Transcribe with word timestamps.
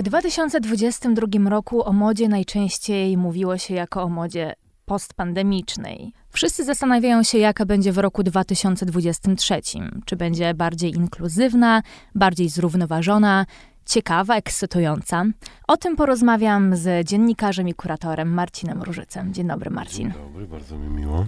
W 0.00 0.02
2022 0.02 1.50
roku 1.50 1.84
o 1.84 1.92
modzie 1.92 2.28
najczęściej 2.28 3.16
mówiło 3.16 3.58
się 3.58 3.74
jako 3.74 4.02
o 4.02 4.08
modzie 4.08 4.54
postpandemicznej. 4.86 6.12
Wszyscy 6.30 6.64
zastanawiają 6.64 7.22
się, 7.22 7.38
jaka 7.38 7.66
będzie 7.66 7.92
w 7.92 7.98
roku 7.98 8.22
2023. 8.22 9.60
Czy 10.04 10.16
będzie 10.16 10.54
bardziej 10.54 10.94
inkluzywna, 10.94 11.82
bardziej 12.14 12.48
zrównoważona, 12.48 13.46
ciekawa, 13.86 14.36
ekscytująca. 14.36 15.24
O 15.68 15.76
tym 15.76 15.96
porozmawiam 15.96 16.76
z 16.76 17.08
dziennikarzem 17.08 17.68
i 17.68 17.74
kuratorem 17.74 18.34
Marcinem 18.34 18.82
Różycem. 18.82 19.34
Dzień 19.34 19.48
dobry, 19.48 19.70
Marcin. 19.70 20.12
Dzień 20.12 20.22
dobry, 20.22 20.46
bardzo 20.46 20.78
mi 20.78 20.88
miło. 20.88 21.26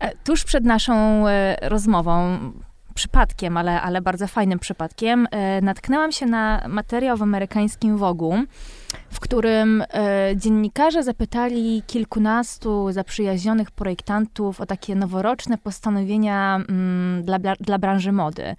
E, 0.00 0.16
tuż 0.16 0.44
przed 0.44 0.64
naszą 0.64 1.28
e, 1.28 1.56
rozmową 1.68 2.38
przypadkiem, 2.98 3.56
ale, 3.56 3.82
ale 3.82 4.00
bardzo 4.00 4.26
fajnym 4.26 4.58
przypadkiem, 4.58 5.28
e, 5.30 5.60
natknęłam 5.60 6.12
się 6.12 6.26
na 6.26 6.64
materiał 6.68 7.16
w 7.16 7.22
amerykańskim 7.22 7.96
Wogu, 7.98 8.34
w 9.10 9.20
którym 9.20 9.82
e, 9.82 10.32
dziennikarze 10.36 11.02
zapytali 11.02 11.82
kilkunastu 11.86 12.92
zaprzyjaźnionych 12.92 13.70
projektantów 13.70 14.60
o 14.60 14.66
takie 14.66 14.94
noworoczne 14.94 15.58
postanowienia 15.58 16.64
mm, 16.68 17.22
dla, 17.24 17.38
dla, 17.60 17.78
branży 17.78 18.12
mody. 18.12 18.56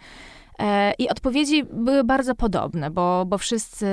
E, 0.59 0.93
I 0.99 1.09
odpowiedzi 1.09 1.63
były 1.63 2.03
bardzo 2.03 2.35
podobne, 2.35 2.91
bo, 2.91 3.25
bo 3.25 3.37
wszyscy 3.37 3.87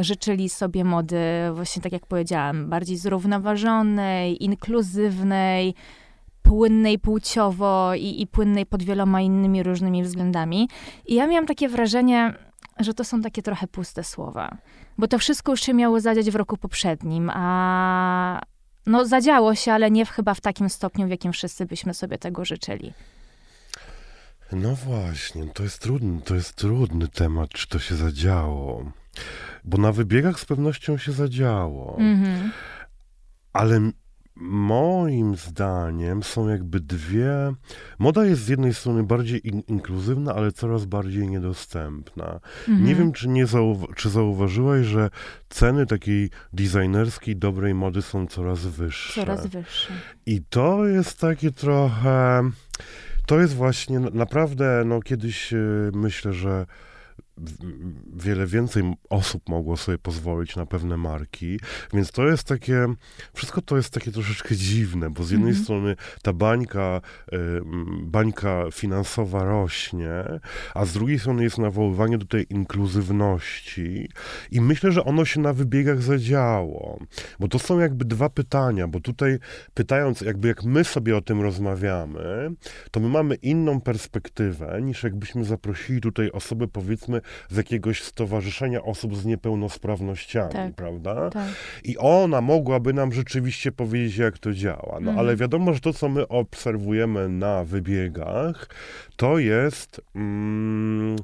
życzyli 0.00 0.48
sobie 0.48 0.84
mody, 0.84 1.20
właśnie 1.52 1.82
tak 1.82 1.92
jak 1.92 2.06
powiedziałam, 2.06 2.68
bardziej 2.68 2.96
zrównoważonej, 2.96 4.44
inkluzywnej, 4.44 5.74
płynnej 6.42 6.98
płciowo 6.98 7.94
i, 7.94 8.22
i 8.22 8.26
płynnej 8.26 8.66
pod 8.66 8.82
wieloma 8.82 9.20
innymi 9.20 9.62
różnymi 9.62 10.02
względami. 10.02 10.68
I 11.06 11.14
ja 11.14 11.26
miałam 11.26 11.46
takie 11.46 11.68
wrażenie, 11.68 12.34
że 12.80 12.94
to 12.94 13.04
są 13.04 13.22
takie 13.22 13.42
trochę 13.42 13.66
puste 13.66 14.04
słowa. 14.04 14.56
Bo 14.98 15.08
to 15.08 15.18
wszystko 15.18 15.52
już 15.52 15.60
się 15.60 15.74
miało 15.74 16.00
zadziać 16.00 16.30
w 16.30 16.36
roku 16.36 16.56
poprzednim, 16.56 17.30
a 17.34 18.40
no 18.86 19.04
zadziało 19.04 19.54
się, 19.54 19.72
ale 19.72 19.90
nie 19.90 20.06
w, 20.06 20.10
chyba 20.10 20.34
w 20.34 20.40
takim 20.40 20.68
stopniu, 20.68 21.06
w 21.06 21.10
jakim 21.10 21.32
wszyscy 21.32 21.66
byśmy 21.66 21.94
sobie 21.94 22.18
tego 22.18 22.44
życzyli. 22.44 22.92
No 24.52 24.74
właśnie, 24.74 25.46
to 25.46 25.62
jest 25.62 25.78
trudny, 25.82 26.20
to 26.22 26.34
jest 26.34 26.54
trudny 26.54 27.08
temat, 27.08 27.50
czy 27.50 27.68
to 27.68 27.78
się 27.78 27.94
zadziało. 27.94 28.92
Bo 29.64 29.78
na 29.78 29.92
wybiegach 29.92 30.40
z 30.40 30.44
pewnością 30.44 30.98
się 30.98 31.12
zadziało. 31.12 31.96
Mhm. 31.98 32.52
Ale 33.52 33.80
moim 34.40 35.36
zdaniem 35.36 36.22
są 36.22 36.48
jakby 36.48 36.80
dwie. 36.80 37.52
Moda 37.98 38.24
jest 38.24 38.42
z 38.42 38.48
jednej 38.48 38.74
strony 38.74 39.02
bardziej 39.02 39.48
in 39.48 39.62
inkluzywna, 39.68 40.34
ale 40.34 40.52
coraz 40.52 40.84
bardziej 40.84 41.28
niedostępna. 41.28 42.40
Mhm. 42.68 42.84
Nie 42.84 42.94
wiem, 42.94 43.12
czy, 43.12 43.28
nie 43.28 43.46
zauwa 43.46 43.86
czy 43.96 44.10
zauważyłaś, 44.10 44.86
że 44.86 45.10
ceny 45.48 45.86
takiej 45.86 46.30
designerskiej, 46.52 47.36
dobrej 47.36 47.74
mody 47.74 48.02
są 48.02 48.26
coraz 48.26 48.66
wyższe. 48.66 49.20
Coraz 49.20 49.46
wyższe. 49.46 49.92
I 50.26 50.42
to 50.50 50.86
jest 50.86 51.20
takie 51.20 51.50
trochę. 51.50 52.50
To 53.26 53.40
jest 53.40 53.54
właśnie 53.54 54.00
naprawdę, 54.00 54.82
no 54.86 55.00
kiedyś 55.00 55.52
yy, 55.52 55.90
myślę, 55.94 56.32
że 56.32 56.66
wiele 58.16 58.46
więcej 58.46 58.94
osób 59.10 59.48
mogło 59.48 59.76
sobie 59.76 59.98
pozwolić 59.98 60.56
na 60.56 60.66
pewne 60.66 60.96
marki, 60.96 61.60
więc 61.92 62.12
to 62.12 62.26
jest 62.26 62.44
takie, 62.44 62.86
wszystko 63.34 63.62
to 63.62 63.76
jest 63.76 63.90
takie 63.90 64.12
troszeczkę 64.12 64.56
dziwne, 64.56 65.10
bo 65.10 65.24
z 65.24 65.30
jednej 65.30 65.50
mm 65.50 65.60
-hmm. 65.60 65.64
strony 65.64 65.96
ta 66.22 66.32
bańka, 66.32 67.00
y, 67.32 67.36
bańka 68.02 68.64
finansowa 68.72 69.44
rośnie, 69.44 70.24
a 70.74 70.84
z 70.84 70.92
drugiej 70.92 71.18
strony 71.18 71.42
jest 71.42 71.58
nawoływanie 71.58 72.18
do 72.18 72.26
tej 72.26 72.52
inkluzywności 72.52 74.08
i 74.50 74.60
myślę, 74.60 74.92
że 74.92 75.04
ono 75.04 75.24
się 75.24 75.40
na 75.40 75.52
wybiegach 75.52 76.02
zadziało, 76.02 76.98
bo 77.40 77.48
to 77.48 77.58
są 77.58 77.78
jakby 77.78 78.04
dwa 78.04 78.28
pytania, 78.28 78.88
bo 78.88 79.00
tutaj 79.00 79.38
pytając, 79.74 80.20
jakby 80.20 80.48
jak 80.48 80.64
my 80.64 80.84
sobie 80.84 81.16
o 81.16 81.20
tym 81.20 81.40
rozmawiamy, 81.40 82.50
to 82.90 83.00
my 83.00 83.08
mamy 83.08 83.34
inną 83.34 83.80
perspektywę, 83.80 84.78
niż 84.82 85.02
jakbyśmy 85.02 85.44
zaprosili 85.44 86.00
tutaj 86.00 86.30
osobę, 86.30 86.68
powiedzmy, 86.68 87.20
z 87.48 87.56
jakiegoś 87.56 88.02
stowarzyszenia 88.02 88.82
osób 88.82 89.16
z 89.16 89.24
niepełnosprawnościami, 89.24 90.52
tak, 90.52 90.74
prawda? 90.74 91.30
Tak. 91.30 91.48
I 91.84 91.98
ona 91.98 92.40
mogłaby 92.40 92.92
nam 92.92 93.12
rzeczywiście 93.12 93.72
powiedzieć, 93.72 94.16
jak 94.16 94.38
to 94.38 94.52
działa. 94.52 94.92
No 94.92 95.10
mhm. 95.10 95.18
ale 95.18 95.36
wiadomo, 95.36 95.74
że 95.74 95.80
to, 95.80 95.92
co 95.92 96.08
my 96.08 96.28
obserwujemy 96.28 97.28
na 97.28 97.64
wybiegach, 97.64 98.68
to 99.16 99.38
jest. 99.38 100.00
Mm, 100.14 101.16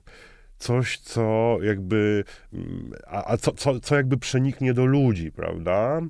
coś, 0.58 0.98
co 0.98 1.58
jakby, 1.62 2.24
a, 3.06 3.32
a 3.32 3.36
co, 3.36 3.52
co, 3.52 3.80
co 3.80 3.96
jakby 3.96 4.16
przeniknie 4.16 4.74
do 4.74 4.86
ludzi, 4.86 5.32
prawda? 5.32 6.00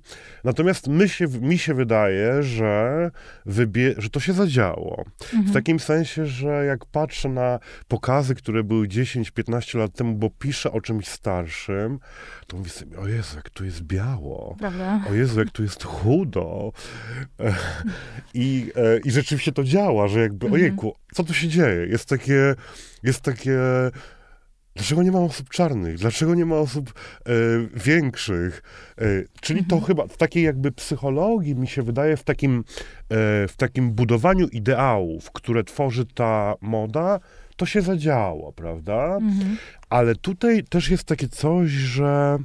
Natomiast 0.45 0.89
my 0.89 1.09
się, 1.09 1.27
mi 1.29 1.59
się 1.59 1.75
wydaje, 1.75 2.43
że, 2.43 3.11
wybie, 3.47 3.95
że 3.99 4.11
to 4.11 4.21
się 4.21 4.33
zadziało. 4.33 5.05
Mhm. 5.23 5.45
W 5.45 5.53
takim 5.53 5.81
sensie, 5.81 6.27
że 6.27 6.65
jak 6.65 6.87
patrzę 6.87 7.29
na 7.29 7.59
pokazy, 7.89 8.35
które 8.35 8.65
były 8.65 8.89
10-15 8.89 9.79
lat 9.79 9.93
temu, 9.93 10.15
bo 10.15 10.31
piszę 10.31 10.73
o 10.73 10.81
czymś 10.81 11.09
starszym, 11.09 11.99
to 12.47 12.57
mówię 12.57 12.71
sobie, 12.71 12.99
o 12.99 13.09
Jezu, 13.09 13.37
jak 13.37 13.51
tu 13.51 13.65
jest 13.65 13.83
biało. 13.83 14.57
Prawda? 14.59 15.01
O 15.11 15.15
Jezu, 15.15 15.41
jak 15.41 15.51
tu 15.51 15.63
jest 15.63 15.85
chudo. 15.85 16.73
I, 18.35 18.73
e, 18.77 18.99
I 18.99 19.11
rzeczywiście 19.11 19.53
to 19.53 19.65
działa, 19.65 20.09
że 20.09 20.21
jakby, 20.21 20.47
mhm. 20.47 20.63
ojejku, 20.63 20.97
co 21.15 21.25
tu 21.25 21.35
się 21.35 21.49
dzieje? 21.49 21.87
Jest 21.87 22.09
takie, 22.09 22.55
jest 23.03 23.21
takie 23.21 23.59
Dlaczego 24.75 25.03
nie 25.03 25.13
ma 25.13 25.19
osób 25.19 25.49
czarnych? 25.49 25.99
Dlaczego 25.99 26.35
nie 26.35 26.47
ma 26.47 26.57
osób 26.57 26.95
e, 27.27 27.33
większych? 27.85 28.63
E, 28.99 29.05
czyli 29.41 29.61
mhm. 29.61 29.81
to 29.81 29.87
chyba 29.87 30.07
w 30.07 30.17
takiej 30.17 30.45
jakby 30.45 30.73
psychologii, 30.73 31.55
mi 31.55 31.69
się 31.69 31.83
wydaje, 31.83 32.17
w 32.17 32.25
takim, 32.25 32.59
e, 32.59 32.65
w 33.49 33.55
takim 33.57 33.93
budowaniu 33.93 34.49
ideałów, 34.49 35.31
które 35.31 35.65
tworzy 35.65 36.07
ta 36.07 36.55
moda, 36.61 37.21
to 37.57 37.67
się 37.67 37.83
zadziało, 37.83 38.53
prawda? 38.53 39.17
Mhm. 39.17 39.57
Ale 39.91 40.15
tutaj 40.15 40.65
też 40.65 40.91
jest 40.91 41.05
takie 41.05 41.29
coś, 41.29 41.71
że. 41.71 42.39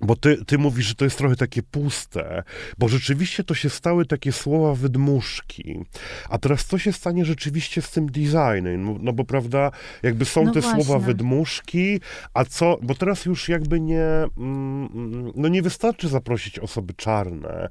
Bo 0.00 0.16
ty, 0.16 0.44
ty 0.44 0.58
mówisz, 0.58 0.86
że 0.86 0.94
to 0.94 1.04
jest 1.04 1.18
trochę 1.18 1.36
takie 1.36 1.62
puste, 1.62 2.42
bo 2.78 2.88
rzeczywiście 2.88 3.44
to 3.44 3.54
się 3.54 3.70
stały 3.70 4.06
takie 4.06 4.32
słowa 4.32 4.74
wydmuszki. 4.74 5.84
A 6.28 6.38
teraz 6.38 6.64
co 6.64 6.78
się 6.78 6.92
stanie 6.92 7.24
rzeczywiście 7.24 7.82
z 7.82 7.90
tym 7.90 8.06
designem? 8.06 8.84
No, 8.84 8.96
no 9.00 9.12
bo 9.12 9.24
prawda, 9.24 9.70
jakby 10.02 10.24
są 10.24 10.44
no 10.44 10.52
te 10.52 10.60
właśnie. 10.60 10.84
słowa 10.84 11.06
wydmuszki, 11.06 12.00
a 12.34 12.44
co, 12.44 12.78
bo 12.82 12.94
teraz 12.94 13.24
już 13.24 13.48
jakby 13.48 13.80
nie, 13.80 14.04
mm, 14.38 15.32
no 15.34 15.48
nie 15.48 15.62
wystarczy 15.62 16.08
zaprosić 16.08 16.58
osoby 16.58 16.94
czarne, 16.94 17.68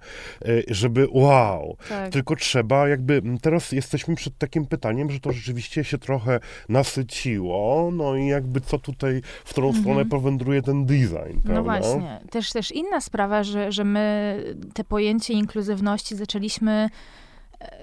y, 0.47 0.63
żeby 0.67 1.07
wow, 1.11 1.77
tak. 1.89 2.11
tylko 2.11 2.35
trzeba 2.35 2.87
jakby, 2.87 3.21
teraz 3.41 3.71
jesteśmy 3.71 4.15
przed 4.15 4.37
takim 4.37 4.65
pytaniem, 4.65 5.11
że 5.11 5.19
to 5.19 5.31
rzeczywiście 5.31 5.83
się 5.83 5.97
trochę 5.97 6.39
nasyciło, 6.69 7.91
no 7.93 8.15
i 8.15 8.27
jakby 8.27 8.61
co 8.61 8.77
tutaj, 8.77 9.21
w 9.45 9.49
którą 9.49 9.67
mhm. 9.67 9.83
stronę 9.83 10.05
powędruje 10.05 10.61
ten 10.61 10.85
design, 10.85 11.35
no 11.35 11.41
prawda? 11.43 11.53
No 11.53 11.63
właśnie 11.63 12.06
też, 12.29 12.51
też 12.51 12.71
inna 12.71 13.01
sprawa, 13.01 13.43
że, 13.43 13.71
że 13.71 13.83
my 13.83 14.43
te 14.73 14.83
pojęcie 14.83 15.33
inkluzywności 15.33 16.15
zaczęliśmy 16.15 16.89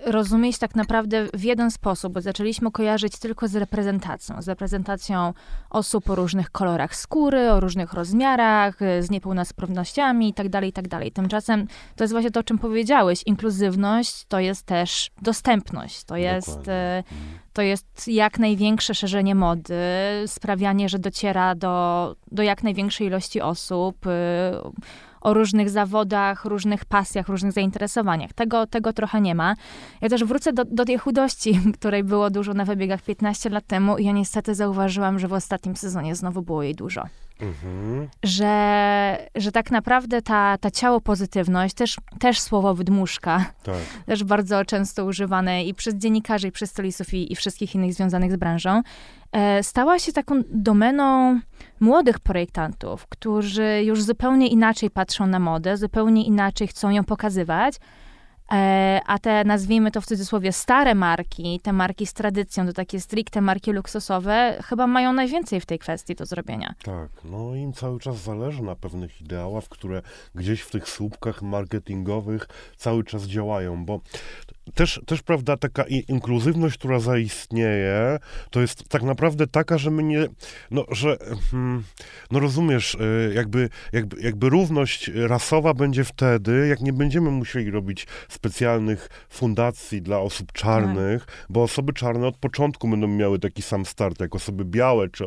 rozumieć 0.07 0.59
tak 0.59 0.75
naprawdę 0.75 1.27
w 1.35 1.45
jeden 1.45 1.71
sposób, 1.71 2.13
bo 2.13 2.21
zaczęliśmy 2.21 2.71
kojarzyć 2.71 3.19
tylko 3.19 3.49
z 3.49 3.57
reprezentacją, 3.57 4.43
z 4.43 4.49
reprezentacją 4.49 5.33
osób 5.71 6.11
o 6.11 6.15
różnych 6.15 6.51
kolorach 6.51 6.97
skóry, 6.97 7.51
o 7.51 7.61
różnych 7.61 7.93
rozmiarach, 7.93 8.79
z 9.01 9.11
niepełnosprawnościami 9.11 10.27
itd., 10.27 10.51
tak 10.51 10.65
itd. 10.65 10.89
Tak 10.89 11.13
Tymczasem 11.15 11.67
to 11.97 12.05
jest 12.05 12.13
właśnie 12.13 12.31
to, 12.31 12.41
o 12.41 12.43
czym 12.43 12.59
powiedziałeś. 12.59 13.23
Inkluzywność 13.27 14.25
to 14.29 14.41
jest 14.41 14.67
też 14.67 15.11
dostępność, 15.23 16.05
to 16.05 16.17
jest, 16.17 16.69
e, 16.69 17.03
to 17.53 17.63
jest 17.63 18.09
jak 18.09 18.39
największe 18.39 18.95
szerzenie 18.95 19.35
mody, 19.35 19.75
sprawianie, 20.27 20.89
że 20.89 20.99
dociera 20.99 21.55
do, 21.55 22.17
do 22.33 22.43
jak 22.43 22.63
największej 22.63 23.07
ilości 23.07 23.41
osób, 23.41 24.07
y, 24.07 24.11
o 25.25 25.35
różnych 25.35 25.71
zawodach, 25.71 26.45
różnych 26.45 26.85
pasjach, 26.85 27.29
różnych 27.29 27.53
zainteresowaniach. 27.53 28.33
Tego, 28.33 28.67
tego 28.67 28.93
trochę 28.93 29.21
nie 29.21 29.35
ma. 29.35 29.55
Ja 30.01 30.09
też 30.09 30.25
wrócę 30.25 30.53
do, 30.53 30.65
do 30.65 30.85
tej 30.85 30.99
chudości, 30.99 31.61
której 31.79 32.05
było 32.05 32.31
dużo 32.31 32.55
na 32.55 32.65
wybiegach 32.65 33.03
15 33.03 33.51
lat 33.51 33.67
temu 33.67 33.99
i 33.99 34.05
ja 34.05 34.13
niestety 34.13 34.55
zauważyłam, 34.55 35.19
że 35.19 35.29
w 35.29 35.33
ostatnim 35.33 35.77
sezonie 35.77 36.15
znowu 36.15 36.43
było 36.43 36.63
jej 36.63 36.75
dużo. 36.75 37.07
Mhm. 37.41 38.09
Że, 38.23 39.29
że 39.35 39.53
tak 39.53 39.71
naprawdę 39.71 40.23
ta, 40.23 40.59
ta 40.59 40.71
ciało 40.71 41.01
pozytywność, 41.01 41.75
też, 41.75 41.97
też 42.21 42.41
słowo 42.41 42.75
wydmuszka, 42.75 43.45
tak. 43.63 43.77
też 44.07 44.25
bardzo 44.25 44.65
często 44.65 45.05
używane 45.05 45.65
i 45.65 45.75
przez 45.75 45.95
dziennikarzy, 45.95 46.49
i 46.49 46.53
przez 46.53 46.71
stoliców, 46.71 47.15
i, 47.15 47.33
i 47.33 47.37
wszystkich 47.37 47.75
innych 47.75 47.95
związanych 47.95 48.33
z 48.33 48.37
branżą, 48.37 48.83
e, 49.33 49.63
stała 49.63 49.99
się 49.99 50.13
taką 50.13 50.43
domeną 50.51 51.41
młodych 51.81 52.21
projektantów, 52.21 53.07
którzy 53.07 53.83
już 53.85 54.03
zupełnie 54.03 54.49
inaczej 54.49 54.91
patrzą 54.91 55.27
na 55.27 55.39
modę, 55.39 55.77
zupełnie 55.77 56.25
inaczej 56.25 56.69
chcą 56.69 56.91
ją 56.91 57.05
pokazywać, 57.05 57.75
e, 58.53 59.01
a 59.07 59.19
te, 59.19 59.45
nazwijmy 59.45 59.91
to 59.91 60.01
w 60.01 60.07
cudzysłowie, 60.07 60.53
stare 60.53 60.95
marki, 60.95 61.61
te 61.61 61.73
marki 61.73 62.07
z 62.07 62.13
tradycją, 62.13 62.67
to 62.67 62.73
takie 62.73 63.01
stricte 63.01 63.41
marki 63.41 63.73
luksusowe, 63.73 64.59
chyba 64.65 64.87
mają 64.87 65.13
najwięcej 65.13 65.61
w 65.61 65.67
tej 65.67 65.79
kwestii 65.79 66.15
do 66.15 66.27
zrobienia. 66.27 66.75
Tak, 66.85 67.11
no 67.25 67.55
im 67.55 67.73
cały 67.73 68.01
czas 68.01 68.17
zależy 68.17 68.63
na 68.63 68.77
pewnych 68.77 69.21
ideałach, 69.21 69.65
które 69.65 70.03
gdzieś 70.35 70.61
w 70.61 70.71
tych 70.71 70.89
słupkach 70.89 71.43
marketingowych 71.43 72.49
cały 72.77 73.05
czas 73.05 73.23
działają, 73.23 73.85
bo 73.85 74.01
też, 74.75 75.01
też, 75.07 75.23
prawda, 75.23 75.57
taka 75.57 75.85
inkluzywność, 76.09 76.79
która 76.79 77.01
zaistnieje, 77.01 78.19
to 78.51 78.61
jest 78.61 78.89
tak 78.89 79.03
naprawdę 79.03 79.47
taka, 79.47 79.79
że 79.79 79.91
my 79.91 80.03
nie, 80.03 80.27
no, 80.71 80.85
że, 80.91 81.17
hmm, 81.51 81.85
no 82.31 82.41
rozumiesz, 82.41 82.95
y, 82.95 83.35
jakby, 83.35 83.69
jakby, 83.93 84.23
jakby 84.23 84.49
równość 84.49 85.11
rasowa 85.15 85.75
będzie 85.75 86.05
wtedy, 86.05 86.67
jak 86.69 86.81
nie 86.81 86.93
będziemy 86.93 87.31
musieli 87.31 87.71
robić 87.71 88.07
specjalnych 88.29 89.09
fundacji 89.29 90.03
dla 90.03 90.19
osób 90.19 90.53
czarnych, 90.53 91.27
tak. 91.27 91.47
bo 91.51 91.63
osoby 91.63 91.93
czarne 91.93 92.27
od 92.27 92.37
początku 92.37 92.89
będą 92.89 93.09
miały 93.09 93.39
taki 93.39 93.63
sam 93.63 93.87
start, 93.87 94.21
jak 94.21 94.35
osoby 94.35 94.65
białe, 94.65 95.09
czy, 95.09 95.25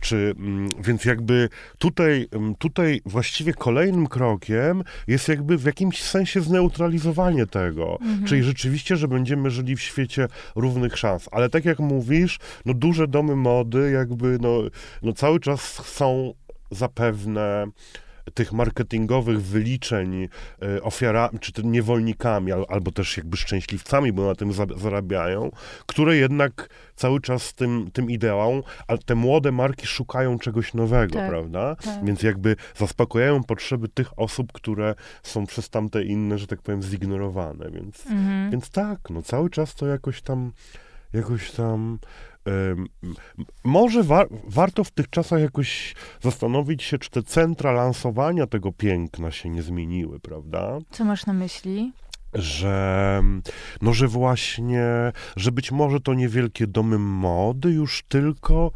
czy 0.00 0.34
mm, 0.38 0.68
więc 0.78 1.04
jakby 1.04 1.48
tutaj, 1.78 2.28
mm, 2.32 2.54
tutaj 2.54 3.00
właściwie 3.06 3.52
kolejnym 3.52 4.06
krokiem 4.06 4.84
jest 5.06 5.28
jakby 5.28 5.58
w 5.58 5.64
jakimś 5.64 6.02
sensie 6.02 6.40
zneutralizowanie 6.40 7.46
tego, 7.46 7.98
mhm. 8.00 8.24
czyli 8.24 8.42
rzeczywiście 8.42 8.63
rzeczywiście, 8.64 8.96
że 8.96 9.08
będziemy 9.08 9.50
żyli 9.50 9.76
w 9.76 9.82
świecie 9.82 10.28
równych 10.56 10.98
szans. 10.98 11.28
Ale 11.32 11.48
tak 11.48 11.64
jak 11.64 11.78
mówisz, 11.78 12.38
no 12.64 12.74
duże 12.74 13.08
domy 13.08 13.36
mody 13.36 13.90
jakby 13.90 14.38
no, 14.40 14.58
no 15.02 15.12
cały 15.12 15.40
czas 15.40 15.60
są 15.86 16.34
zapewne 16.70 17.66
tych 18.34 18.52
marketingowych 18.52 19.42
wyliczeń 19.42 20.28
e, 20.62 20.82
ofiarami, 20.82 21.38
czy 21.38 21.52
niewolnikami, 21.64 22.52
albo 22.52 22.92
też 22.92 23.16
jakby 23.16 23.36
szczęśliwcami, 23.36 24.12
bo 24.12 24.26
na 24.26 24.34
tym 24.34 24.52
zarabiają, 24.76 25.50
które 25.86 26.16
jednak 26.16 26.68
cały 26.96 27.20
czas 27.20 27.54
tym, 27.54 27.90
tym 27.92 28.10
ideą, 28.10 28.62
a 28.88 28.96
te 28.98 29.14
młode 29.14 29.52
marki 29.52 29.86
szukają 29.86 30.38
czegoś 30.38 30.74
nowego, 30.74 31.14
tak, 31.14 31.28
prawda? 31.28 31.76
Tak. 31.76 32.04
Więc 32.04 32.22
jakby 32.22 32.56
zaspokajają 32.76 33.44
potrzeby 33.44 33.88
tych 33.88 34.18
osób, 34.18 34.52
które 34.52 34.94
są 35.22 35.46
przez 35.46 35.70
tamte 35.70 36.04
inne, 36.04 36.38
że 36.38 36.46
tak 36.46 36.62
powiem, 36.62 36.82
zignorowane. 36.82 37.70
Więc, 37.70 38.06
mhm. 38.06 38.50
więc 38.50 38.70
tak, 38.70 38.98
no 39.10 39.22
cały 39.22 39.50
czas 39.50 39.74
to 39.74 39.86
jakoś 39.86 40.22
tam 40.22 40.52
jakoś 41.14 41.50
tam 41.50 41.98
może 43.64 44.02
wa 44.02 44.24
warto 44.44 44.84
w 44.84 44.90
tych 44.90 45.10
czasach 45.10 45.40
jakoś 45.40 45.94
zastanowić 46.20 46.82
się, 46.82 46.98
czy 46.98 47.10
te 47.10 47.22
centra 47.22 47.72
lansowania 47.72 48.46
tego 48.46 48.72
piękna 48.72 49.30
się 49.30 49.50
nie 49.50 49.62
zmieniły, 49.62 50.20
prawda? 50.20 50.78
Co 50.90 51.04
masz 51.04 51.26
na 51.26 51.32
myśli? 51.32 51.92
że, 52.34 53.22
no, 53.82 53.92
że 53.92 54.08
właśnie, 54.08 55.12
że 55.36 55.52
być 55.52 55.72
może 55.72 56.00
to 56.00 56.14
niewielkie 56.14 56.66
domy 56.66 56.98
mody 56.98 57.70
już 57.70 58.04
tylko 58.08 58.70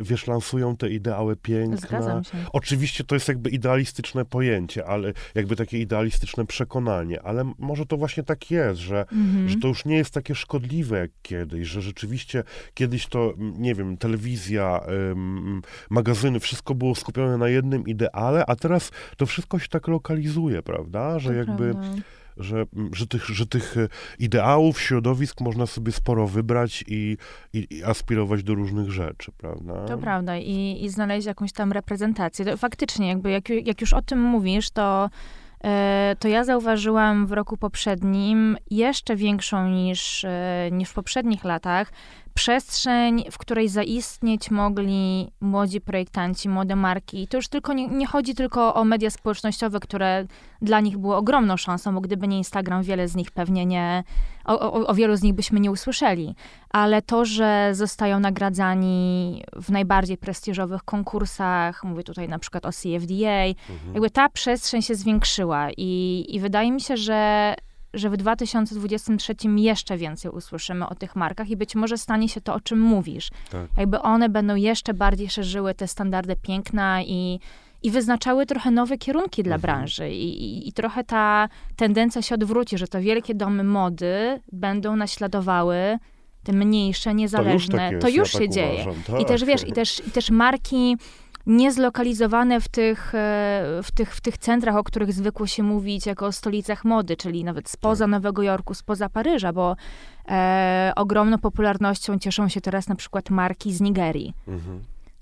wiesz, 0.00 0.26
lansują 0.26 0.76
te 0.76 0.90
ideały 0.90 1.36
piękna. 1.36 2.22
Oczywiście 2.52 3.04
to 3.04 3.14
jest 3.14 3.28
jakby 3.28 3.50
idealistyczne 3.50 4.24
pojęcie, 4.24 4.86
ale 4.86 5.12
jakby 5.34 5.56
takie 5.56 5.78
idealistyczne 5.78 6.46
przekonanie, 6.46 7.22
ale 7.22 7.52
może 7.58 7.86
to 7.86 7.96
właśnie 7.96 8.22
tak 8.22 8.50
jest, 8.50 8.80
że, 8.80 9.00
mhm. 9.00 9.48
że 9.48 9.56
to 9.56 9.68
już 9.68 9.84
nie 9.84 9.96
jest 9.96 10.10
takie 10.10 10.34
szkodliwe 10.34 10.98
jak 10.98 11.10
kiedyś, 11.22 11.68
że 11.68 11.82
rzeczywiście 11.82 12.44
kiedyś 12.74 13.06
to, 13.06 13.34
nie 13.38 13.74
wiem, 13.74 13.96
telewizja, 13.96 14.80
ym, 15.12 15.62
magazyny, 15.90 16.40
wszystko 16.40 16.74
było 16.74 16.94
skupione 16.94 17.38
na 17.38 17.48
jednym 17.48 17.86
ideale, 17.86 18.44
a 18.46 18.56
teraz 18.56 18.90
to 19.16 19.26
wszystko 19.26 19.58
się 19.58 19.68
tak 19.68 19.88
lokalizuje, 19.88 20.62
prawda? 20.62 21.18
Że 21.18 21.30
to 21.30 21.34
jakby... 21.34 21.72
Prawda 21.72 22.02
że, 22.36 22.66
że, 22.92 23.06
tych, 23.06 23.24
że 23.24 23.46
tych 23.46 23.76
e, 23.76 23.88
ideałów, 24.18 24.80
środowisk 24.80 25.40
można 25.40 25.66
sobie 25.66 25.92
sporo 25.92 26.26
wybrać 26.26 26.84
i, 26.88 27.16
i, 27.52 27.66
i 27.70 27.84
aspirować 27.84 28.42
do 28.42 28.54
różnych 28.54 28.90
rzeczy, 28.90 29.32
prawda? 29.32 29.84
To 29.84 29.98
prawda 29.98 30.36
i, 30.36 30.84
i 30.84 30.88
znaleźć 30.88 31.26
jakąś 31.26 31.52
tam 31.52 31.72
reprezentację. 31.72 32.44
To 32.44 32.56
faktycznie, 32.56 33.08
jakby 33.08 33.30
jak, 33.30 33.48
jak 33.48 33.80
już 33.80 33.92
o 33.92 34.02
tym 34.02 34.20
mówisz, 34.20 34.70
to 34.70 35.10
e, 35.64 36.16
to 36.18 36.28
ja 36.28 36.44
zauważyłam 36.44 37.26
w 37.26 37.32
roku 37.32 37.56
poprzednim 37.56 38.56
jeszcze 38.70 39.16
większą 39.16 39.68
niż, 39.68 40.24
e, 40.24 40.68
niż 40.72 40.88
w 40.88 40.94
poprzednich 40.94 41.44
latach 41.44 41.92
przestrzeń, 42.36 43.24
w 43.30 43.38
której 43.38 43.68
zaistnieć 43.68 44.50
mogli 44.50 45.30
młodzi 45.40 45.80
projektanci, 45.80 46.48
młode 46.48 46.76
marki. 46.76 47.22
I 47.22 47.28
to 47.28 47.36
już 47.36 47.48
tylko 47.48 47.72
nie, 47.72 47.88
nie, 47.88 48.06
chodzi 48.06 48.34
tylko 48.34 48.74
o 48.74 48.84
media 48.84 49.10
społecznościowe, 49.10 49.80
które 49.80 50.26
dla 50.62 50.80
nich 50.80 50.98
było 50.98 51.16
ogromną 51.16 51.56
szansą, 51.56 51.94
bo 51.94 52.00
gdyby 52.00 52.28
nie 52.28 52.38
Instagram, 52.38 52.82
wiele 52.82 53.08
z 53.08 53.16
nich 53.16 53.30
pewnie 53.30 53.66
nie, 53.66 54.04
o, 54.44 54.60
o, 54.60 54.86
o 54.86 54.94
wielu 54.94 55.16
z 55.16 55.22
nich 55.22 55.34
byśmy 55.34 55.60
nie 55.60 55.70
usłyszeli. 55.70 56.34
Ale 56.70 57.02
to, 57.02 57.24
że 57.24 57.70
zostają 57.72 58.20
nagradzani 58.20 59.42
w 59.52 59.70
najbardziej 59.70 60.18
prestiżowych 60.18 60.82
konkursach, 60.82 61.84
mówię 61.84 62.02
tutaj 62.02 62.28
na 62.28 62.38
przykład 62.38 62.66
o 62.66 62.70
CFDA, 62.72 63.44
mhm. 63.44 63.92
jakby 63.94 64.10
ta 64.10 64.28
przestrzeń 64.28 64.82
się 64.82 64.94
zwiększyła 64.94 65.68
i, 65.76 66.24
i 66.28 66.40
wydaje 66.40 66.72
mi 66.72 66.80
się, 66.80 66.96
że 66.96 67.54
że 67.94 68.10
w 68.10 68.16
2023 68.16 69.34
jeszcze 69.56 69.96
więcej 69.96 70.30
usłyszymy 70.30 70.88
o 70.88 70.94
tych 70.94 71.16
markach 71.16 71.50
i 71.50 71.56
być 71.56 71.74
może 71.74 71.98
stanie 71.98 72.28
się 72.28 72.40
to, 72.40 72.54
o 72.54 72.60
czym 72.60 72.80
mówisz. 72.80 73.30
Tak. 73.50 73.66
Jakby 73.78 74.00
one 74.00 74.28
będą 74.28 74.54
jeszcze 74.54 74.94
bardziej 74.94 75.30
szerzyły 75.30 75.74
te 75.74 75.88
standardy 75.88 76.36
piękna 76.36 77.02
i, 77.02 77.40
i 77.82 77.90
wyznaczały 77.90 78.46
trochę 78.46 78.70
nowe 78.70 78.98
kierunki 78.98 79.42
dla 79.42 79.54
mhm. 79.54 79.60
branży. 79.60 80.10
I, 80.10 80.42
i, 80.42 80.68
I, 80.68 80.72
trochę 80.72 81.04
ta 81.04 81.48
tendencja 81.76 82.22
się 82.22 82.34
odwróci, 82.34 82.78
że 82.78 82.88
to 82.88 83.00
wielkie 83.00 83.34
domy 83.34 83.64
mody 83.64 84.40
będą 84.52 84.96
naśladowały 84.96 85.98
te 86.44 86.52
mniejsze, 86.52 87.14
niezależne. 87.14 87.48
To 87.48 87.52
już, 87.52 87.68
tak 87.68 87.92
jest, 87.92 88.02
to 88.02 88.08
już 88.08 88.34
ja 88.34 88.40
się 88.40 88.46
tak 88.46 88.54
dzieje. 88.54 88.82
Uważam, 88.82 89.02
tak. 89.06 89.20
I 89.20 89.24
też 89.24 89.44
wiesz, 89.44 89.68
i 89.68 89.72
też, 89.72 90.02
i 90.06 90.10
też 90.10 90.30
marki 90.30 90.96
niezlokalizowane 91.46 92.60
w 92.60 92.68
tych, 92.68 93.14
e, 93.14 93.80
w, 93.82 93.90
tych, 93.94 94.14
w 94.14 94.20
tych 94.20 94.38
centrach, 94.38 94.76
o 94.76 94.84
których 94.84 95.12
zwykło 95.12 95.46
się 95.46 95.62
mówić 95.62 96.06
jako 96.06 96.26
o 96.26 96.32
stolicach 96.32 96.84
mody, 96.84 97.16
czyli 97.16 97.44
nawet 97.44 97.68
spoza 97.68 98.04
tak. 98.04 98.10
Nowego 98.10 98.42
Jorku, 98.42 98.74
spoza 98.74 99.08
Paryża, 99.08 99.52
bo 99.52 99.76
e, 100.28 100.92
ogromną 100.96 101.38
popularnością 101.38 102.18
cieszą 102.18 102.48
się 102.48 102.60
teraz 102.60 102.88
na 102.88 102.94
przykład 102.94 103.30
marki 103.30 103.74
z 103.74 103.80
Nigerii. 103.80 104.34
Mhm 104.48 104.80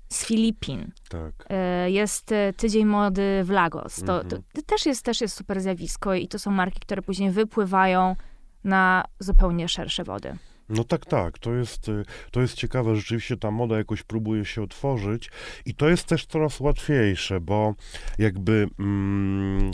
z 0.09 0.25
Filipin. 0.25 0.91
Tak. 1.09 1.45
E, 1.49 1.91
jest 1.91 2.31
e, 2.31 2.53
tydzień 2.53 2.85
mody 2.85 3.41
w 3.43 3.49
Lagos. 3.49 3.95
To, 3.95 4.21
mhm. 4.21 4.43
to, 4.53 4.61
też, 4.61 4.85
jest, 4.85 5.05
też 5.05 5.21
jest 5.21 5.37
super 5.37 5.61
zjawisko 5.61 6.13
i 6.13 6.27
to 6.27 6.39
są 6.39 6.51
marki, 6.51 6.79
które 6.79 7.01
później 7.01 7.31
wypływają 7.31 8.15
na 8.63 9.03
zupełnie 9.19 9.69
szersze 9.69 10.03
wody. 10.03 10.37
No 10.69 10.83
tak, 10.83 11.05
tak. 11.05 11.39
To 11.39 11.53
jest, 11.53 11.89
y, 11.89 12.05
to 12.31 12.41
jest 12.41 12.53
ciekawe. 12.53 12.95
Rzeczywiście 12.95 13.37
ta 13.37 13.51
moda 13.51 13.77
jakoś 13.77 14.03
próbuje 14.03 14.45
się 14.45 14.63
otworzyć 14.63 15.31
i 15.65 15.75
to 15.75 15.89
jest 15.89 16.03
też 16.03 16.25
coraz 16.25 16.59
łatwiejsze, 16.59 17.39
bo 17.39 17.75
jakby 18.17 18.69
mm, 18.79 19.71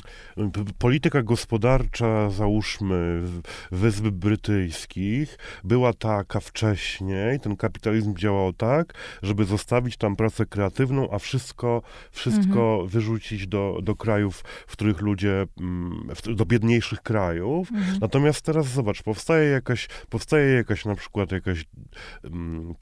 polityka 0.78 1.24
gospodarcza, 1.24 2.30
załóżmy, 2.30 3.22
Wysp 3.72 4.04
Brytyjskich 4.04 5.38
była 5.64 5.94
taka 5.94 6.40
wcześniej, 6.40 7.40
ten 7.40 7.56
kapitalizm 7.56 8.16
działał 8.16 8.54
tak, 8.54 8.94
żeby 9.24 9.46
zostawić 9.46 9.98
tam 9.98 10.16
pracę 10.16 10.46
kreatywną, 10.46 11.12
a 11.12 11.20
wszystko, 11.20 11.82
wszystko 12.12 12.72
mhm. 12.72 12.88
wyrzucić 12.88 13.48
do, 13.48 13.80
do 13.84 13.96
krajów, 13.96 14.44
w 14.68 14.72
których 14.72 15.02
ludzie, 15.02 15.46
mm, 15.60 16.08
do 16.36 16.46
biedniejszych 16.46 17.02
krajów. 17.02 17.72
Mhm. 17.72 17.98
Natomiast 18.02 18.42
teraz 18.42 18.68
zobacz, 18.68 19.04
powstaje 19.04 19.50
jakaś, 19.50 19.88
powstaje 20.10 20.54
jakaś 20.54 20.81
na 20.86 20.96
przykład 20.96 21.32
jakaś 21.32 21.66
um, 22.24 22.76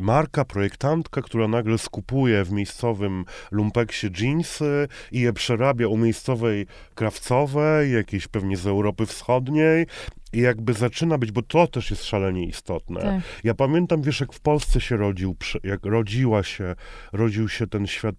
marka, 0.00 0.44
projektantka, 0.44 1.22
która 1.22 1.48
nagle 1.48 1.78
skupuje 1.78 2.44
w 2.44 2.52
miejscowym 2.52 3.24
lumpeksie 3.50 4.10
jeansy 4.20 4.88
i 5.12 5.20
je 5.20 5.32
przerabia 5.32 5.88
u 5.88 5.96
miejscowej 5.96 6.66
krawcowej, 6.94 7.92
jakiejś 7.92 8.28
pewnie 8.28 8.56
z 8.56 8.66
Europy 8.66 9.06
Wschodniej 9.06 9.86
i 10.32 10.40
jakby 10.40 10.72
zaczyna 10.72 11.18
być, 11.18 11.32
bo 11.32 11.42
to 11.42 11.66
też 11.66 11.90
jest 11.90 12.04
szalenie 12.04 12.46
istotne. 12.46 13.00
Tak. 13.00 13.22
Ja 13.44 13.54
pamiętam, 13.54 14.02
wiesz, 14.02 14.20
jak 14.20 14.32
w 14.32 14.40
Polsce 14.40 14.80
się 14.80 14.96
rodził, 14.96 15.36
jak 15.64 15.86
rodziła 15.86 16.42
się, 16.42 16.74
rodził 17.12 17.48
się 17.48 17.66
ten 17.66 17.86
świat, 17.86 18.14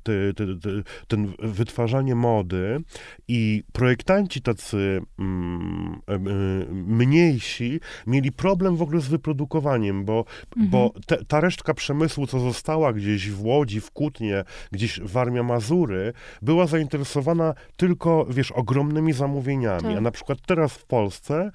ten 1.08 1.34
wytwarzanie 1.40 2.16
mody 2.16 2.80
i 3.28 3.64
projektanci 3.74 4.42
tacy 4.42 5.02
mm, 5.20 6.02
e, 6.08 6.20
mniejsi 6.72 7.80
mieli 8.08 8.32
problem 8.32 8.76
w 8.76 8.82
ogóle 8.82 9.02
z 9.02 9.08
wyprodukowaniem, 9.08 10.06
bo, 10.06 10.26
mhm. 10.58 10.70
bo 10.70 10.94
te, 11.06 11.26
ta 11.26 11.40
resztka 11.40 11.74
przemysłu, 11.74 12.28
co 12.28 12.40
została 12.40 12.94
gdzieś 12.94 13.30
w 13.30 13.46
Łodzi, 13.46 13.82
w 13.82 13.92
Kutnie, 13.92 14.44
gdzieś 14.72 15.00
w 15.00 15.18
Armia 15.18 15.44
Mazury, 15.44 16.14
była 16.42 16.68
zainteresowana 16.68 17.54
tylko, 17.78 18.26
wiesz, 18.30 18.52
ogromnymi 18.52 19.14
zamówieniami. 19.14 19.84
Tak. 19.84 19.98
A 19.98 20.02
na 20.02 20.12
przykład 20.12 20.40
teraz 20.46 20.74
w 20.74 20.86
Polsce 20.86 21.52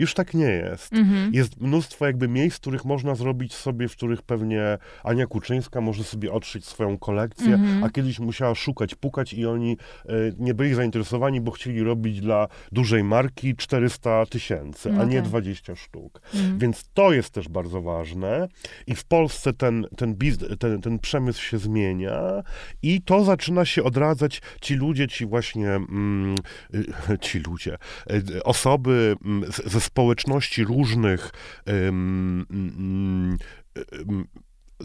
Już 0.00 0.14
tak 0.14 0.34
nie 0.34 0.44
jest. 0.44 0.92
Mhm. 0.92 1.34
Jest 1.34 1.60
mnóstwo 1.60 2.06
jakby 2.06 2.28
miejsc, 2.28 2.56
w 2.56 2.60
których 2.60 2.84
można 2.84 3.14
zrobić 3.14 3.54
sobie, 3.54 3.88
w 3.88 3.92
których 3.92 4.22
pewnie 4.22 4.78
Ania 5.04 5.26
Kuczyńska 5.26 5.80
może 5.80 6.04
sobie 6.04 6.32
odszyć 6.32 6.66
swoją 6.66 6.98
kolekcję, 6.98 7.54
mhm. 7.54 7.84
a 7.84 7.90
kiedyś 7.90 8.18
musiała 8.18 8.54
szukać, 8.54 8.94
pukać 8.94 9.32
i 9.32 9.46
oni 9.46 9.76
y, 10.06 10.34
nie 10.38 10.54
byli 10.54 10.74
zainteresowani, 10.74 11.40
bo 11.40 11.50
chcieli 11.50 11.82
robić 11.82 12.20
dla 12.20 12.48
dużej 12.72 13.04
marki 13.04 13.56
400 13.56 14.26
tysięcy, 14.26 14.92
a 15.00 15.04
nie 15.04 15.22
20 15.22 15.76
sztuk. 15.76 16.20
Mhm. 16.34 16.58
Więc 16.58 16.90
to 16.94 17.12
jest 17.12 17.30
też 17.30 17.48
bardzo 17.48 17.82
ważne 17.82 18.48
i 18.86 18.94
w 18.94 19.04
Polsce 19.04 19.52
ten, 19.52 19.86
ten, 19.96 20.16
ten, 20.58 20.80
ten 20.80 20.98
przemysł 20.98 21.42
się 21.42 21.58
zmienia 21.58 22.42
i 22.82 23.02
to 23.02 23.24
zaczyna 23.24 23.64
się 23.64 23.84
odradzać 23.84 24.42
ci 24.60 24.74
ludzie, 24.74 25.08
ci 25.08 25.26
właśnie 25.26 25.70
mm, 25.70 26.34
y, 26.74 27.18
ci 27.26 27.38
ludzie, 27.38 27.76
y, 28.10 28.42
osoby 28.42 29.16
mm, 29.24 29.52
ze 29.66 29.80
społeczności 29.90 30.64
różnych 30.64 31.30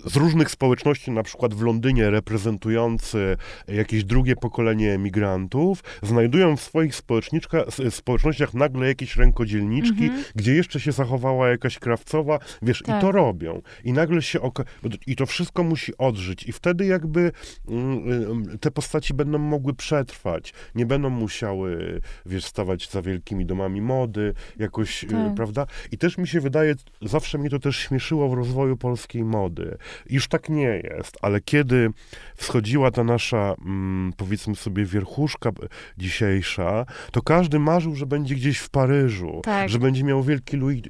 z 0.05 0.15
różnych 0.15 0.51
społeczności, 0.51 1.11
na 1.11 1.23
przykład 1.23 1.53
w 1.53 1.61
Londynie, 1.61 2.09
reprezentujący 2.09 3.37
jakieś 3.67 4.03
drugie 4.03 4.35
pokolenie 4.35 4.93
emigrantów, 4.93 5.83
znajdują 6.03 6.57
w 6.57 6.61
swoich 6.61 6.95
społecznościach 7.89 8.53
nagle 8.53 8.87
jakieś 8.87 9.15
rękodzielniczki, 9.15 10.05
mm 10.05 10.21
-hmm. 10.21 10.31
gdzie 10.35 10.55
jeszcze 10.55 10.79
się 10.79 10.91
zachowała 10.91 11.49
jakaś 11.49 11.79
krawcowa, 11.79 12.39
wiesz, 12.61 12.81
tak. 12.85 12.97
i 12.97 13.01
to 13.01 13.11
robią. 13.11 13.61
I 13.83 13.93
nagle 13.93 14.21
się 14.21 14.39
i 15.07 15.15
to 15.15 15.25
wszystko 15.25 15.63
musi 15.63 15.97
odżyć. 15.97 16.43
I 16.43 16.51
wtedy 16.51 16.85
jakby 16.85 17.31
mm, 17.67 18.57
te 18.57 18.71
postaci 18.71 19.13
będą 19.13 19.37
mogły 19.37 19.73
przetrwać. 19.73 20.53
Nie 20.75 20.85
będą 20.85 21.09
musiały, 21.09 22.01
wiesz, 22.25 22.45
stawać 22.45 22.89
za 22.89 23.01
wielkimi 23.01 23.45
domami 23.45 23.81
mody, 23.81 24.33
jakoś, 24.59 25.03
y, 25.03 25.07
tak. 25.07 25.35
prawda? 25.35 25.65
I 25.91 25.97
też 25.97 26.17
mi 26.17 26.27
się 26.27 26.41
wydaje, 26.41 26.75
zawsze 27.01 27.37
mnie 27.37 27.49
to 27.49 27.59
też 27.59 27.77
śmieszyło 27.77 28.29
w 28.29 28.33
rozwoju 28.33 28.77
polskiej 28.77 29.23
mody, 29.23 29.77
już 30.09 30.27
tak 30.27 30.49
nie 30.49 30.81
jest, 30.83 31.17
ale 31.21 31.41
kiedy 31.41 31.89
wschodziła 32.35 32.91
ta 32.91 33.03
nasza, 33.03 33.55
mm, 33.65 34.13
powiedzmy 34.17 34.55
sobie, 34.55 34.85
wierchuszka 34.85 35.51
dzisiejsza, 35.97 36.85
to 37.11 37.21
każdy 37.21 37.59
marzył, 37.59 37.95
że 37.95 38.05
będzie 38.05 38.35
gdzieś 38.35 38.57
w 38.57 38.69
Paryżu, 38.69 39.41
tak. 39.43 39.69
że 39.69 39.79
będzie 39.79 40.03
miał 40.03 40.23
wielki 40.23 40.57
Louis, 40.57 40.81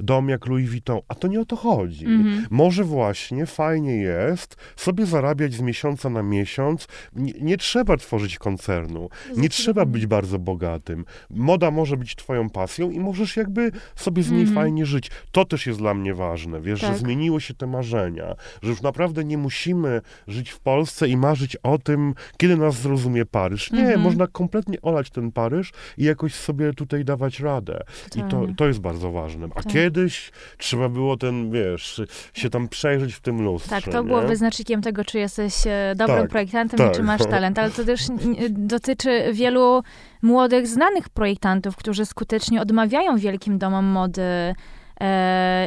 dom 0.00 0.28
jak 0.28 0.46
Louis 0.46 0.70
Vuitton, 0.70 1.00
a 1.08 1.14
to 1.14 1.28
nie 1.28 1.40
o 1.40 1.44
to 1.44 1.56
chodzi. 1.56 2.06
Mhm. 2.06 2.46
Może 2.50 2.84
właśnie 2.84 3.46
fajnie 3.46 3.96
jest 3.96 4.56
sobie 4.76 5.06
zarabiać 5.06 5.54
z 5.54 5.60
miesiąca 5.60 6.10
na 6.10 6.22
miesiąc. 6.22 6.88
Nie, 7.12 7.32
nie 7.40 7.56
trzeba 7.56 7.96
tworzyć 7.96 8.38
koncernu, 8.38 9.08
nie 9.36 9.48
trzeba 9.48 9.84
być 9.86 10.06
bardzo 10.06 10.38
bogatym. 10.38 11.04
Moda 11.30 11.70
może 11.70 11.96
być 11.96 12.16
twoją 12.16 12.50
pasją 12.50 12.90
i 12.90 13.00
możesz 13.00 13.36
jakby 13.36 13.70
sobie 13.96 14.22
z 14.22 14.30
niej 14.30 14.40
mhm. 14.40 14.54
fajnie 14.54 14.86
żyć. 14.86 15.10
To 15.32 15.44
też 15.44 15.66
jest 15.66 15.78
dla 15.78 15.94
mnie 15.94 16.14
ważne, 16.14 16.60
wiesz, 16.60 16.80
tak. 16.80 16.92
że 16.92 16.98
zmieniły 16.98 17.40
się 17.40 17.54
te 17.54 17.66
marzenia 17.66 18.33
że 18.62 18.70
już 18.70 18.82
naprawdę 18.82 19.24
nie 19.24 19.38
musimy 19.38 20.00
żyć 20.28 20.50
w 20.50 20.60
Polsce 20.60 21.08
i 21.08 21.16
marzyć 21.16 21.56
o 21.56 21.78
tym, 21.78 22.14
kiedy 22.36 22.56
nas 22.56 22.74
zrozumie 22.74 23.26
Paryż. 23.26 23.70
Nie, 23.72 23.80
mhm. 23.80 24.00
można 24.00 24.26
kompletnie 24.26 24.82
olać 24.82 25.10
ten 25.10 25.32
Paryż 25.32 25.72
i 25.98 26.04
jakoś 26.04 26.34
sobie 26.34 26.72
tutaj 26.72 27.04
dawać 27.04 27.40
radę. 27.40 27.80
I 28.16 28.22
to, 28.22 28.46
tak. 28.46 28.56
to 28.56 28.66
jest 28.66 28.80
bardzo 28.80 29.12
ważne. 29.12 29.46
A 29.54 29.62
tak. 29.62 29.72
kiedyś 29.72 30.32
trzeba 30.58 30.88
było 30.88 31.16
ten, 31.16 31.50
wiesz, 31.50 32.02
się 32.34 32.50
tam 32.50 32.68
przejrzeć 32.68 33.14
w 33.14 33.20
tym 33.20 33.42
lustrze. 33.42 33.70
Tak, 33.70 33.84
to 33.84 34.02
nie? 34.02 34.06
było 34.06 34.22
wyznacznikiem 34.22 34.82
tego, 34.82 35.04
czy 35.04 35.18
jesteś 35.18 35.54
e, 35.66 35.94
dobrym 35.96 36.18
tak, 36.18 36.30
projektantem 36.30 36.78
tak. 36.78 36.92
czy 36.92 37.02
masz 37.02 37.20
talent, 37.34 37.58
ale 37.58 37.70
to 37.70 37.84
też 37.84 38.00
dotyczy 38.50 39.30
wielu 39.32 39.82
młodych, 40.22 40.66
znanych 40.66 41.08
projektantów, 41.08 41.76
którzy 41.76 42.06
skutecznie 42.06 42.60
odmawiają 42.60 43.16
wielkim 43.16 43.58
domom 43.58 43.84
mody 43.84 44.54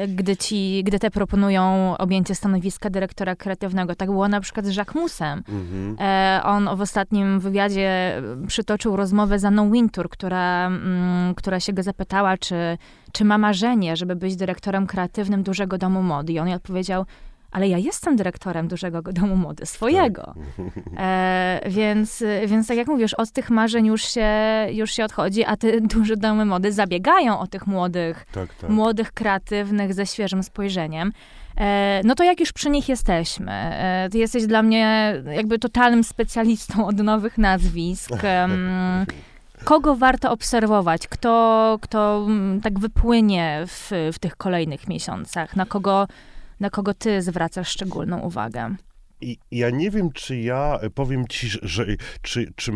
gdy, 0.08 0.38
ci, 0.38 0.84
gdy 0.84 1.00
te 1.00 1.12
proponują 1.12 1.96
objęcie 1.98 2.36
stanowiska 2.36 2.90
dyrektora 2.90 3.36
kreatywnego. 3.36 3.96
Tak 3.96 4.10
było 4.10 4.28
na 4.28 4.42
przykład 4.42 4.66
z 4.66 4.76
Jacquemusem. 4.76 5.44
Mhm. 5.50 5.98
E, 6.00 6.42
on 6.44 6.78
w 6.78 6.82
ostatnim 6.82 7.40
wywiadzie 7.40 8.22
przytoczył 8.48 8.96
rozmowę 8.96 9.40
z 9.40 9.46
Anną 9.46 9.72
Wintour, 9.72 10.10
która, 10.10 10.68
mm, 10.68 11.36
która 11.36 11.60
się 11.60 11.74
go 11.74 11.84
zapytała, 11.84 12.38
czy, 12.38 12.78
czy 13.12 13.26
ma 13.26 13.38
marzenie, 13.38 13.96
żeby 13.96 14.16
być 14.16 14.36
dyrektorem 14.36 14.88
kreatywnym 14.88 15.44
dużego 15.44 15.78
domu 15.78 16.04
mody. 16.04 16.34
I 16.34 16.40
on 16.40 16.48
jej 16.48 16.56
odpowiedział, 16.56 17.06
ale 17.58 17.68
ja 17.68 17.78
jestem 17.78 18.16
dyrektorem 18.16 18.68
dużego 18.68 19.02
domu 19.02 19.36
mody, 19.36 19.66
swojego. 19.66 20.24
Tak. 20.24 20.36
E, 20.98 21.62
więc, 21.68 22.24
więc 22.48 22.68
tak 22.68 22.78
jak 22.78 22.88
mówisz, 22.88 23.14
od 23.14 23.32
tych 23.32 23.50
marzeń 23.50 23.86
już 23.86 24.02
się, 24.02 24.30
już 24.72 24.92
się 24.92 25.06
odchodzi, 25.06 25.46
a 25.46 25.58
te 25.58 25.82
duże 25.96 26.18
domy 26.18 26.46
mody 26.46 26.72
zabiegają 26.72 27.40
o 27.40 27.48
tych 27.48 27.68
młodych, 27.68 28.26
tak, 28.32 28.56
tak. 28.56 28.70
młodych, 28.70 29.12
kreatywnych, 29.12 29.94
ze 29.94 30.06
świeżym 30.06 30.44
spojrzeniem. 30.44 31.12
E, 31.58 32.02
no 32.04 32.16
to 32.16 32.24
jak 32.24 32.40
już 32.40 32.54
przy 32.54 32.70
nich 32.70 32.90
jesteśmy, 32.90 33.52
e, 33.52 34.10
ty 34.12 34.18
jesteś 34.18 34.48
dla 34.48 34.64
mnie 34.64 35.14
jakby 35.36 35.60
totalnym 35.60 36.04
specjalistą 36.04 36.88
od 36.88 36.98
nowych 36.98 37.38
nazwisk. 37.38 38.12
kogo 39.64 39.96
warto 39.96 40.32
obserwować? 40.32 41.08
Kto, 41.08 41.78
kto 41.82 42.24
mm, 42.28 42.62
tak 42.62 42.80
wypłynie 42.80 43.64
w, 43.68 43.92
w 44.14 44.20
tych 44.20 44.36
kolejnych 44.36 44.88
miesiącach? 44.88 45.56
Na 45.56 45.66
kogo 45.66 46.08
na 46.60 46.70
kogo 46.70 46.94
ty 46.94 47.22
zwracasz 47.22 47.70
szczególną 47.70 48.20
uwagę? 48.20 48.76
I 49.22 49.38
ja 49.52 49.70
nie 49.70 49.92
wiem, 49.92 50.12
czy 50.12 50.38
ja 50.38 50.80
powiem 50.96 51.28
ci, 51.28 51.50
że 51.62 51.86
czy, 52.22 52.54
czy 52.56 52.72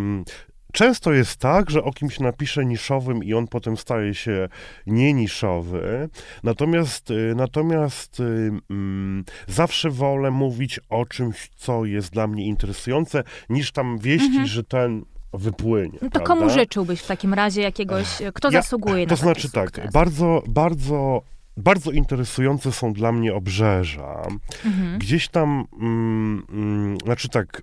Często 0.71 1.13
jest 1.13 1.37
tak, 1.37 1.69
że 1.69 1.83
o 1.83 1.91
kimś 1.91 2.19
napiszę 2.19 2.65
niszowym 2.65 3.23
i 3.23 3.33
on 3.33 3.47
potem 3.47 3.77
staje 3.77 4.15
się 4.15 4.49
nieniszowy. 4.87 6.09
Natomiast, 6.43 7.11
y, 7.11 7.33
natomiast 7.35 8.21
mm, 8.69 9.25
zawsze 9.47 9.89
wolę 9.89 10.31
mówić 10.31 10.79
o 10.89 11.05
czymś, 11.05 11.49
co 11.55 11.85
jest 11.85 12.13
dla 12.13 12.27
mnie 12.27 12.45
interesujące, 12.45 13.23
niż 13.49 13.71
tam 13.71 13.97
wieścić, 13.97 14.29
mhm. 14.29 14.47
że 14.47 14.63
ten 14.63 15.05
wypłynie. 15.33 15.99
No 16.01 16.09
to 16.09 16.19
prawda? 16.19 16.27
komu 16.27 16.49
życzyłbyś 16.49 17.01
w 17.01 17.07
takim 17.07 17.33
razie 17.33 17.61
jakiegoś, 17.61 18.07
kto 18.33 18.51
ja, 18.51 18.61
zasługuje 18.61 19.05
na 19.05 19.09
To 19.09 19.15
znaczy 19.15 19.51
tak, 19.51 19.91
bardzo, 19.93 20.43
bardzo 20.47 21.21
bardzo 21.57 21.91
interesujące 21.91 22.71
są 22.71 22.93
dla 22.93 23.11
mnie 23.11 23.33
obrzeża. 23.33 24.21
Mhm. 24.65 24.99
Gdzieś 24.99 25.27
tam, 25.27 25.67
mm, 25.79 26.45
mm, 26.49 26.97
znaczy 27.03 27.29
tak. 27.29 27.61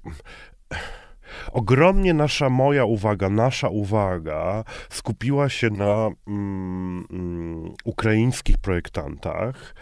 Ogromnie 1.53 2.15
nasza, 2.15 2.51
moja 2.51 2.85
uwaga, 2.85 3.29
nasza 3.31 3.69
uwaga 3.69 4.65
skupiła 4.91 5.49
się 5.49 5.71
na 5.71 6.11
mm, 6.27 7.07
mm 7.11 7.75
ukraińskich 7.85 8.59
projektantach 8.59 9.75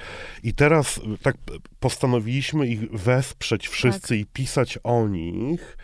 i 0.43 0.55
teraz 0.55 1.01
tak 1.23 1.37
postanowiliśmy 1.81 2.67
ich 2.67 2.91
wesprzeć 2.91 3.69
wszyscy 3.69 4.09
tak. 4.09 4.19
i 4.19 4.27
pisać 4.27 4.79
o 4.85 5.09
nich. 5.09 5.77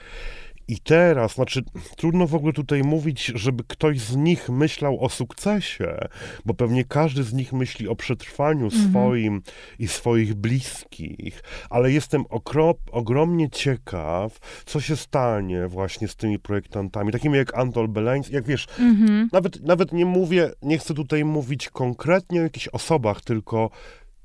I 0.68 0.80
teraz, 0.80 1.34
znaczy, 1.34 1.62
trudno 1.96 2.26
w 2.26 2.34
ogóle 2.34 2.52
tutaj 2.52 2.82
mówić, 2.82 3.32
żeby 3.34 3.64
ktoś 3.68 4.00
z 4.00 4.16
nich 4.16 4.48
myślał 4.48 5.04
o 5.04 5.08
sukcesie, 5.08 5.98
bo 6.44 6.54
pewnie 6.54 6.84
każdy 6.84 7.22
z 7.22 7.32
nich 7.32 7.52
myśli 7.52 7.88
o 7.88 7.96
przetrwaniu 7.96 8.64
mhm. 8.64 8.90
swoim 8.90 9.42
i 9.78 9.88
swoich 9.88 10.34
bliskich, 10.34 11.42
ale 11.70 11.92
jestem 11.92 12.24
okrop, 12.30 12.78
ogromnie 12.90 13.50
ciekaw, 13.50 14.38
co 14.66 14.80
się 14.80 14.96
stanie 14.96 15.68
właśnie 15.68 16.08
z 16.08 16.16
tymi 16.16 16.38
projektantami, 16.38 17.12
takimi 17.12 17.36
jak 17.36 17.58
Antol 17.58 17.88
Beleński, 17.88 18.34
jak 18.34 18.46
wiesz, 18.46 18.66
mhm. 18.78 19.28
nawet, 19.32 19.62
nawet 19.62 19.92
nie 19.92 20.06
mówię, 20.06 20.50
nie 20.62 20.78
chcę 20.78 20.94
tutaj 20.94 21.24
mówić 21.24 21.68
konkretnie 21.68 22.40
o 22.40 22.42
jakichś 22.42 22.68
osobach, 22.68 23.20
tylko 23.20 23.70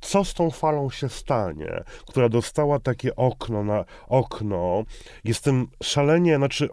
co 0.02 0.26
z 0.26 0.34
tą 0.34 0.52
falą 0.52 0.90
się 0.90 1.10
stanie, 1.10 1.84
która 2.08 2.30
dostała 2.30 2.80
takie 2.80 3.16
okno 3.16 3.64
na 3.64 3.86
okno. 4.08 4.84
Jestem 5.24 5.68
szalenie, 5.84 6.38
znaczy, 6.38 6.70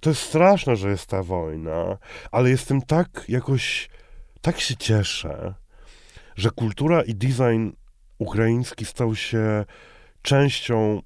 to 0.00 0.10
jest 0.10 0.22
straszne, 0.22 0.76
że 0.76 0.90
jest 0.90 1.06
ta 1.06 1.22
wojna, 1.22 1.98
ale 2.30 2.50
jestem 2.50 2.82
tak 2.82 3.24
jakoś, 3.28 3.88
tak 4.40 4.60
się 4.60 4.76
cieszę, 4.76 5.54
że 6.36 6.50
kultura 6.50 7.02
i 7.02 7.14
design 7.14 7.70
ukraiński 8.18 8.84
stał 8.84 9.14
się 9.14 9.64
częścią 10.22 11.02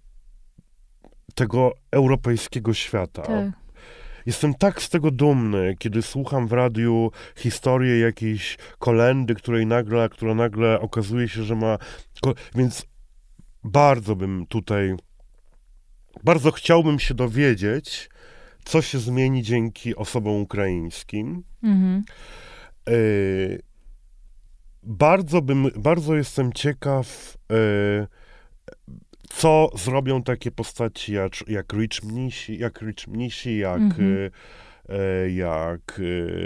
tego 1.35 1.73
europejskiego 1.91 2.75
świata. 2.75 3.23
Tak. 3.23 3.60
Jestem 4.27 4.55
tak 4.55 4.83
z 4.83 4.89
tego 4.89 5.11
dumny, 5.11 5.77
kiedy 5.79 6.03
słucham 6.03 6.49
w 6.49 6.53
radiu 6.53 7.11
historię 7.37 7.99
jakiejś 7.99 8.59
kolendy, 8.79 9.35
której 9.35 9.67
nagle, 9.67 10.09
która 10.09 10.35
nagle 10.35 10.81
okazuje 10.81 11.29
się, 11.29 11.43
że 11.43 11.57
ma. 11.57 11.79
Więc 12.55 12.87
bardzo 13.65 14.17
bym 14.17 14.47
tutaj, 14.47 14.95
bardzo 16.25 16.53
chciałbym 16.53 16.99
się 16.99 17.15
dowiedzieć, 17.15 18.11
co 18.65 18.83
się 18.83 18.99
zmieni 18.99 19.43
dzięki 19.43 19.97
osobom 19.97 20.43
ukraińskim. 20.43 21.43
Mhm. 21.63 22.03
Y 22.89 23.63
bardzo 24.83 25.43
bym, 25.43 25.71
bardzo 25.77 26.17
jestem 26.17 26.53
ciekaw, 26.53 27.37
y 27.53 28.07
co 29.41 29.69
zrobią 29.75 30.23
takie 30.23 30.51
postaci 30.51 31.13
jak, 31.13 31.33
jak 31.49 31.73
Rich 31.73 32.03
Mnisi, 32.03 32.59
jak, 32.59 32.83
Rich 32.83 33.09
Mnisi, 33.09 33.59
jak, 33.59 33.81
mm 33.81 33.91
-hmm. 33.91 34.31
e, 34.89 35.31
jak 35.31 36.01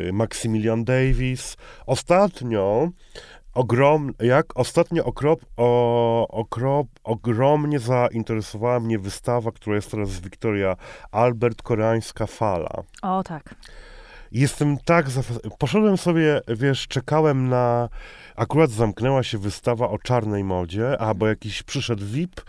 e, 0.09 0.13
Maximilian 0.13 0.85
Davis. 0.85 1.57
Ostatnio 1.87 2.89
ogrom, 3.55 4.13
jak 4.21 4.47
ostatnio 4.59 5.05
okrop, 5.05 5.41
o, 5.57 6.29
okrop, 6.29 6.87
ogromnie 7.05 7.79
zainteresowała 7.79 8.81
mnie 8.81 8.99
wystawa, 8.99 9.53
która 9.53 9.77
jest 9.77 9.91
teraz 9.91 10.11
z 10.11 10.21
Wiktoria 10.21 10.77
Albert, 11.13 11.63
koreańska 11.63 12.27
fala. 12.27 12.83
O, 13.03 13.23
tak. 13.23 13.55
Jestem 14.35 14.79
tak, 14.85 15.07
poszedłem 15.59 15.97
sobie, 15.97 16.41
wiesz, 16.49 16.89
czekałem 16.89 17.49
na, 17.49 17.89
akurat 18.37 18.71
zamknęła 18.71 19.23
się 19.23 19.39
wystawa 19.39 19.89
o 19.89 19.99
czarnej 19.99 20.45
modzie, 20.45 21.01
a 21.01 21.15
bo 21.15 21.27
jakiś 21.27 21.63
przyszedł 21.63 22.07
VIP 22.07 22.41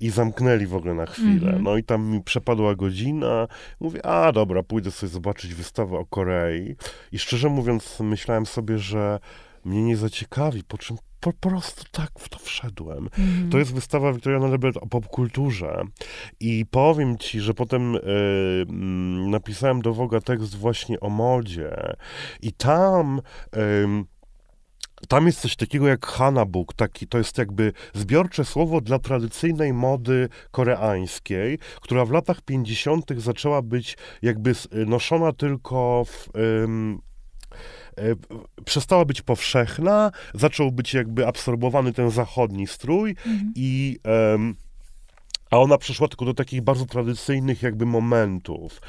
i 0.00 0.10
zamknęli 0.10 0.66
w 0.66 0.74
ogóle 0.74 0.94
na 0.94 1.06
chwilę. 1.06 1.46
Mhm. 1.46 1.62
No 1.62 1.76
i 1.76 1.84
tam 1.84 2.10
mi 2.10 2.22
przepadła 2.22 2.74
godzina, 2.74 3.48
mówię, 3.80 4.06
a 4.06 4.32
dobra, 4.32 4.62
pójdę 4.62 4.90
sobie 4.90 5.10
zobaczyć 5.10 5.54
wystawę 5.54 5.98
o 5.98 6.06
Korei. 6.06 6.76
I 7.12 7.18
szczerze 7.18 7.48
mówiąc, 7.48 8.00
myślałem 8.00 8.46
sobie, 8.46 8.78
że 8.78 9.18
mnie 9.64 9.82
nie 9.82 9.96
zaciekawi, 9.96 10.64
po 10.64 10.78
czym 10.78 10.96
po 11.22 11.32
prostu 11.32 11.84
tak 11.90 12.10
w 12.18 12.28
to 12.28 12.38
wszedłem. 12.38 13.08
Mhm. 13.18 13.50
To 13.50 13.58
jest 13.58 13.74
wystawa 13.74 14.12
Victoriana 14.12 14.48
Lebert 14.48 14.76
o 14.76 14.86
popkulturze. 14.86 15.82
I 16.40 16.66
powiem 16.70 17.18
ci, 17.18 17.40
że 17.40 17.54
potem 17.54 17.96
y, 17.96 18.00
mm, 18.68 19.30
napisałem 19.30 19.82
do 19.82 19.94
Woga 19.94 20.20
tekst 20.20 20.56
właśnie 20.56 21.00
o 21.00 21.10
modzie. 21.10 21.94
I 22.42 22.52
tam. 22.52 23.20
ym, 23.56 24.04
tam 25.08 25.26
jest 25.26 25.40
coś 25.40 25.56
takiego 25.56 25.88
jak 25.88 26.06
Hanabuk, 26.06 26.74
taki, 26.74 27.06
to 27.06 27.18
jest 27.18 27.38
jakby 27.38 27.72
zbiorcze 27.94 28.44
słowo 28.44 28.80
dla 28.80 28.98
tradycyjnej 28.98 29.72
mody 29.72 30.28
koreańskiej, 30.50 31.58
która 31.80 32.04
w 32.04 32.10
latach 32.10 32.40
50. 32.40 33.10
zaczęła 33.16 33.62
być 33.62 33.96
jakby 34.22 34.54
noszona 34.86 35.32
tylko 35.32 36.04
w, 36.06 36.28
przestała 38.64 39.04
być 39.04 39.22
powszechna, 39.22 40.10
zaczął 40.34 40.72
być 40.72 40.94
jakby 40.94 41.26
absorbowany 41.26 41.92
ten 41.92 42.10
zachodni 42.10 42.66
strój 42.66 43.10
Mhm. 43.26 43.52
i 43.56 43.98
em, 44.04 44.54
a 45.50 45.58
ona 45.58 45.78
przeszła 45.78 46.08
tylko 46.08 46.24
do 46.24 46.34
takich 46.34 46.62
bardzo 46.62 46.86
tradycyjnych 46.86 47.62
jakby 47.62 47.86
momentów. 47.86 48.80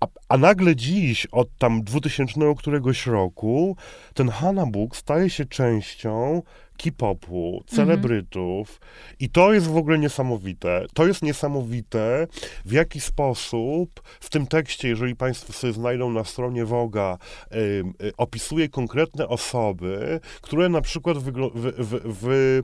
A, 0.00 0.06
a 0.28 0.36
nagle 0.38 0.76
dziś, 0.76 1.26
od 1.26 1.48
tam 1.58 1.82
2000 1.82 2.54
któregoś 2.58 3.06
roku, 3.06 3.76
ten 4.14 4.28
Hanabuk 4.28 4.96
staje 4.96 5.30
się 5.30 5.44
częścią 5.44 6.42
K-popu, 6.82 7.62
celebrytów 7.66 8.80
i 9.18 9.28
to 9.30 9.52
jest 9.52 9.66
w 9.66 9.76
ogóle 9.76 9.98
niesamowite. 9.98 10.86
To 10.94 11.06
jest 11.06 11.22
niesamowite, 11.22 12.26
w 12.64 12.72
jaki 12.72 13.00
sposób 13.00 14.02
w 14.20 14.30
tym 14.30 14.46
tekście, 14.46 14.88
jeżeli 14.88 15.16
Państwo 15.16 15.52
sobie 15.52 15.72
znajdą 15.72 16.10
na 16.10 16.24
stronie 16.24 16.64
Woga, 16.64 17.18
ym, 17.52 17.94
y, 18.02 18.12
opisuje 18.16 18.68
konkretne 18.68 19.28
osoby, 19.28 20.20
które 20.40 20.68
na 20.68 20.80
przykład 20.80 21.16
wyglo- 21.16 21.52
wy, 21.54 21.72
wy, 21.72 22.00
wy, 22.04 22.62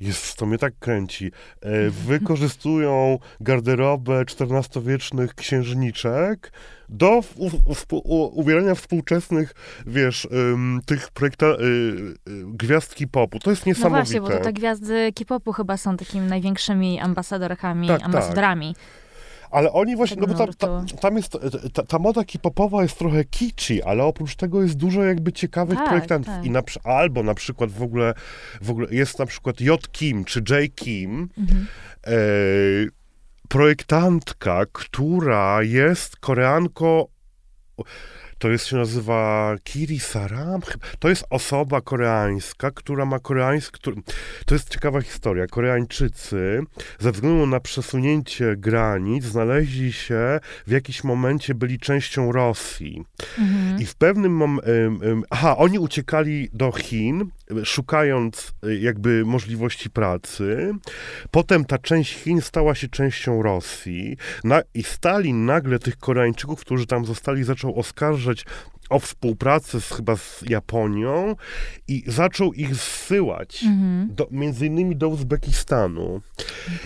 jest, 0.00 0.36
to 0.36 0.46
mnie 0.46 0.58
tak 0.58 0.78
kręci. 0.78 1.26
E, 1.62 1.90
wykorzystują 1.90 3.18
garderobę 3.40 4.20
XIV-wiecznych 4.20 5.34
księżniczek 5.34 6.52
do 6.88 7.22
w, 7.22 7.36
u, 7.36 7.50
współ- 7.74 8.00
u, 8.04 8.40
ubierania 8.40 8.74
współczesnych, 8.74 9.54
wiesz, 9.86 10.28
tych 10.86 11.10
projekta, 11.10 11.46
y, 11.46 11.52
y, 11.52 12.14
gwiazdki 12.46 13.08
popu. 13.08 13.38
To 13.38 13.50
jest 13.50 13.66
No 13.66 13.70
niesamowite. 13.70 14.02
właśnie, 14.02 14.20
bo 14.20 14.28
to 14.28 14.44
te 14.44 14.52
gwiazdy 14.52 15.12
K-popu 15.18 15.52
chyba 15.52 15.76
są 15.76 15.96
takimi 15.96 16.26
największymi 16.28 17.00
ambasadorkami, 17.00 17.88
Tak, 17.88 17.98
tak. 18.00 18.06
Ale 19.50 19.72
oni 19.72 19.96
właśnie, 19.96 20.16
no 20.20 20.26
bo 20.26 20.34
tam, 20.34 20.48
ta, 20.58 20.84
tam 21.00 21.16
jest, 21.16 21.36
ta, 21.72 21.82
ta 21.82 21.98
moda 21.98 22.24
kipopowa 22.24 22.82
jest 22.82 22.98
trochę 22.98 23.24
kitschy, 23.24 23.84
ale 23.84 24.04
oprócz 24.04 24.36
tego 24.36 24.62
jest 24.62 24.74
dużo 24.76 25.02
jakby 25.04 25.32
ciekawych 25.32 25.78
Tak, 25.78 25.88
projektantów. 25.88 26.34
tak. 26.34 26.44
I 26.44 26.50
na, 26.50 26.62
albo 26.84 27.22
na 27.22 27.34
przykład 27.34 27.70
w 27.70 27.82
ogóle, 27.82 28.14
w 28.62 28.70
ogóle 28.70 28.86
jest 28.90 29.18
na 29.18 29.26
przykład 29.26 29.60
J. 29.60 29.88
Kim 29.92 30.24
czy 30.24 30.42
J. 30.50 30.74
Kim, 30.74 31.28
Mhm. 31.38 31.66
e, 32.06 32.10
projektantka, 33.48 34.64
która 34.72 35.62
jest 35.62 36.16
koreanko 36.16 37.08
to 38.38 38.50
jest, 38.50 38.66
się 38.66 38.76
nazywa 38.76 39.54
Kiri 39.64 40.00
Saram. 40.00 40.60
To 40.98 41.08
jest 41.08 41.24
osoba 41.30 41.80
koreańska, 41.80 42.70
która 42.70 43.04
ma 43.04 43.18
koreański... 43.18 43.80
To 44.46 44.54
jest 44.54 44.68
ciekawa 44.68 45.00
historia. 45.00 45.46
Koreańczycy 45.46 46.62
ze 46.98 47.12
względu 47.12 47.46
na 47.46 47.60
przesunięcie 47.60 48.56
granic 48.56 49.24
znaleźli 49.24 49.92
się 49.92 50.40
w 50.66 50.70
jakimś 50.70 51.04
momencie, 51.04 51.54
byli 51.54 51.78
częścią 51.78 52.32
Rosji. 52.32 53.04
Mhm. 53.38 53.80
I 53.80 53.86
w 53.86 53.94
pewnym 53.94 54.32
momencie... 54.32 54.70
Aha, 55.30 55.56
oni 55.56 55.78
uciekali 55.78 56.48
do 56.52 56.72
Chin, 56.72 57.30
szukając 57.64 58.52
y, 58.66 58.78
jakby 58.78 59.24
możliwości 59.24 59.90
pracy. 59.90 60.72
Potem 61.30 61.64
ta 61.64 61.78
część 61.78 62.14
Chin 62.14 62.40
stała 62.40 62.74
się 62.74 62.88
częścią 62.88 63.42
Rosji. 63.42 64.16
Na, 64.44 64.62
I 64.74 64.82
Stalin 64.82 65.44
nagle 65.44 65.78
tych 65.78 65.96
Koreańczyków, 65.96 66.60
którzy 66.60 66.86
tam 66.86 67.04
zostali, 67.04 67.44
zaczął 67.44 67.78
oskarżać 67.78 68.44
o 68.90 68.98
współpracę 68.98 69.80
z, 69.80 69.92
chyba 69.92 70.16
z 70.16 70.42
Japonią 70.48 71.36
i 71.88 72.04
zaczął 72.06 72.52
ich 72.52 72.76
zsyłać 72.76 73.64
Mhm. 73.64 74.14
do, 74.14 74.28
między 74.30 74.66
innymi 74.66 74.96
do 74.96 75.08
Uzbekistanu. 75.08 76.20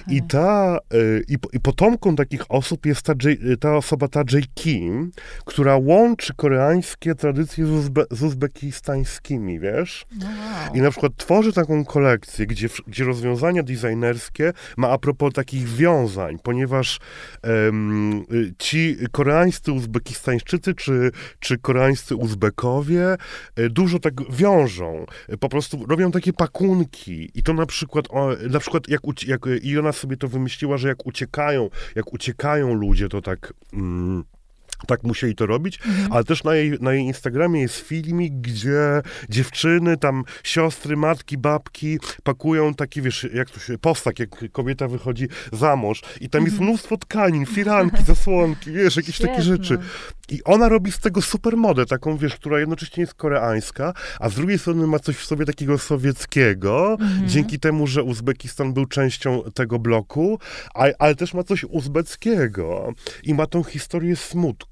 I 0.09 0.23
ta, 0.23 0.79
y, 0.95 1.25
i, 1.29 1.37
i 1.53 1.61
potomką 1.61 2.17
takich 2.17 2.51
osób 2.51 2.87
jest 2.87 3.03
ta, 3.03 3.13
J, 3.25 3.39
ta 3.61 3.77
osoba, 3.77 4.09
ta 4.09 4.21
J. 4.21 4.45
Kim, 4.55 5.11
która 5.45 5.77
łączy 5.77 6.35
koreańskie 6.35 7.15
tradycje 7.15 7.67
z, 7.67 7.71
uzbe, 7.71 8.05
z 8.11 8.23
uzbekistańskimi, 8.23 9.61
wiesz? 9.61 10.07
No 10.21 10.27
wow. 10.27 10.75
I 10.75 10.81
na 10.81 10.91
przykład 10.91 11.13
tworzy 11.17 11.53
taką 11.53 11.85
kolekcję, 11.85 12.47
gdzie, 12.47 12.69
gdzie 12.87 13.05
rozwiązania 13.05 13.63
designerskie 13.63 14.53
ma 14.77 14.91
a 14.91 14.99
propos 14.99 15.33
takich 15.33 15.69
wiązań, 15.69 16.39
ponieważ 16.43 16.99
y, 17.47 18.53
ci 18.59 18.97
koreańscy 19.13 19.73
Uzbekistańczycy 19.73 20.75
czy, 20.75 21.11
czy 21.39 21.59
koreańscy 21.59 21.89
Uzbekowie 22.16 23.16
y, 23.59 23.70
dużo 23.70 23.98
tak 23.98 24.14
wiążą. 24.33 25.07
Y, 25.33 25.37
Po 25.38 25.48
prostu 25.48 25.87
robią 25.87 26.11
takie 26.11 26.33
pakunki 26.33 27.31
i 27.35 27.42
to 27.42 27.53
na 27.55 27.66
przykład, 27.66 28.09
na 28.50 28.59
przykład 28.61 28.88
jak, 28.88 29.00
jak 29.26 29.46
y, 29.46 29.59
i 29.59 29.79
ona 29.79 29.92
sobie 29.92 30.16
to 30.16 30.29
wymyśliła, 30.29 30.76
że 30.76 30.88
jak 30.88 31.07
uciekają, 31.07 31.70
jak 31.94 32.12
uciekają 32.12 32.74
ludzie, 32.74 33.09
to 33.09 33.22
tak... 33.22 33.53
Mm, 33.72 34.24
tak 34.87 35.03
musieli 35.03 35.35
to 35.35 35.47
robić, 35.47 35.79
ale 36.11 36.25
też 36.25 36.45
na 36.45 36.55
jej, 36.55 36.73
na 36.81 36.93
jej 36.93 37.03
Instagramie 37.05 37.61
jest 37.61 37.77
filmik, 37.77 38.35
gdzie 38.35 39.03
dziewczyny, 39.29 39.97
tam 39.97 40.25
siostry, 40.45 40.97
matki, 40.97 41.38
babki 41.38 41.99
pakują 42.23 42.75
taki, 42.75 43.03
wiesz, 43.03 43.27
jak 43.35 43.51
to 43.51 43.61
się, 43.61 43.79
postak, 43.79 44.19
jak 44.19 44.53
kobieta 44.53 44.88
wychodzi 44.88 45.29
za 45.53 45.77
mąż 45.77 46.03
i 46.21 46.29
tam 46.29 46.45
jest 46.45 46.61
mnóstwo 46.61 46.97
tkanin, 46.97 47.47
firanki, 47.55 48.05
zasłonki, 48.05 48.73
wiesz, 48.73 48.97
jakieś 48.97 49.19
takie 49.19 49.43
rzeczy. 49.43 49.79
I 50.29 50.45
ona 50.45 50.69
robi 50.69 50.93
z 50.93 50.99
tego 50.99 51.23
super 51.23 51.57
modę, 51.57 51.87
taką, 51.87 52.16
wiesz, 52.16 52.35
która 52.35 52.61
jednocześnie 52.61 53.01
jest 53.01 53.14
koreańska, 53.14 53.93
a 54.21 54.29
z 54.29 54.35
drugiej 54.35 54.59
strony 54.59 54.87
ma 54.87 54.99
coś 54.99 55.16
w 55.16 55.25
sobie 55.25 55.47
takiego 55.47 55.79
sowieckiego, 55.79 56.99
dzięki 57.27 57.61
temu, 57.61 57.87
że 57.87 58.03
Uzbekistan 58.03 58.73
był 58.73 58.87
częścią 58.87 59.43
tego 59.55 59.79
bloku, 59.79 60.38
a, 60.75 60.85
ale 60.99 61.14
też 61.14 61.35
ma 61.35 61.43
coś 61.43 61.64
uzbeckiego 61.64 62.93
i 63.23 63.35
ma 63.35 63.47
tą 63.47 63.62
historię 63.62 64.16
smutku. 64.16 64.69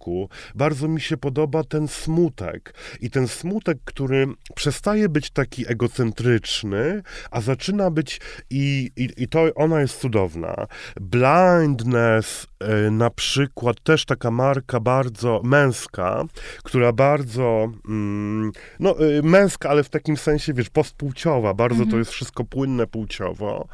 Bardzo 0.54 0.88
mi 0.88 1.00
się 1.00 1.16
podoba 1.16 1.64
ten 1.64 1.88
smutek 1.88 2.74
i 3.00 3.10
ten 3.10 3.28
smutek, 3.28 3.78
który 3.84 4.26
przestaje 4.54 5.08
być 5.08 5.30
taki 5.30 5.70
egocentryczny, 5.72 7.02
a 7.30 7.40
zaczyna 7.40 7.90
być 7.90 8.20
i, 8.50 8.90
i, 8.96 9.08
i 9.16 9.28
to 9.28 9.54
ona 9.54 9.80
jest 9.80 10.00
cudowna. 10.00 10.66
Blindness 11.00 12.46
e, 12.60 12.90
na 12.90 13.10
przykład, 13.10 13.80
też 13.82 14.04
taka 14.04 14.30
marka 14.30 14.80
bardzo 14.80 15.40
męska, 15.44 16.24
która 16.62 16.92
bardzo, 16.92 17.72
mm, 17.88 18.52
no 18.80 18.94
e, 18.98 19.22
męska, 19.22 19.70
ale 19.70 19.84
w 19.84 19.90
takim 19.90 20.16
sensie, 20.16 20.54
wiesz, 20.54 20.70
postpłciowa, 20.70 21.54
bardzo 21.54 21.86
to 21.86 21.98
jest 21.98 22.10
wszystko 22.10 22.44
płynne 22.44 22.86
płciowo. 22.86 23.68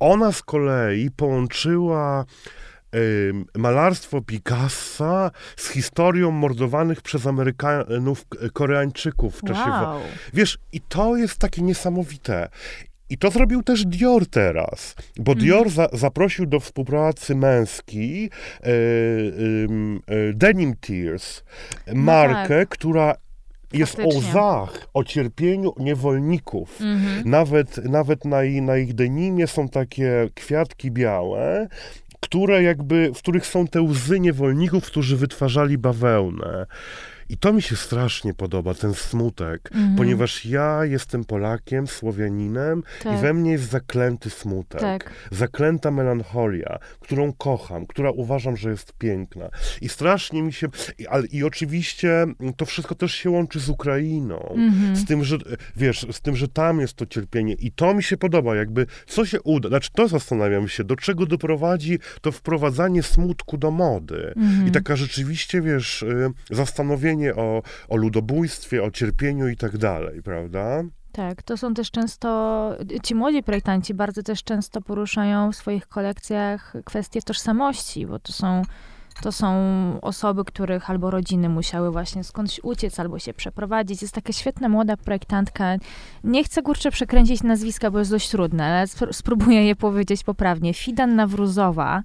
Ona 0.00 0.32
z 0.32 0.42
kolei 0.42 1.10
połączyła 1.10 2.24
malarstwo 3.56 4.20
Picassa 4.22 5.30
z 5.56 5.68
historią 5.68 6.30
mordowanych 6.30 7.02
przez 7.02 7.26
Amerykanów 7.26 8.24
Koreańczyków 8.52 9.38
w 9.38 9.44
czasie 9.44 9.70
wo- 9.70 9.70
Wow. 9.90 10.00
Wiesz, 10.34 10.58
i 10.72 10.80
to 10.80 11.16
jest 11.16 11.38
takie 11.38 11.62
niesamowite. 11.62 12.48
I 13.10 13.18
to 13.18 13.30
zrobił 13.30 13.62
też 13.62 13.84
Dior 13.86 14.26
teraz, 14.26 14.94
bo 15.16 15.34
Dior 15.34 15.70
za, 15.70 15.88
zaprosił 15.92 16.46
do 16.46 16.60
współpracy 16.60 17.34
męski 17.34 18.30
e, 18.60 18.66
e, 18.66 18.72
Denim 20.32 20.76
Tears, 20.76 21.42
markę, 21.94 22.66
która 22.66 23.14
jest 23.72 23.94
o 23.94 23.96
Faktycznie. 23.96 24.30
łzach, 24.30 24.86
o 24.94 25.04
cierpieniu 25.04 25.72
niewolników. 25.78 26.80
Mhm. 26.80 27.30
Nawet, 27.30 27.84
nawet 27.84 28.24
na, 28.24 28.38
na 28.62 28.76
ich 28.76 28.94
denimie 28.94 29.46
są 29.46 29.68
takie 29.68 30.28
kwiatki 30.34 30.90
białe, 30.90 31.68
które 32.20 32.62
jakby, 32.62 33.10
w 33.14 33.18
których 33.18 33.46
są 33.46 33.66
te 33.66 33.82
łzy 33.82 34.20
niewolników, 34.20 34.86
którzy 34.86 35.16
wytwarzali 35.16 35.78
bawełnę. 35.78 36.66
I 37.30 37.36
to 37.36 37.52
mi 37.52 37.62
się 37.62 37.76
strasznie 37.76 38.34
podoba, 38.34 38.74
ten 38.74 38.94
smutek, 38.94 39.70
Mhm. 39.74 39.96
ponieważ 39.96 40.46
ja 40.46 40.84
jestem 40.84 41.24
Polakiem, 41.24 41.86
Słowianinem 41.86 42.82
Tak. 43.02 43.18
i 43.18 43.22
we 43.22 43.34
mnie 43.34 43.50
jest 43.52 43.70
zaklęty 43.70 44.30
smutek. 44.30 44.80
Tak. 44.80 45.10
Zaklęta 45.30 45.90
melancholia, 45.90 46.78
którą 47.00 47.32
kocham, 47.32 47.86
która 47.86 48.10
uważam, 48.10 48.56
że 48.56 48.70
jest 48.70 48.92
piękna. 48.92 49.48
I 49.80 49.88
strasznie 49.88 50.42
mi 50.42 50.52
się. 50.52 50.66
I, 50.98 51.06
ale, 51.06 51.26
i 51.26 51.44
oczywiście 51.44 52.26
to 52.56 52.66
wszystko 52.66 52.94
też 52.94 53.14
się 53.14 53.30
łączy 53.30 53.60
z 53.60 53.68
Ukrainą. 53.68 54.54
Mhm. 54.56 54.96
Z 54.96 55.04
tym, 55.04 55.24
że 55.24 55.36
wiesz, 55.76 56.06
z 56.12 56.20
tym, 56.20 56.36
że 56.36 56.48
tam 56.48 56.80
jest 56.80 56.94
to 56.94 57.06
cierpienie. 57.06 57.54
I 57.54 57.72
to 57.72 57.94
mi 57.94 58.02
się 58.02 58.16
podoba, 58.16 58.56
jakby 58.56 58.86
co 59.06 59.26
się 59.26 59.42
uda. 59.42 59.68
Znaczy, 59.68 59.90
to 59.94 60.08
zastanawiam 60.08 60.68
się, 60.68 60.84
do 60.84 60.96
czego 60.96 61.26
doprowadzi 61.26 61.98
to 62.20 62.32
wprowadzanie 62.32 63.02
smutku 63.02 63.56
do 63.58 63.70
mody. 63.70 64.32
Mhm. 64.36 64.68
I 64.68 64.70
taka 64.70 64.96
rzeczywiście, 64.96 65.62
wiesz, 65.62 66.02
y, 66.02 66.32
zastanowienie 67.20 67.34
o, 67.34 67.62
o 67.88 67.96
ludobójstwie, 67.96 68.82
o 68.82 68.90
cierpieniu 68.90 69.48
i 69.48 69.56
tak 69.56 69.78
dalej, 69.78 70.22
prawda? 70.22 70.82
Tak, 71.12 71.42
to 71.42 71.56
są 71.56 71.74
też 71.74 71.90
często, 71.90 72.76
ci 73.02 73.14
młodzi 73.14 73.42
projektanci 73.42 73.94
bardzo 73.94 74.22
też 74.22 74.44
często 74.44 74.80
poruszają 74.80 75.52
w 75.52 75.56
swoich 75.56 75.86
kolekcjach 75.86 76.72
kwestie 76.84 77.22
tożsamości, 77.22 78.06
bo 78.06 78.18
to 78.18 78.32
są, 78.32 78.62
to 79.22 79.32
są 79.32 79.54
osoby, 80.02 80.44
których 80.44 80.90
albo 80.90 81.10
rodziny 81.10 81.48
musiały 81.48 81.90
właśnie 81.90 82.24
skądś 82.24 82.60
uciec, 82.62 83.00
albo 83.00 83.18
się 83.18 83.34
przeprowadzić. 83.34 84.02
Jest 84.02 84.14
taka 84.14 84.32
świetna 84.32 84.68
młoda 84.68 84.96
projektantka, 84.96 85.64
nie 86.24 86.44
chcę 86.44 86.62
kurczę 86.62 86.90
przekręcić 86.90 87.42
nazwiska, 87.42 87.90
bo 87.90 87.98
jest 87.98 88.10
dość 88.10 88.30
trudne, 88.30 88.64
ale 88.66 88.86
spr- 88.86 89.12
spróbuję 89.12 89.64
je 89.66 89.76
powiedzieć 89.76 90.24
poprawnie. 90.24 90.74
Fidan 90.74 91.16
Nawruzowa. 91.16 92.02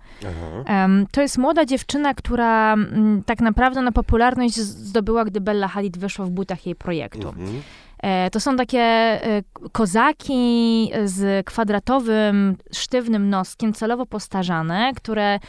Em, 0.66 1.06
to 1.12 1.22
jest 1.22 1.38
młoda 1.38 1.66
dziewczyna, 1.66 2.14
która 2.14 2.74
mm, 2.74 3.24
tak 3.24 3.42
naprawdę 3.42 3.82
na 3.82 3.92
popularność 3.92 4.56
z- 4.56 4.78
zdobyła, 4.88 5.26
gdy 5.26 5.42
Bella 5.42 5.68
Hadid 5.68 5.98
wyszła 5.98 6.26
w 6.26 6.30
butach 6.30 6.66
jej 6.66 6.76
projektu. 6.76 7.30
Mhm. 7.30 7.62
E, 8.06 8.30
To 8.32 8.40
są 8.40 8.56
takie 8.56 8.80
e, 8.82 9.42
kozaki 9.72 10.92
z 11.06 11.46
kwadratowym, 11.46 12.56
sztywnym 12.74 13.30
noskiem, 13.30 13.74
celowo 13.74 14.06
postarzane, 14.06 14.92
które, 14.96 15.40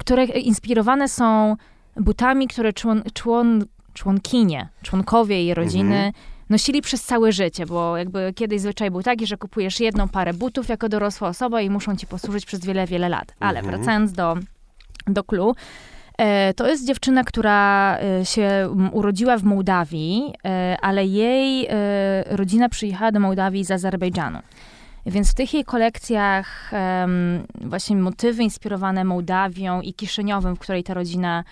które 0.00 0.24
inspirowane 0.24 1.08
są 1.08 1.56
butami, 1.96 2.48
które 2.48 2.72
człon, 2.72 3.02
człon, 3.14 3.64
członkinie, 3.92 4.68
członkowie 4.82 5.36
jej 5.44 5.54
rodziny 5.54 5.96
Mhm. 5.96 6.12
nosili 6.50 6.82
przez 6.82 7.02
całe 7.04 7.32
życie, 7.32 7.66
bo 7.66 7.96
jakby 7.96 8.32
kiedyś 8.36 8.60
zwyczaj 8.60 8.90
był 8.90 9.02
taki, 9.02 9.26
że 9.26 9.36
kupujesz 9.36 9.80
jedną 9.80 10.08
parę 10.08 10.34
butów 10.34 10.68
jako 10.68 10.88
dorosła 10.88 11.28
osoba 11.28 11.60
i 11.60 11.70
muszą 11.70 11.96
ci 11.96 12.06
posłużyć 12.06 12.46
przez 12.46 12.64
wiele, 12.64 12.86
wiele 12.86 13.08
lat. 13.08 13.32
Ale 13.40 13.58
Mhm. 13.60 13.76
wracając 13.76 14.12
do, 14.12 14.36
do 15.06 15.24
clue, 15.24 15.50
E, 15.50 15.95
To 16.56 16.68
jest 16.68 16.86
dziewczyna, 16.86 17.24
która 17.24 17.98
e, 17.98 18.24
się 18.24 18.74
urodziła 18.92 19.38
w 19.38 19.44
Mołdawii, 19.44 20.32
e, 20.44 20.76
ale 20.82 21.06
jej 21.06 21.66
e, 21.66 22.36
rodzina 22.36 22.68
przyjechała 22.68 23.12
do 23.12 23.20
Mołdawii 23.20 23.64
z 23.64 23.70
Azerbejdżanu. 23.70 24.38
Więc 25.06 25.30
w 25.30 25.34
tych 25.34 25.54
jej 25.54 25.64
kolekcjach 25.64 26.74
em, 26.74 27.46
właśnie 27.54 27.96
motywy 27.96 28.42
inspirowane 28.42 29.04
Mołdawią 29.04 29.80
i 29.80 29.94
Kiszyniowem, 29.94 30.56
w 30.56 30.58
której 30.58 30.84
ta 30.84 30.94
rodzina, 30.94 31.44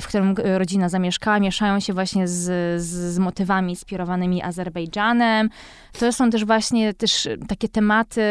w 0.00 0.06
którym 0.06 0.34
e, 0.44 0.58
rodzina 0.58 0.88
zamieszkała, 0.88 1.40
mieszają 1.40 1.80
się 1.80 1.92
właśnie 1.92 2.28
z, 2.28 2.42
z, 2.82 3.14
z 3.14 3.18
motywami 3.18 3.72
inspirowanymi 3.72 4.42
Azerbejdżanem. 4.42 5.50
To 5.98 6.12
są 6.12 6.30
też 6.30 6.44
właśnie 6.44 6.94
też 6.94 7.28
takie 7.48 7.68
tematy 7.68 8.22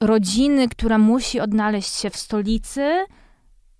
rodziny, 0.00 0.68
która 0.68 0.98
musi 0.98 1.40
odnaleźć 1.40 1.94
się 1.94 2.10
w 2.10 2.16
stolicy, 2.16 3.04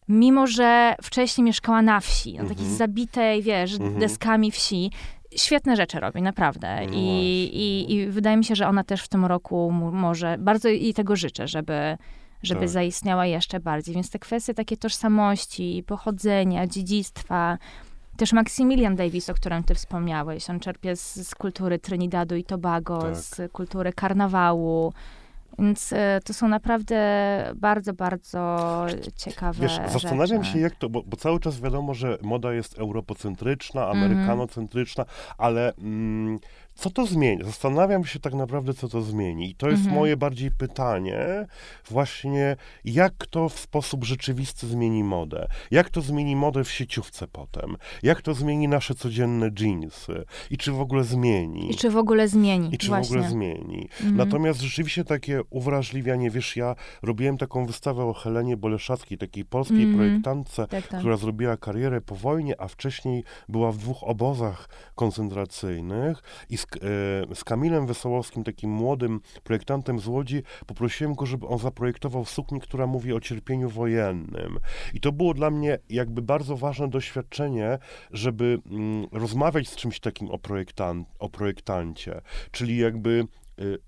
mimo 0.08 0.46
że 0.46 0.94
wcześniej 1.02 1.44
mieszkała 1.44 1.82
na 1.82 2.00
wsi, 2.00 2.32
na 2.34 2.42
takiej 2.42 2.58
Mhm. 2.62 2.76
zabitej, 2.76 3.42
wiesz, 3.42 3.72
Mhm. 3.74 3.98
deskami 3.98 4.50
wsi. 4.50 4.90
Świetne 5.36 5.76
rzeczy 5.76 6.00
robi, 6.00 6.22
naprawdę. 6.22 6.80
No 6.86 6.92
I, 6.94 7.50
i, 7.54 7.94
I 7.94 8.06
wydaje 8.06 8.36
mi 8.36 8.44
się, 8.44 8.54
że 8.54 8.68
ona 8.68 8.84
też 8.84 9.02
w 9.02 9.08
tym 9.08 9.24
roku 9.24 9.70
mu- 9.70 9.92
może, 9.92 10.36
bardzo 10.38 10.68
jej 10.68 10.94
tego 10.94 11.16
życzę, 11.16 11.48
żeby, 11.48 11.96
żeby 12.42 12.60
Tak. 12.60 12.68
zaistniała 12.68 13.26
jeszcze 13.26 13.60
bardziej. 13.60 13.94
Więc 13.94 14.10
te 14.10 14.18
kwestie 14.18 14.54
takie 14.54 14.76
tożsamości, 14.76 15.84
pochodzenia, 15.86 16.66
dziedzictwa, 16.66 17.58
też 18.16 18.32
Maximilian 18.32 18.96
Davis, 18.96 19.30
o 19.30 19.34
którym 19.34 19.64
ty 19.64 19.74
wspomniałeś, 19.74 20.50
on 20.50 20.60
czerpie 20.60 20.96
z, 20.96 21.28
z 21.28 21.34
kultury 21.34 21.78
Trinidadu 21.78 22.36
i 22.36 22.44
Tobago, 22.44 23.02
Tak. 23.02 23.16
z 23.16 23.52
kultury 23.52 23.92
karnawału. 23.92 24.92
Więc 25.58 25.92
e, 25.92 26.20
to 26.24 26.34
są 26.34 26.48
naprawdę 26.48 26.98
bardzo, 27.56 27.92
bardzo 27.92 28.86
ciekawe 29.16 29.62
Wiesz, 29.62 29.80
zastanawiam 29.92 30.44
rzeczy. 30.44 30.52
się, 30.54 30.58
jak 30.58 30.74
to, 30.76 30.88
bo, 30.88 31.02
bo 31.02 31.16
cały 31.16 31.40
czas 31.40 31.60
wiadomo, 31.60 31.94
że 31.94 32.18
moda 32.22 32.52
jest 32.52 32.78
europocentryczna, 32.78 33.88
Mhm. 33.90 34.04
amerykanocentryczna, 34.04 35.04
ale 35.38 35.74
mm, 35.74 36.38
co 36.78 36.90
to 36.90 37.06
zmieni? 37.06 37.44
Zastanawiam 37.44 38.04
się 38.04 38.20
tak 38.20 38.34
naprawdę, 38.34 38.74
co 38.74 38.88
to 38.88 39.02
zmieni. 39.02 39.50
I 39.50 39.54
to 39.54 39.66
jest 39.68 39.78
Mhm. 39.78 39.96
moje 39.96 40.16
bardziej 40.16 40.50
pytanie, 40.50 41.46
właśnie 41.90 42.56
jak 42.84 43.26
to 43.30 43.48
w 43.48 43.58
sposób 43.58 44.04
rzeczywisty 44.04 44.66
zmieni 44.66 45.04
modę? 45.04 45.46
Jak 45.70 45.90
to 45.90 46.00
zmieni 46.00 46.36
modę 46.36 46.64
w 46.64 46.70
sieciówce 46.70 47.26
potem? 47.28 47.76
Jak 48.02 48.22
to 48.22 48.34
zmieni 48.34 48.68
nasze 48.68 48.94
codzienne 48.94 49.50
jeansy? 49.60 50.24
I 50.50 50.56
czy 50.58 50.72
w 50.72 50.80
ogóle 50.80 51.04
zmieni? 51.04 51.70
I 51.70 51.74
czy 51.76 51.90
w 51.90 51.96
ogóle 51.96 52.28
zmieni? 52.28 52.74
I 52.74 52.78
czy 52.78 52.88
Właśnie. 52.88 53.08
w 53.08 53.10
ogóle 53.18 53.30
zmieni? 53.30 53.88
Mhm. 54.00 54.16
Natomiast 54.16 54.60
rzeczywiście 54.60 55.04
takie 55.04 55.40
uwrażliwianie, 55.50 56.30
wiesz, 56.30 56.56
ja 56.56 56.74
robiłem 57.02 57.38
taką 57.38 57.66
wystawę 57.66 58.04
o 58.04 58.12
Helenie 58.14 58.56
Boleszackiej, 58.56 59.18
takiej 59.18 59.44
polskiej 59.44 59.82
Mhm. 59.82 59.96
projektantce, 59.96 60.66
Tak, 60.68 60.86
tak. 60.88 61.00
która 61.00 61.16
zrobiła 61.16 61.56
karierę 61.56 62.00
po 62.00 62.14
wojnie, 62.14 62.60
a 62.60 62.68
wcześniej 62.68 63.24
była 63.48 63.72
w 63.72 63.76
dwóch 63.78 64.02
obozach 64.02 64.68
koncentracyjnych 64.94 66.22
i 66.50 66.56
z, 66.58 66.67
z 67.34 67.44
Kamilem 67.44 67.86
Wesołowskim, 67.86 68.44
takim 68.44 68.70
młodym 68.70 69.20
projektantem 69.44 70.00
z 70.00 70.06
Łodzi, 70.06 70.42
poprosiłem 70.66 71.14
go, 71.14 71.26
żeby 71.26 71.46
on 71.46 71.58
zaprojektował 71.58 72.24
suknię, 72.24 72.60
która 72.60 72.86
mówi 72.86 73.12
o 73.12 73.20
cierpieniu 73.20 73.70
wojennym. 73.70 74.58
I 74.94 75.00
to 75.00 75.12
było 75.12 75.34
dla 75.34 75.50
mnie 75.50 75.78
jakby 75.90 76.22
bardzo 76.22 76.56
ważne 76.56 76.88
doświadczenie, 76.88 77.78
żeby 78.10 78.58
mm, 78.70 79.06
rozmawiać 79.12 79.68
z 79.68 79.76
czymś 79.76 80.00
takim 80.00 80.30
o, 80.30 80.38
projektan 80.38 81.04
o 81.18 81.28
projektancie, 81.28 82.20
czyli 82.50 82.76
jakby 82.76 83.24
y, 83.60 83.78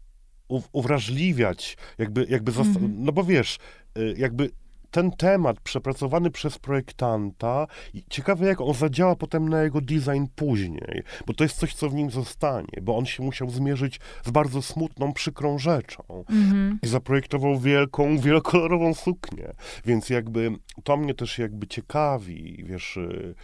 uw- 0.49 0.69
uwrażliwiać, 0.73 1.77
jakby, 1.99 2.27
jakby 2.29 2.51
Mhm. 2.51 2.95
no 3.05 3.13
bo 3.13 3.25
wiesz, 3.25 3.59
y, 3.99 4.15
jakby 4.19 4.51
ten 4.91 5.11
temat 5.11 5.61
przepracowany 5.61 6.31
przez 6.31 6.59
projektanta, 6.59 7.67
ciekawe 8.11 8.47
jak 8.47 8.61
on 8.61 8.75
zadziała 8.75 9.17
potem 9.17 9.49
na 9.49 9.63
jego 9.63 9.81
design 9.81 10.25
później, 10.35 11.03
bo 11.27 11.35
to 11.35 11.45
jest 11.45 11.57
coś, 11.59 11.75
co 11.75 11.89
w 11.89 11.95
nim 11.95 12.11
zostanie, 12.11 12.83
bo 12.83 12.97
on 12.97 13.07
się 13.07 13.23
musiał 13.23 13.51
zmierzyć 13.51 14.01
z 14.25 14.31
bardzo 14.31 14.63
smutną, 14.63 15.13
przykrą 15.13 15.59
rzeczą 15.59 16.25
Mhm. 16.29 16.79
i 16.83 16.89
zaprojektował 16.89 17.59
wielką, 17.59 18.19
wielokolorową 18.19 18.95
suknię, 18.95 19.53
więc 19.87 20.11
jakby 20.11 20.51
to 20.85 20.97
mnie 20.97 21.15
też 21.15 21.39
jakby 21.39 21.67
ciekawi, 21.67 22.65
wiesz, 22.67 22.97
y, 22.97 23.35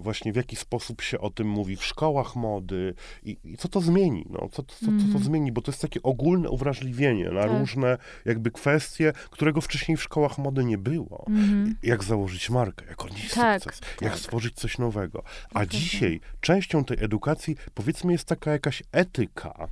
właśnie 0.00 0.32
w 0.32 0.36
jaki 0.36 0.56
sposób 0.56 1.02
się 1.02 1.18
o 1.20 1.30
tym 1.30 1.48
mówi 1.48 1.76
w 1.76 1.84
szkołach 1.84 2.36
mody 2.36 2.94
i, 3.22 3.36
i 3.44 3.56
co 3.56 3.68
to 3.68 3.80
zmieni, 3.80 4.26
no, 4.30 4.38
co, 4.52 4.62
co, 4.62 4.74
co 4.80 4.86
to 4.86 4.90
Mhm. 4.92 5.24
zmieni, 5.24 5.52
bo 5.52 5.62
to 5.62 5.70
jest 5.72 5.82
takie 5.82 6.02
ogólne 6.02 6.50
uwrażliwienie 6.50 7.30
na 7.30 7.42
Tak. 7.42 7.58
różne 7.60 7.98
jakby 8.24 8.50
kwestie, 8.50 9.12
którego 9.30 9.60
wcześniej 9.60 9.96
w 9.96 10.02
szkołach 10.02 10.38
mody 10.38 10.64
nie 10.64 10.78
było. 10.78 11.24
Mhm. 11.28 11.76
Jak 11.82 12.04
założyć 12.04 12.50
markę, 12.50 12.84
jak 12.88 13.04
odnieść 13.04 13.34
Tak, 13.34 13.62
sukces, 13.62 13.80
tak. 13.80 14.02
jak 14.02 14.18
stworzyć 14.18 14.54
coś 14.54 14.78
nowego. 14.78 15.22
A 15.54 15.66
dzisiaj 15.66 16.20
częścią 16.40 16.84
tej 16.84 17.04
edukacji, 17.04 17.56
powiedzmy, 17.74 18.12
jest 18.12 18.24
taka 18.24 18.50
jakaś 18.52 18.82
etyka, 18.92 19.68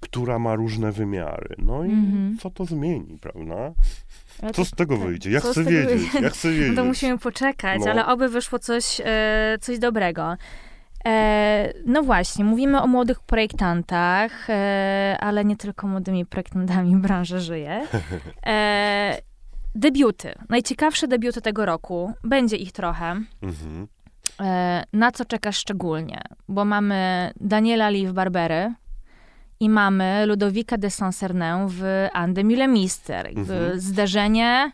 która 0.00 0.38
ma 0.38 0.54
różne 0.54 0.92
wymiary. 0.92 1.54
No 1.58 1.84
i 1.84 1.90
Mhm. 1.90 2.38
co 2.40 2.50
to 2.50 2.64
zmieni, 2.64 3.18
prawda? 3.18 3.72
Ale 4.42 4.52
Co 4.52 4.64
z 4.64 4.70
tego 4.70 4.96
tak. 4.98 5.06
wyjdzie? 5.06 5.30
Ja 5.30 5.40
chcę 5.40 5.64
wiedzieć, 5.64 6.14
ja 6.22 6.30
chcę 6.30 6.48
No 6.48 6.54
wiedzieć. 6.54 6.76
to 6.76 6.84
musimy 6.84 7.18
poczekać, 7.18 7.80
No. 7.84 7.90
ale 7.90 8.06
oby 8.06 8.28
wyszło 8.28 8.58
coś, 8.58 9.00
e, 9.04 9.58
coś 9.60 9.78
dobrego. 9.78 10.36
E, 11.06 11.72
no 11.86 12.02
właśnie, 12.02 12.44
mówimy 12.44 12.82
o 12.82 12.86
młodych 12.86 13.20
projektantach, 13.20 14.50
e, 14.50 15.16
ale 15.20 15.44
nie 15.44 15.56
tylko 15.56 15.86
młodymi 15.86 16.26
projektantami 16.26 16.96
branża 16.96 17.38
żyje. 17.38 17.86
E, 18.46 19.18
debiuty. 19.74 20.32
Najciekawsze 20.48 21.08
debiuty 21.08 21.40
tego 21.42 21.66
roku. 21.66 22.12
Będzie 22.24 22.56
ich 22.56 22.72
trochę. 22.72 23.20
Mhm. 23.42 23.88
E, 24.40 24.84
na 24.92 25.12
co 25.12 25.24
czekasz 25.24 25.56
szczególnie? 25.56 26.20
Bo 26.48 26.64
mamy 26.64 27.30
Daniela 27.40 27.88
Lee 27.90 28.06
w 28.06 28.12
Barbery 28.12 28.74
i 29.60 29.68
mamy 29.68 30.26
Ludowika 30.26 30.78
de 30.78 30.90
Saint-Cernin 30.90 31.66
w 31.68 32.08
Andy 32.12 32.44
Mister. 32.44 33.26
Jakby 33.26 33.54
Mhm. 33.54 33.80
Zderzenie 33.80 34.72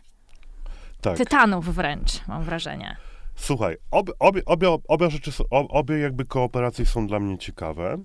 Tak. 1.01 1.17
tytanów 1.17 1.75
wręcz, 1.75 2.27
mam 2.27 2.43
wrażenie. 2.43 2.95
Słuchaj, 3.35 3.77
obie, 3.91 4.13
obie, 4.19 4.45
obie, 4.45 4.77
obie 4.87 5.09
rzeczy, 5.09 5.31
są, 5.31 5.43
obie 5.49 5.97
jakby 5.97 6.25
kooperacje 6.25 6.85
są 6.85 7.07
dla 7.07 7.19
mnie 7.19 7.37
ciekawe. 7.37 7.97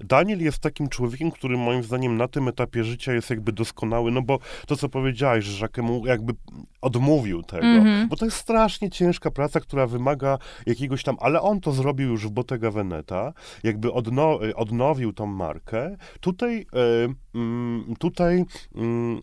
Daniel 0.00 0.40
jest 0.40 0.58
takim 0.58 0.88
człowiekiem, 0.88 1.30
który 1.30 1.56
moim 1.56 1.82
zdaniem 1.82 2.16
na 2.16 2.28
tym 2.28 2.48
etapie 2.48 2.84
życia 2.84 3.12
jest 3.12 3.30
jakby 3.30 3.52
doskonały, 3.52 4.10
no 4.10 4.22
bo 4.22 4.38
to, 4.66 4.76
co 4.76 4.88
powiedziałeś, 4.88 5.44
że 5.44 5.68
jakby 6.04 6.32
odmówił 6.80 7.42
tego, 7.42 7.66
mm-hmm. 7.66 8.08
bo 8.08 8.16
to 8.16 8.24
jest 8.24 8.36
strasznie 8.36 8.90
ciężka 8.90 9.30
praca, 9.30 9.60
która 9.60 9.86
wymaga 9.86 10.38
jakiegoś 10.66 11.02
tam, 11.02 11.16
ale 11.20 11.40
on 11.40 11.60
to 11.60 11.72
zrobił 11.72 12.10
już 12.10 12.26
w 12.26 12.30
Bottega 12.30 12.70
Veneta, 12.70 13.32
jakby 13.62 13.92
odno, 13.92 14.38
odnowił 14.54 15.12
tą 15.12 15.26
markę. 15.26 15.96
Tutaj, 16.20 16.66
yy, 17.34 17.94
tutaj 17.98 18.44
yy, 18.74 19.22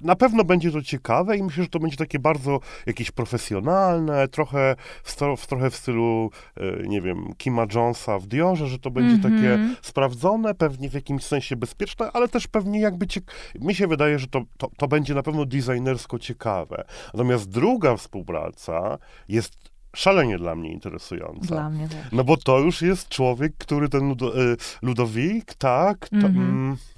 na 0.00 0.16
pewno 0.16 0.44
będzie 0.44 0.72
to 0.72 0.82
ciekawe 0.82 1.36
i 1.36 1.42
myślę, 1.42 1.62
że 1.62 1.68
to 1.68 1.78
będzie 1.78 1.96
takie 1.96 2.18
bardzo 2.18 2.60
jakieś 2.86 3.10
profesjonalne, 3.10 4.28
trochę 4.28 4.76
w, 5.02 5.16
w 5.38 5.46
trochę 5.46 5.70
w 5.70 5.76
stylu, 5.76 6.30
e, 6.56 6.88
nie 6.88 7.00
wiem, 7.00 7.32
Kima 7.38 7.66
Jonesa 7.74 8.18
w 8.18 8.26
Diorze, 8.26 8.66
że 8.66 8.78
to 8.78 8.90
będzie 8.90 9.14
mm 9.14 9.20
-hmm. 9.20 9.42
takie 9.42 9.74
sprawdzone, 9.82 10.54
pewnie 10.54 10.90
w 10.90 10.94
jakimś 10.94 11.24
sensie 11.24 11.56
bezpieczne, 11.56 12.12
ale 12.12 12.28
też 12.28 12.46
pewnie 12.46 12.80
jakby 12.80 13.06
mi 13.60 13.74
się 13.74 13.86
wydaje, 13.86 14.18
że 14.18 14.26
to, 14.26 14.42
to, 14.58 14.70
to 14.76 14.88
będzie 14.88 15.14
na 15.14 15.22
pewno 15.22 15.44
designersko 15.44 16.18
ciekawe. 16.18 16.84
Natomiast 17.14 17.48
druga 17.48 17.96
współpraca 17.96 18.98
jest 19.28 19.70
szalenie 19.96 20.38
dla 20.38 20.54
mnie 20.54 20.72
interesująca. 20.72 21.46
Dla 21.46 21.70
mnie 21.70 21.88
też. 21.88 22.12
No 22.12 22.24
bo 22.24 22.36
to 22.36 22.58
już 22.58 22.82
jest 22.82 23.08
człowiek, 23.08 23.52
który 23.58 23.88
ten 23.88 24.08
Ludo, 24.08 24.52
e, 24.52 24.56
Ludowik, 24.82 25.54
tak, 25.54 26.08
to, 26.08 26.16
mm 26.16 26.34
-hmm. 26.34 26.97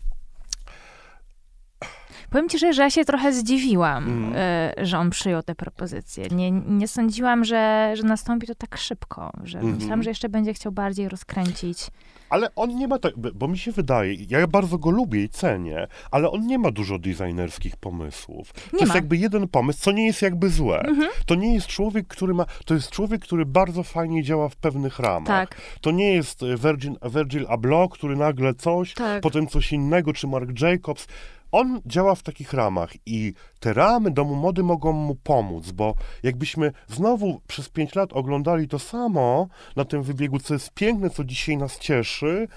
Powiem 2.30 2.48
ci, 2.48 2.58
że, 2.58 2.72
że 2.72 2.82
ja 2.82 2.90
się 2.90 3.04
trochę 3.04 3.32
zdziwiłam, 3.32 4.04
mm. 4.04 4.34
y, 4.80 4.86
że 4.86 4.98
on 4.98 5.10
przyjął 5.10 5.42
tę 5.42 5.54
propozycję. 5.54 6.24
Nie, 6.30 6.50
nie 6.50 6.88
sądziłam, 6.88 7.44
że, 7.44 7.92
że 7.96 8.02
nastąpi 8.02 8.46
to 8.46 8.54
tak 8.54 8.76
szybko, 8.76 9.32
że 9.44 9.58
mm 9.58 9.74
myślałam, 9.74 10.02
że 10.02 10.10
jeszcze 10.10 10.28
będzie 10.28 10.54
chciał 10.54 10.72
bardziej 10.72 11.08
rozkręcić. 11.08 11.90
Ale 12.30 12.54
on 12.54 12.76
nie 12.76 12.88
ma 12.88 12.98
tak, 12.98 13.12
bo 13.34 13.48
mi 13.48 13.58
się 13.58 13.72
wydaje, 13.72 14.14
ja 14.28 14.46
bardzo 14.46 14.78
go 14.78 14.90
lubię 14.90 15.24
i 15.24 15.28
cenię, 15.28 15.86
ale 16.10 16.30
on 16.30 16.46
nie 16.46 16.58
ma 16.58 16.70
dużo 16.70 16.98
designerskich 16.98 17.76
pomysłów. 17.76 18.52
Nie 18.56 18.70
to 18.70 18.76
ma. 18.76 18.80
jest 18.80 18.94
jakby 18.94 19.16
jeden 19.16 19.48
pomysł, 19.48 19.80
co 19.80 19.92
nie 19.92 20.06
jest 20.06 20.22
jakby 20.22 20.48
złe. 20.48 20.80
Mm 20.80 21.00
-hmm. 21.00 21.08
To 21.26 21.34
nie 21.34 21.54
jest 21.54 21.66
człowiek, 21.66 22.06
który 22.06 22.34
ma, 22.34 22.46
to 22.64 22.74
jest 22.74 22.90
człowiek, 22.90 23.22
który 23.22 23.46
bardzo 23.46 23.82
fajnie 23.82 24.22
działa 24.22 24.48
w 24.48 24.56
pewnych 24.56 24.98
ramach. 24.98 25.48
Tak. 25.48 25.60
To 25.80 25.90
nie 25.90 26.12
jest 26.12 26.40
Virgin, 26.64 26.96
Virgil 27.14 27.46
Abloh, 27.48 27.92
który 27.92 28.16
nagle 28.16 28.54
coś, 28.54 28.94
tak. 28.94 29.22
potem 29.22 29.46
coś 29.46 29.72
innego, 29.72 30.12
czy 30.12 30.26
Mark 30.26 30.60
Jacobs 30.60 31.06
on 31.52 31.80
działa 31.86 32.14
w 32.14 32.22
takich 32.22 32.52
ramach 32.52 32.92
i 33.06 33.34
te 33.60 33.72
ramy 33.72 34.10
domu 34.10 34.34
mody 34.34 34.62
mogą 34.62 34.92
mu 34.92 35.14
pomóc, 35.14 35.70
bo 35.70 35.94
jakbyśmy 36.22 36.72
znowu 36.88 37.40
przez 37.46 37.68
pięć 37.68 37.94
lat 37.94 38.12
oglądali 38.12 38.68
to 38.68 38.78
samo 38.78 39.48
na 39.76 39.84
tym 39.84 40.02
wybiegu, 40.02 40.38
co 40.38 40.54
jest 40.54 40.74
piękne, 40.74 41.10
co 41.10 41.24
dzisiaj 41.24 41.56
nas 41.56 41.78
cieszy, 41.78 42.48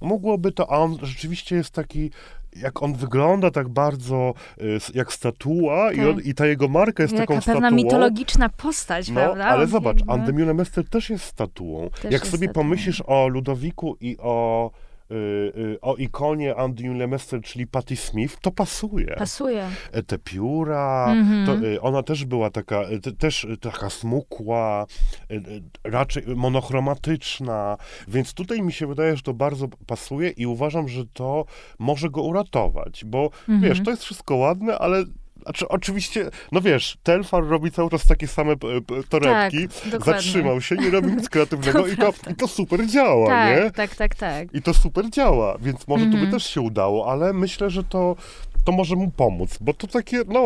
mogłoby 0.00 0.52
to, 0.52 0.70
a 0.70 0.76
on 0.76 0.98
rzeczywiście 1.02 1.56
jest 1.56 1.70
taki 1.70 2.10
jak 2.56 2.82
on 2.82 2.94
wygląda 2.94 3.50
tak 3.50 3.68
bardzo 3.68 4.34
y, 4.60 4.78
jak 4.94 5.12
statua 5.12 5.88
tak. 5.88 5.96
i, 5.96 6.00
on, 6.00 6.20
i 6.24 6.34
ta 6.34 6.46
jego 6.46 6.68
marka 6.68 7.02
jest 7.02 7.14
Jaka 7.14 7.26
taką 7.26 7.40
statuą. 7.40 7.54
pewna 7.54 7.70
mitologiczna 7.70 8.48
postać, 8.48 9.08
no, 9.08 9.14
prawda? 9.14 9.44
Ale 9.44 9.66
zobacz. 9.66 9.98
Andemune 10.08 10.54
Mester 10.54 10.88
też 10.88 11.10
jest 11.10 11.24
statuą. 11.24 11.90
Też 11.90 12.04
jak 12.04 12.12
jest 12.12 12.30
sobie 12.30 12.46
statuą. 12.46 12.62
pomyślisz 12.62 13.02
o 13.06 13.28
Ludowiku 13.28 13.96
i 14.00 14.16
o 14.18 14.70
o 15.80 15.96
ikonie 15.96 16.56
Andy 16.56 16.94
Lemester, 16.94 17.40
czyli 17.42 17.66
Patti 17.66 17.96
Smith, 17.96 18.40
to 18.40 18.50
pasuje. 18.50 19.14
Pasuje. 19.18 19.68
E, 19.92 20.02
te 20.02 20.18
pióra, 20.18 21.06
mm-hmm. 21.08 21.46
to, 21.46 21.66
y, 21.66 21.80
ona 21.80 22.02
też 22.02 22.24
była 22.24 22.50
taka, 22.50 22.84
te, 23.02 23.12
też 23.12 23.46
taka 23.60 23.90
smukła, 23.90 24.86
raczej 25.84 26.22
monochromatyczna, 26.26 27.76
więc 28.08 28.34
tutaj 28.34 28.62
mi 28.62 28.72
się 28.72 28.86
wydaje, 28.86 29.16
że 29.16 29.22
to 29.22 29.34
bardzo 29.34 29.68
pasuje 29.86 30.30
i 30.30 30.46
uważam, 30.46 30.88
że 30.88 31.06
to 31.12 31.44
może 31.78 32.10
go 32.10 32.22
uratować, 32.22 33.04
bo 33.04 33.26
mm-hmm. 33.28 33.60
wiesz, 33.60 33.82
to 33.84 33.90
jest 33.90 34.04
wszystko 34.04 34.36
ładne, 34.36 34.78
ale 34.78 35.04
znaczy, 35.42 35.68
oczywiście, 35.68 36.30
no 36.52 36.60
wiesz, 36.60 36.98
Telfar 37.02 37.44
robi 37.44 37.70
cały 37.70 37.90
czas 37.90 38.06
takie 38.06 38.26
same 38.26 38.54
torebki. 39.08 39.68
Tak, 39.90 40.04
zatrzymał 40.04 40.60
się, 40.60 40.76
nie 40.76 40.90
robi 40.90 41.12
nic 41.12 41.28
kreatywnego 41.28 41.82
to 41.82 41.88
i, 41.88 41.96
to, 41.96 42.12
i 42.30 42.34
to 42.34 42.48
super 42.48 42.86
działa, 42.86 43.26
tak, 43.26 43.64
nie? 43.64 43.70
Tak, 43.70 43.94
tak, 43.94 44.14
tak. 44.14 44.54
I 44.54 44.62
to 44.62 44.74
super 44.74 45.10
działa, 45.10 45.58
więc 45.60 45.88
może 45.88 46.04
mm 46.04 46.10
-hmm. 46.10 46.12
to 46.12 46.18
by 46.18 46.24
mhm. 46.24 46.40
też 46.40 46.50
się 46.50 46.60
udało, 46.60 47.12
ale 47.12 47.32
myślę, 47.32 47.70
że 47.70 47.84
to 47.84 48.16
to 48.64 48.72
może 48.72 48.96
mu 48.96 49.10
pomóc, 49.10 49.58
bo 49.60 49.74
to 49.74 49.86
takie, 49.86 50.22
no, 50.28 50.42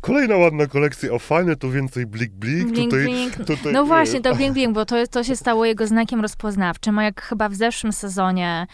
kolejna 0.00 0.36
ładna 0.36 0.66
kolekcja, 0.66 1.12
o 1.12 1.18
fajne, 1.18 1.56
tu 1.56 1.70
więcej 1.70 2.06
blik 2.06 2.32
blik, 2.32 2.70
blink, 2.70 2.90
tutaj, 2.90 3.04
blink. 3.04 3.36
tutaj... 3.36 3.72
No 3.72 3.84
właśnie, 3.84 4.20
to 4.20 4.34
blik 4.34 4.52
blik, 4.52 4.70
bo 4.70 4.84
to, 4.84 5.06
to 5.06 5.24
się 5.24 5.36
stało 5.36 5.64
jego 5.64 5.86
znakiem 5.86 6.20
rozpoznawczym, 6.20 6.98
a 6.98 7.04
jak 7.04 7.22
chyba 7.22 7.48
w 7.48 7.54
zeszłym 7.54 7.92
sezonie 7.92 8.66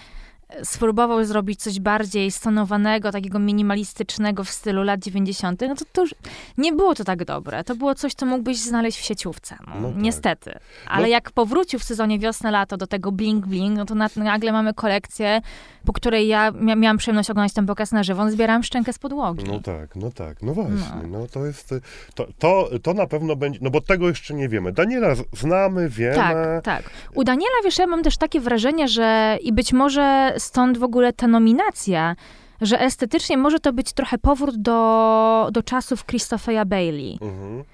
spróbował 0.63 1.25
zrobić 1.25 1.63
coś 1.63 1.81
bardziej 1.81 2.31
stonowanego, 2.31 3.13
takiego 3.13 3.39
minimalistycznego 3.39 4.45
w 4.45 4.51
stylu 4.51 4.83
lat 4.83 5.01
90., 5.01 5.61
no 5.61 5.75
to, 5.75 5.85
to 5.93 6.01
już 6.01 6.15
nie 6.59 6.73
było 6.73 6.95
to 6.95 7.05
tak 7.05 7.25
dobre. 7.25 7.65
To 7.65 7.75
było 7.75 7.95
coś, 7.95 8.15
co 8.15 8.27
mógłbyś 8.27 8.59
znaleźć 8.59 8.99
w 8.99 9.05
sieciówce. 9.05 9.57
No, 9.67 9.81
no 9.81 9.89
tak. 9.89 10.03
Niestety. 10.03 10.59
Ale 10.87 11.03
no. 11.03 11.09
jak 11.09 11.31
powrócił 11.31 11.79
w 11.79 11.85
sezonie 11.85 12.19
wiosna-lato 12.19 12.77
do 12.77 12.87
tego 12.87 13.13
bling-bling, 13.13 13.77
no 13.77 13.85
to 13.85 13.95
nagle 14.17 14.53
mamy 14.53 14.75
kolekcję, 14.75 15.41
po 15.85 15.93
której 15.93 16.29
ja 16.29 16.51
miałam 16.77 16.97
przyjemność 16.97 17.31
oglądać 17.31 17.53
ten 17.53 17.67
pokaz 17.67 17.93
na 17.93 18.03
żywo, 18.03 18.31
zbierałam 18.31 18.63
szczękę 18.63 18.93
z 18.93 18.99
podłogi. 18.99 19.45
No 19.45 19.61
tak, 19.61 19.97
no 19.97 20.11
tak, 20.11 20.43
no 20.43 20.55
właśnie. 20.55 21.03
No, 21.03 21.19
no 21.19 21.27
to 21.27 21.47
jest, 21.47 21.75
to, 22.15 22.27
to, 22.39 22.71
to 22.83 22.95
na 22.95 23.07
pewno 23.07 23.37
będzie, 23.37 23.59
no 23.63 23.71
bo 23.71 23.81
tego 23.81 24.09
jeszcze 24.09 24.35
nie 24.35 24.49
wiemy. 24.49 24.73
Daniela 24.73 25.15
znamy, 25.33 25.89
wiemy. 25.89 26.17
Tak, 26.17 26.65
tak. 26.65 26.91
U 27.15 27.25
Daniela, 27.25 27.55
wiesz, 27.65 27.79
ja 27.79 27.87
mam 27.87 28.03
też 28.03 28.17
takie 28.17 28.41
wrażenie, 28.41 28.89
że 28.89 29.39
i 29.43 29.53
być 29.53 29.73
może 29.73 30.35
stąd 30.39 30.79
w 30.79 30.83
ogóle 30.83 31.13
ta 31.13 31.27
nominacja, 31.27 32.17
że 32.61 32.81
estetycznie 32.81 33.39
może 33.39 33.61
to 33.61 33.73
być 33.73 33.93
trochę 33.93 34.19
powrót 34.19 34.57
do, 34.57 35.49
do 35.53 35.63
czasów 35.63 36.07
Christopheya 36.07 36.67
Bailey. 36.67 37.19
Mhm. 37.23 37.65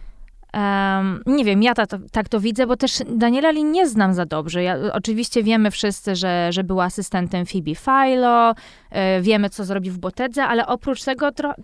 Um, 0.55 1.23
nie 1.27 1.45
wiem, 1.45 1.63
ja 1.63 1.75
ta, 1.75 1.87
to, 1.87 1.99
tak 2.13 2.29
to 2.29 2.41
widzę, 2.41 2.67
bo 2.67 2.77
też 2.77 3.03
Daniela 3.09 3.51
Lee 3.51 3.65
nie 3.65 3.89
znam 3.89 4.15
za 4.15 4.27
dobrze. 4.27 4.63
Ja, 4.63 4.77
oczywiście 4.93 5.43
wiemy 5.43 5.71
wszyscy, 5.71 6.17
że, 6.17 6.49
że 6.53 6.65
była 6.65 6.85
asystentem 6.85 7.47
Phoebe 7.47 7.75
Philo, 7.75 8.55
e, 8.91 9.21
wiemy, 9.21 9.51
co 9.51 9.65
zrobi 9.65 9.91
w 9.91 9.99
Botedze, 9.99 10.45
ale 10.45 10.67
oprócz 10.67 11.05
tego 11.05 11.33
tro, 11.33 11.55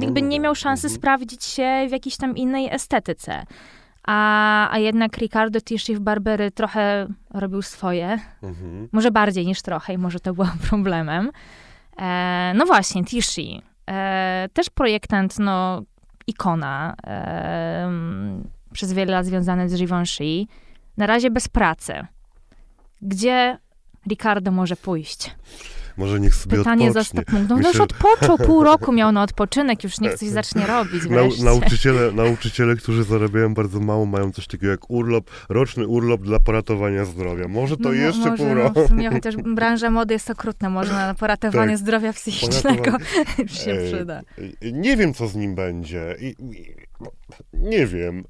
jakby 0.00 0.22
nie 0.22 0.40
miał 0.40 0.54
szansy 0.54 0.86
mhm. 0.86 1.00
sprawdzić 1.00 1.44
się 1.44 1.86
w 1.88 1.92
jakiejś 1.92 2.16
tam 2.16 2.36
innej 2.36 2.68
estetyce. 2.74 3.46
A, 4.06 4.70
a 4.72 4.78
jednak 4.78 5.18
Ricardo 5.18 5.60
Tisci 5.60 5.94
w 5.94 6.00
Barbery 6.00 6.50
trochę 6.50 7.06
robił 7.30 7.62
swoje. 7.62 8.18
Mhm. 8.42 8.88
Może 8.92 9.10
bardziej 9.10 9.46
niż 9.46 9.62
trochę 9.62 9.94
i 9.94 9.98
może 9.98 10.20
to 10.20 10.34
było 10.34 10.48
problemem. 10.68 11.30
E, 11.98 12.52
no 12.56 12.66
właśnie, 12.66 13.04
Tisci. 13.04 13.62
E, 13.90 14.48
też 14.52 14.70
projektant, 14.70 15.38
no, 15.38 15.82
ikona. 16.26 16.94
E, 17.06 17.90
przez 18.72 18.92
wiele 18.92 19.12
lat 19.12 19.26
związany 19.26 19.68
z 19.68 19.76
Givenchy. 19.76 20.46
Na 20.96 21.06
razie 21.06 21.30
bez 21.30 21.48
pracy. 21.48 22.06
Gdzie 23.02 23.58
Ricardo 24.08 24.50
może 24.50 24.76
pójść? 24.76 25.34
Może 25.96 26.20
niech 26.20 26.34
sobie 26.34 26.56
Pytanie 26.56 26.90
odpocznie. 26.90 27.22
za 27.22 27.22
stop 27.22 27.48
No, 27.48 27.68
już 27.68 27.80
odpoczął, 27.80 28.38
pół 28.46 28.64
roku 28.64 28.92
miał 28.92 29.12
na 29.12 29.22
odpoczynek, 29.22 29.84
już 29.84 30.00
niech 30.00 30.14
coś 30.14 30.28
zacznie 30.28 30.66
robić 30.66 31.04
Nau, 31.10 31.28
nauczyciele, 31.44 32.12
nauczyciele, 32.12 32.76
którzy 32.76 33.04
zarabiają 33.04 33.54
bardzo 33.54 33.80
mało, 33.80 34.06
mają 34.06 34.32
coś 34.32 34.46
takiego 34.46 34.70
jak 34.70 34.90
urlop, 34.90 35.30
roczny 35.48 35.86
urlop 35.86 36.20
dla 36.20 36.40
poratowania 36.40 37.04
zdrowia. 37.04 37.48
Może 37.48 37.76
to 37.76 37.82
no, 37.82 37.92
jeszcze 37.92 38.30
może, 38.30 38.36
pół 38.36 38.46
no, 38.46 38.54
roku. 38.54 38.80
No, 38.94 39.10
chociaż 39.10 39.36
branża 39.36 39.90
mody 39.90 40.14
jest 40.14 40.30
okrutna, 40.30 40.70
może 40.70 40.92
na 40.92 41.14
poratowanie 41.14 41.72
tak. 41.72 41.78
zdrowia 41.78 42.12
psychicznego 42.12 42.90
się 43.64 43.76
przyda. 43.86 44.20
Nie 44.72 44.96
wiem, 44.96 45.14
co 45.14 45.28
z 45.28 45.34
nim 45.34 45.54
będzie. 45.54 46.16
I, 46.20 46.34
no, 47.00 47.10
nie 47.52 47.86
wiem. 47.86 48.24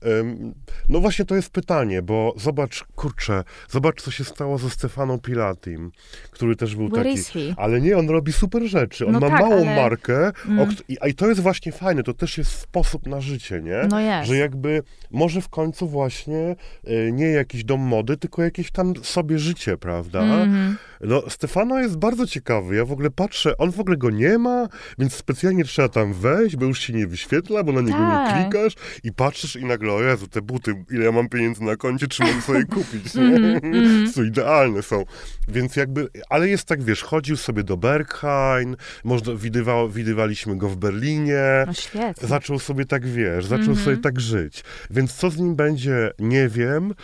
No 0.88 1.01
właśnie 1.01 1.25
to 1.25 1.35
jest 1.35 1.51
pytanie, 1.51 2.03
bo 2.03 2.35
zobacz, 2.37 2.85
kurczę, 2.95 3.45
zobacz, 3.69 4.03
co 4.03 4.11
się 4.11 4.25
stało 4.25 4.59
ze 4.59 4.71
Stefaną 4.71 5.19
Pilatim, 5.19 5.93
który 6.31 6.57
też 6.57 6.77
był 6.77 6.88
Where 6.88 7.14
taki. 7.14 7.55
Ale 7.57 7.81
nie, 7.81 7.99
on 7.99 8.09
robi 8.09 8.33
super 8.33 8.62
rzeczy. 8.62 9.07
On 9.07 9.12
no 9.12 9.21
ma 9.21 9.29
tak, 9.29 9.40
małą 9.40 9.57
ale... 9.57 9.77
markę, 9.77 10.33
mm. 10.49 10.75
i, 10.88 10.97
i 11.07 11.14
to 11.14 11.29
jest 11.29 11.40
właśnie 11.40 11.73
fajne, 11.73 12.03
to 12.03 12.14
też 12.14 12.38
jest 12.38 12.51
sposób 12.51 13.07
na 13.07 13.21
życie, 13.21 13.61
nie? 13.62 13.83
No 13.90 14.01
jest. 14.01 14.29
Że 14.29 14.37
jakby 14.37 14.83
może 15.11 15.40
w 15.40 15.49
końcu 15.49 15.88
właśnie 15.88 16.57
e, 16.85 17.12
nie 17.12 17.27
jakiś 17.27 17.64
dom 17.64 17.81
mody, 17.81 18.17
tylko 18.17 18.43
jakieś 18.43 18.71
tam 18.71 18.95
sobie 19.03 19.38
życie, 19.38 19.77
prawda? 19.77 20.23
Mm. 20.23 20.77
No, 21.01 21.23
Stefano 21.29 21.81
jest 21.81 21.97
bardzo 21.97 22.27
ciekawy. 22.27 22.77
Ja 22.77 22.85
w 22.85 22.93
ogóle 22.93 23.11
patrzę, 23.11 23.59
on 23.59 23.73
w 23.73 23.81
ogóle 23.81 23.97
go 23.97 24.11
nie 24.11 24.38
ma, 24.38 24.69
więc 24.99 25.14
specjalnie 25.14 25.64
trzeba 25.64 25.88
tam 25.88 26.12
wejść, 26.12 26.57
bo 26.57 26.64
już 26.64 26.81
się 26.81 26.93
nie 26.93 27.07
wyświetla, 27.07 27.62
bo 27.62 27.73
na 27.73 27.81
niego 27.81 27.99
Tak. 27.99 28.37
nie 28.37 28.43
klikasz 28.43 28.75
i 29.03 29.13
patrzysz 29.13 29.57
i 29.57 29.65
nagle, 29.65 29.93
o 29.93 30.03
Jezu, 30.03 30.27
te 30.29 30.43
buty, 30.43 30.85
ile 30.91 31.05
ja 31.05 31.13
mam 31.13 31.29
pieniędzy 31.29 31.63
na 31.65 31.77
koncie, 31.77 32.07
czy 32.09 32.23
mogę 32.23 32.41
sobie 32.41 32.65
kupić, 32.65 33.15
nie? 33.15 33.23
Mhm, 33.23 33.75
mhm. 33.75 34.13
Co 34.13 34.23
idealne 34.23 34.83
są. 34.83 35.05
Więc 35.49 35.77
jakby, 35.77 36.09
ale 36.29 36.49
jest 36.49 36.65
tak, 36.65 36.83
wiesz, 36.83 37.03
chodził 37.03 37.37
sobie 37.37 37.63
do 37.65 37.77
Berghain, 37.77 38.77
można, 39.05 39.35
widywa, 39.35 39.89
widywaliśmy 39.89 40.57
go 40.59 40.69
w 40.69 40.77
Berlinie, 40.77 41.65
No 41.67 41.73
świetnie. 41.75 42.29
zaczął 42.29 42.59
sobie 42.59 42.85
tak, 42.85 43.07
wiesz, 43.07 43.45
zaczął 43.47 43.69
Mhm. 43.69 43.85
sobie 43.85 43.97
tak 43.97 44.21
żyć. 44.21 44.65
Więc 44.91 45.13
co 45.15 45.31
z 45.31 45.37
nim 45.39 45.57
będzie, 45.57 46.11
nie 46.19 46.49
wiem. 46.49 46.95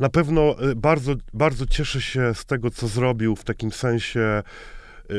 Na 0.00 0.08
pewno 0.08 0.56
y, 0.70 0.74
bardzo, 0.76 1.14
bardzo 1.34 1.66
cieszę 1.66 2.00
się 2.00 2.34
z 2.34 2.44
tego, 2.44 2.70
co 2.70 2.88
zrobił 2.88 3.36
w 3.36 3.44
takim 3.44 3.72
sensie. 3.72 4.42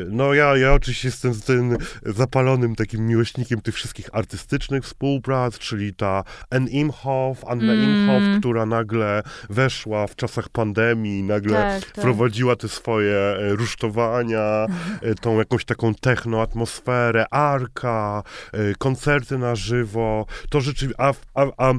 No 0.08 0.34
ja, 0.34 0.56
ja 0.56 0.72
oczywiście 0.72 1.08
jestem 1.08 1.34
z 1.34 1.44
tym 1.44 1.76
zapalonym 2.06 2.74
takim 2.74 3.06
miłośnikiem 3.06 3.60
tych 3.60 3.74
wszystkich 3.74 4.08
artystycznych 4.12 4.84
współprac, 4.84 5.58
czyli 5.58 5.94
ta 5.94 6.24
Anne 6.50 6.70
Imhoff, 6.70 7.44
Anna 7.44 7.72
Mm. 7.72 7.90
Imhoff, 7.90 8.38
która 8.40 8.66
nagle 8.66 9.22
weszła 9.50 10.06
w 10.06 10.16
czasach 10.16 10.48
pandemii, 10.48 11.22
nagle 11.22 11.52
Tak, 11.52 11.84
tak. 11.84 11.90
wprowadziła 11.90 12.56
te 12.56 12.68
swoje 12.68 13.16
e, 13.16 13.56
rusztowania, 13.56 14.66
e, 15.02 15.14
tą 15.14 15.38
jakąś 15.38 15.64
taką 15.64 15.94
technoatmosferę, 15.94 17.26
arka, 17.30 18.22
e, 18.52 18.74
koncerty 18.78 19.38
na 19.38 19.54
żywo. 19.54 20.26
To 20.50 20.60
rzeczywiście, 20.60 21.00
a, 21.00 21.12
a, 21.34 21.68
a 21.68 21.74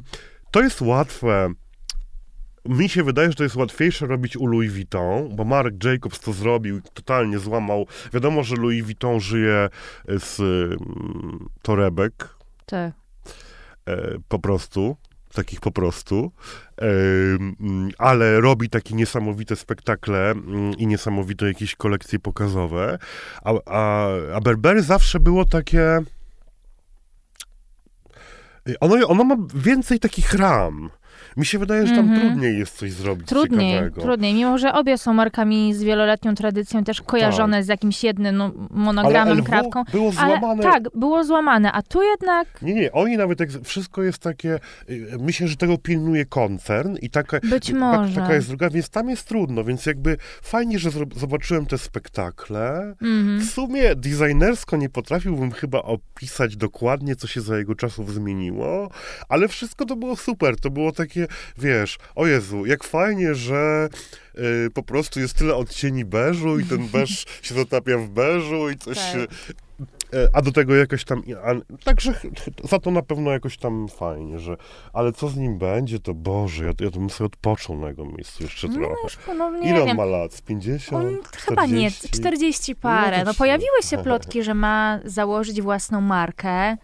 to 0.52 0.62
jest 0.62 0.82
łatwe. 0.82 1.50
Mi 2.70 2.90
się 2.90 3.04
wydaje, 3.04 3.30
że 3.30 3.36
to 3.36 3.44
jest 3.44 3.56
łatwiejsze 3.56 4.06
robić 4.06 4.38
u 4.38 4.48
Louis 4.48 4.72
Vuitton, 4.72 5.36
bo 5.36 5.46
Mark 5.46 5.84
Jacobs 5.84 6.20
to 6.20 6.34
zrobił 6.34 6.78
i 6.78 6.82
totalnie 6.94 7.40
złamał. 7.40 7.88
Wiadomo, 8.14 8.44
że 8.44 8.56
Louis 8.56 8.84
Vuitton 8.84 9.20
żyje 9.20 9.70
z 10.08 10.40
mm, 10.40 11.50
torebek, 11.62 12.30
Tak. 12.66 12.94
e, 13.86 14.18
po 14.28 14.40
prostu, 14.40 14.98
takich 15.34 15.60
po 15.60 15.72
prostu, 15.72 16.32
e, 16.82 16.86
mm, 16.86 17.90
ale 17.98 18.42
robi 18.42 18.70
takie 18.70 18.96
niesamowite 18.96 19.56
spektakle 19.56 20.32
mm, 20.32 20.74
i 20.74 20.88
niesamowite 20.88 21.48
jakieś 21.48 21.76
kolekcje 21.76 22.20
pokazowe, 22.20 22.98
a, 23.44 23.54
a, 23.66 24.08
a 24.36 24.42
Burberry 24.42 24.84
zawsze 24.84 25.20
było 25.20 25.46
takie... 25.46 26.00
Ono, 28.80 29.08
ono 29.08 29.24
ma 29.24 29.38
więcej 29.56 30.00
takich 30.00 30.34
ram. 30.34 30.90
Mi 31.38 31.46
się 31.46 31.60
wydaje, 31.60 31.88
że 31.88 31.96
tam 31.96 32.06
Mhm. 32.10 32.22
trudniej 32.28 32.60
jest 32.60 32.78
coś 32.78 32.92
zrobić 32.92 33.28
Trudniej, 33.28 33.72
ciekawego. 33.74 34.02
trudniej. 34.02 34.34
Mimo, 34.34 34.58
że 34.58 34.74
obie 34.74 34.98
są 34.98 35.14
markami 35.14 35.74
z 35.74 35.84
wieloletnią 35.84 36.36
tradycją, 36.36 36.84
też 36.84 37.02
kojarzone 37.02 37.64
z 37.64 37.68
jakimś 37.68 38.04
jednym 38.04 38.38
no, 38.38 38.46
Ale 38.46 38.54
monogramem, 38.72 39.38
LW 39.38 39.44
krawką. 39.46 39.84
było 39.92 40.12
Ale 40.18 40.38
złamane. 40.40 40.64
tak, 40.64 40.84
było 40.96 41.24
złamane, 41.24 41.72
a 41.72 41.82
tu 41.82 42.02
jednak 42.02 42.48
Nie, 42.62 42.74
nie, 42.74 42.92
oni 42.92 43.18
nawet, 43.18 43.40
jak 43.40 43.50
wszystko 43.64 44.04
jest 44.04 44.20
takie, 44.20 44.60
y, 44.90 45.08
myślę, 45.20 45.48
że 45.48 45.56
tego 45.56 45.78
pilnuje 45.78 46.26
koncern 46.26 46.96
i 47.02 47.10
taka, 47.10 47.40
być 47.40 47.68
tak, 47.68 47.76
może. 47.76 48.22
taka 48.22 48.34
jest 48.34 48.48
druga, 48.48 48.70
więc 48.70 48.90
tam 48.90 49.10
jest 49.10 49.28
trudno, 49.28 49.64
więc 49.64 49.86
jakby 49.86 50.18
fajnie, 50.42 50.80
że 50.80 50.90
zobaczyłem 51.16 51.66
te 51.66 51.78
spektakle. 51.78 52.96
Mhm. 53.02 53.40
W 53.40 53.46
sumie 53.46 53.96
designersko 53.96 54.78
nie 54.78 54.90
potrafiłbym 54.90 55.52
chyba 55.52 55.82
opisać 55.82 56.58
dokładnie, 56.58 57.16
co 57.16 57.28
się 57.28 57.42
za 57.42 57.58
jego 57.58 57.76
czasów 57.76 58.14
zmieniło, 58.14 58.90
ale 59.30 59.48
wszystko 59.48 59.86
to 59.86 59.96
było 59.96 60.16
super, 60.16 60.60
to 60.60 60.70
było 60.70 60.92
takie, 60.92 61.19
wiesz, 61.58 61.98
o 62.16 62.28
Jezu, 62.28 62.66
jak 62.66 62.84
fajnie, 62.84 63.36
że 63.36 63.90
y, 64.68 64.70
po 64.74 64.84
prostu 64.84 65.20
jest 65.20 65.34
tyle 65.34 65.56
odcieni 65.56 66.06
beżu 66.06 66.60
i 66.60 66.66
ten 66.66 66.88
beż 66.88 67.26
się 67.42 67.56
zatapia 67.56 67.98
w 67.98 68.10
beżu 68.10 68.70
i 68.70 68.78
coś 68.78 68.98
Tak. 68.98 69.12
się... 69.14 69.20
E, 70.14 70.30
A 70.34 70.42
do 70.42 70.52
tego 70.52 70.76
jakoś 70.76 71.04
tam. 71.06 71.24
A, 71.44 71.76
także 71.84 72.14
za 72.70 72.80
to 72.80 72.92
na 72.92 73.02
pewno 73.02 73.32
jakoś 73.32 73.58
tam 73.58 73.88
fajnie, 73.88 74.40
że. 74.40 74.58
Ale 74.94 75.12
co 75.12 75.30
z 75.30 75.38
nim 75.38 75.58
będzie, 75.58 76.00
to 76.00 76.14
Boże, 76.14 76.64
ja, 76.66 76.72
ja 76.80 76.92
to 76.92 77.00
bym 77.00 77.10
sobie 77.10 77.26
odpoczął 77.26 77.80
na 77.80 77.88
jego 77.88 78.06
miejscu 78.06 78.44
jeszcze 78.44 78.68
No 78.68 78.74
trochę. 78.74 78.96
już 79.04 79.16
ponownie, 79.16 79.70
Ile 79.70 79.84
on 79.84 79.98
ma 79.98 80.06
lat? 80.06 80.34
Z 80.34 80.42
50? 80.42 81.06
On 81.06 81.18
chyba 81.38 81.66
nie, 81.66 81.92
40? 81.92 82.10
40 82.10 82.76
parę. 82.76 83.24
No 83.26 83.34
pojawiły 83.34 83.84
się 83.84 83.98
plotki, 84.04 84.44
że 84.44 84.54
ma 84.54 85.00
założyć 85.06 85.62
własną 85.62 86.02
markę. 86.02 86.78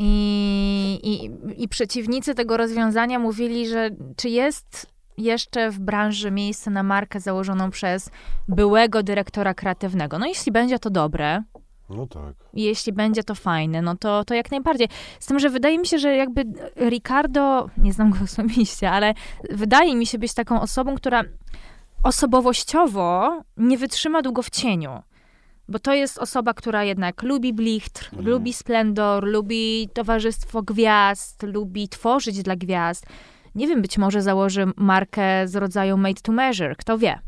I, 0.00 1.00
i, 1.02 1.30
I 1.62 1.68
przeciwnicy 1.68 2.34
tego 2.34 2.56
rozwiązania 2.56 3.18
mówili, 3.18 3.68
że 3.68 3.90
czy 4.16 4.28
jest 4.28 4.86
jeszcze 5.18 5.70
w 5.70 5.78
branży 5.78 6.30
miejsce 6.30 6.70
na 6.70 6.82
markę 6.82 7.20
założoną 7.20 7.70
przez 7.70 8.10
byłego 8.48 9.02
dyrektora 9.02 9.54
kreatywnego. 9.54 10.18
No 10.18 10.26
jeśli 10.26 10.52
będzie 10.52 10.78
to 10.78 10.90
dobre, 10.90 11.42
No 11.90 12.06
tak. 12.06 12.34
jeśli 12.54 12.92
będzie 12.92 13.24
to 13.24 13.34
fajne, 13.34 13.82
no 13.82 13.96
to, 13.96 14.24
to 14.24 14.34
jak 14.34 14.50
najbardziej. 14.50 14.88
Z 15.20 15.26
tym, 15.26 15.38
że 15.38 15.50
wydaje 15.50 15.78
mi 15.78 15.86
się, 15.86 15.98
że 15.98 16.16
jakby 16.16 16.44
Ricardo, 16.76 17.70
nie 17.78 17.92
znam 17.92 18.10
go 18.10 18.18
osobiście, 18.24 18.90
ale 18.90 19.14
wydaje 19.50 19.96
mi 19.96 20.06
się 20.06 20.18
być 20.18 20.34
taką 20.34 20.60
osobą, 20.60 20.94
która 20.94 21.24
osobowościowo 22.02 23.40
nie 23.56 23.78
wytrzyma 23.78 24.22
długo 24.22 24.42
w 24.42 24.50
cieniu. 24.50 25.02
Bo 25.68 25.78
to 25.78 25.94
jest 25.94 26.18
osoba, 26.18 26.54
która 26.54 26.84
jednak 26.84 27.22
lubi 27.22 27.52
blichtr, 27.52 28.04
Mhm. 28.12 28.28
lubi 28.28 28.52
splendor, 28.52 29.24
lubi 29.24 29.88
towarzystwo 29.92 30.62
gwiazd, 30.62 31.42
lubi 31.42 31.88
tworzyć 31.88 32.42
dla 32.42 32.56
gwiazd. 32.56 33.06
Nie 33.54 33.66
wiem, 33.68 33.82
być 33.82 33.98
może 33.98 34.22
założy 34.22 34.66
markę 34.76 35.48
z 35.48 35.56
rodzaju 35.56 35.96
made 35.96 36.20
to 36.22 36.32
measure, 36.32 36.74
kto 36.76 36.98
wie. 36.98 37.18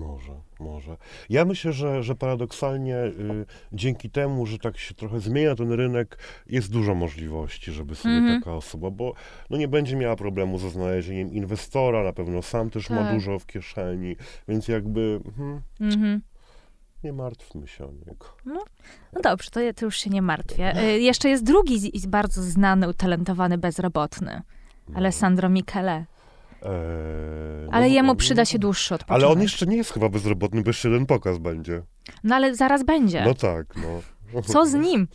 Może, 0.00 0.32
może. 0.60 0.96
Ja 1.28 1.44
myślę, 1.44 1.72
że, 1.72 2.02
że 2.02 2.14
paradoksalnie 2.14 2.96
y, 2.96 3.46
dzięki 3.72 4.10
temu, 4.10 4.46
że 4.46 4.58
tak 4.58 4.78
się 4.78 4.94
trochę 4.94 5.20
zmienia 5.20 5.54
ten 5.54 5.72
rynek, 5.72 6.18
jest 6.46 6.72
dużo 6.72 6.94
możliwości, 6.94 7.72
żeby 7.72 7.94
sobie 7.94 8.14
Mhm. 8.14 8.40
taka 8.40 8.54
osoba, 8.54 8.90
bo 8.90 9.14
no 9.50 9.56
nie 9.56 9.68
będzie 9.68 9.96
miała 9.96 10.16
problemu 10.16 10.58
ze 10.58 10.70
znalezieniem 10.70 11.32
inwestora, 11.32 12.02
na 12.04 12.12
pewno 12.12 12.42
sam 12.42 12.70
też 12.70 12.90
ma 12.90 12.96
Tak. 13.04 13.14
dużo 13.14 13.38
w 13.38 13.46
kieszeni, 13.46 14.16
więc 14.48 14.68
jakby 14.68 15.20
hmm, 15.36 15.60
Mhm. 15.80 16.20
Nie 17.04 17.12
martwmy 17.12 17.66
się 17.66 17.84
o 17.84 17.92
niego. 17.92 18.26
No 18.46 18.64
dobrze, 19.22 19.50
to, 19.50 19.60
ja- 19.60 19.72
to 19.72 19.84
już 19.84 19.96
się 19.96 20.10
nie 20.10 20.22
martwię. 20.22 20.82
Y, 20.82 21.00
jeszcze 21.00 21.28
jest 21.28 21.44
drugi 21.44 22.00
z, 22.00 22.06
bardzo 22.06 22.42
znany, 22.42 22.88
utalentowany 22.88 23.58
bezrobotny. 23.58 24.42
Alessandro 24.94 25.48
Michele. 25.48 26.04
Eee, 26.62 26.70
Ale 27.72 27.86
no, 27.88 27.92
jemu 27.94 28.16
przyda 28.16 28.44
się 28.44 28.58
dłuższy 28.58 28.94
odpoczynek. 28.94 29.22
Ale 29.22 29.32
on 29.32 29.42
jeszcze 29.42 29.66
nie 29.66 29.76
jest 29.76 29.92
chyba 29.92 30.08
bezrobotny, 30.08 30.62
bo 30.62 30.68
jeszcze 30.70 30.88
jeden 30.88 31.06
pokaz 31.06 31.38
będzie. 31.38 31.82
No 32.24 32.34
ale 32.36 32.54
zaraz 32.54 32.84
będzie. 32.84 33.24
No 33.24 33.34
tak, 33.34 33.66
no. 33.76 34.42
Co 34.42 34.66
z 34.66 34.74
nim? 34.74 35.08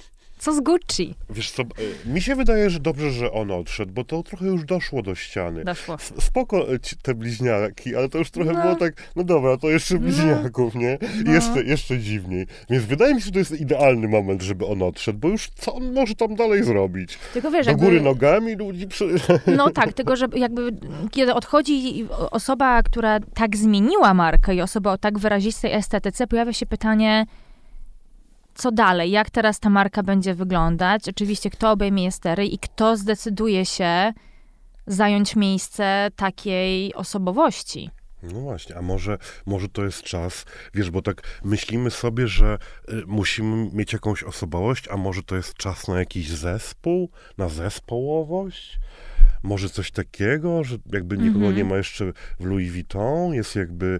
Co 0.43 0.53
z 0.53 0.60
Gucci? 0.60 1.15
Wiesz 1.29 1.51
co, 1.51 1.63
e, 1.63 1.65
mi 2.10 2.21
się 2.21 2.36
wydaje, 2.36 2.69
że 2.69 2.79
dobrze, 2.79 3.12
że 3.12 3.32
on 3.32 3.51
odszedł, 3.51 3.91
bo 3.93 4.03
to 4.03 4.23
trochę 4.23 4.45
już 4.45 4.63
doszło 4.65 5.01
do 5.01 5.15
ściany. 5.15 5.63
Doszło. 5.63 5.97
Spoko 6.19 6.73
e, 6.73 6.79
te 7.01 7.13
bliźniaki, 7.13 7.95
ale 7.95 8.10
to 8.10 8.17
już 8.17 8.32
trochę 8.32 8.51
No. 8.53 8.62
było 8.62 8.75
tak, 8.75 8.93
no 9.15 9.23
dobra, 9.23 9.58
to 9.58 9.69
jeszcze 9.69 9.99
bliźniaków, 9.99 10.75
nie? 10.75 10.97
No. 11.25 11.34
Jeszcze, 11.34 11.63
jeszcze 11.63 11.99
dziwniej. 11.99 12.47
Więc 12.69 12.86
wydaje 12.86 13.13
mi 13.15 13.21
się, 13.21 13.25
że 13.25 13.32
to 13.32 13.39
jest 13.39 13.51
idealny 13.62 14.08
moment, 14.08 14.41
żeby 14.41 14.65
on 14.65 14.82
odszedł, 14.82 15.19
bo 15.19 15.27
już 15.27 15.49
co 15.56 15.73
on 15.75 15.93
może 15.93 16.15
tam 16.15 16.36
dalej 16.36 16.63
zrobić? 16.63 17.17
Tylko 17.34 17.51
wiesz, 17.51 17.65
Do 17.65 17.71
jakby... 17.71 17.86
góry 17.86 18.01
nogami 18.01 18.56
ludzi 18.56 18.88
przy... 18.88 19.06
No 19.58 19.69
tak, 19.69 19.93
tylko 19.93 20.15
że 20.15 20.27
jakby 20.36 20.71
kiedy 21.12 21.34
odchodzi 21.34 22.08
osoba, 22.32 22.84
która 22.84 23.19
tak 23.34 23.58
zmieniła 23.58 24.13
markę 24.13 24.56
i 24.56 24.62
osoba 24.62 24.91
o 24.91 24.97
tak 24.97 25.19
wyrazistej 25.19 25.73
estetyce, 25.73 26.27
pojawia 26.27 26.53
się 26.53 26.65
pytanie, 26.65 27.25
co 28.56 28.72
dalej? 28.72 29.12
Jak 29.12 29.30
teraz 29.30 29.60
ta 29.60 29.70
marka 29.70 30.04
będzie 30.04 30.34
wyglądać? 30.36 31.10
Oczywiście, 31.10 31.50
kto 31.50 31.72
obejmie 31.72 32.12
stery 32.12 32.46
i 32.46 32.60
kto 32.60 32.98
zdecyduje 32.98 33.66
się 33.66 34.13
zająć 34.88 35.36
miejsce 35.36 36.10
takiej 36.16 36.94
osobowości? 36.94 37.89
No 38.24 38.39
właśnie, 38.39 38.76
a 38.78 38.82
może, 38.82 39.18
może 39.46 39.70
to 39.70 39.86
jest 39.86 40.04
czas, 40.04 40.46
wiesz, 40.74 40.92
bo 40.92 41.02
tak 41.02 41.22
myślimy 41.44 41.92
sobie, 41.92 42.28
że 42.28 42.58
y, 42.89 43.04
musimy 43.08 43.70
mieć 43.74 43.94
jakąś 43.94 44.24
osobowość, 44.24 44.88
a 44.88 44.98
może 44.98 45.24
to 45.24 45.36
jest 45.36 45.54
czas 45.54 45.88
na 45.88 46.00
jakiś 46.00 46.30
zespół, 46.30 47.10
na 47.38 47.50
zespołowość? 47.50 48.80
Może 49.44 49.70
coś 49.70 49.92
takiego, 49.92 50.63
że 50.63 50.78
jakby 50.92 51.18
nikogo 51.18 51.46
Mhm. 51.46 51.56
nie 51.56 51.66
ma 51.66 51.78
jeszcze 51.78 52.13
w 52.39 52.46
Louis 52.46 52.72
Vuitton, 52.72 53.34
jest 53.34 53.56
jakby... 53.56 54.00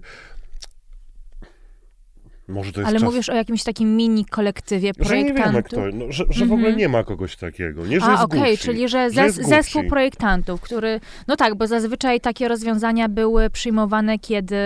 Może 2.48 2.72
to 2.72 2.80
jest 2.80 2.88
Ale 2.88 3.00
czas... 3.00 3.04
mówisz 3.04 3.28
o 3.28 3.34
jakimś 3.34 3.62
takim 3.64 3.96
mini 3.96 4.24
kolektywie 4.24 4.92
że 5.00 5.16
nie 5.16 5.24
wiemy 5.24 5.34
projektantów? 5.34 5.64
kto, 5.72 5.80
no, 5.96 6.12
że, 6.12 6.24
że 6.30 6.46
w 6.46 6.52
ogóle 6.52 6.68
Mhm. 6.68 6.78
nie 6.78 6.88
ma 6.88 7.04
kogoś 7.04 7.36
takiego, 7.36 7.86
nie, 7.86 8.00
że 8.00 8.06
A, 8.06 8.22
okej, 8.22 8.40
Gucci, 8.52 8.58
czyli 8.66 8.88
że, 8.88 9.10
że 9.10 9.20
zes- 9.20 9.48
zespół 9.48 9.84
projektantów, 9.88 10.60
który. 10.60 11.00
No 11.28 11.36
tak, 11.36 11.54
bo 11.54 11.66
zazwyczaj 11.66 12.20
takie 12.20 12.48
rozwiązania 12.48 13.08
były 13.08 13.50
przyjmowane, 13.50 14.18
kiedy. 14.18 14.56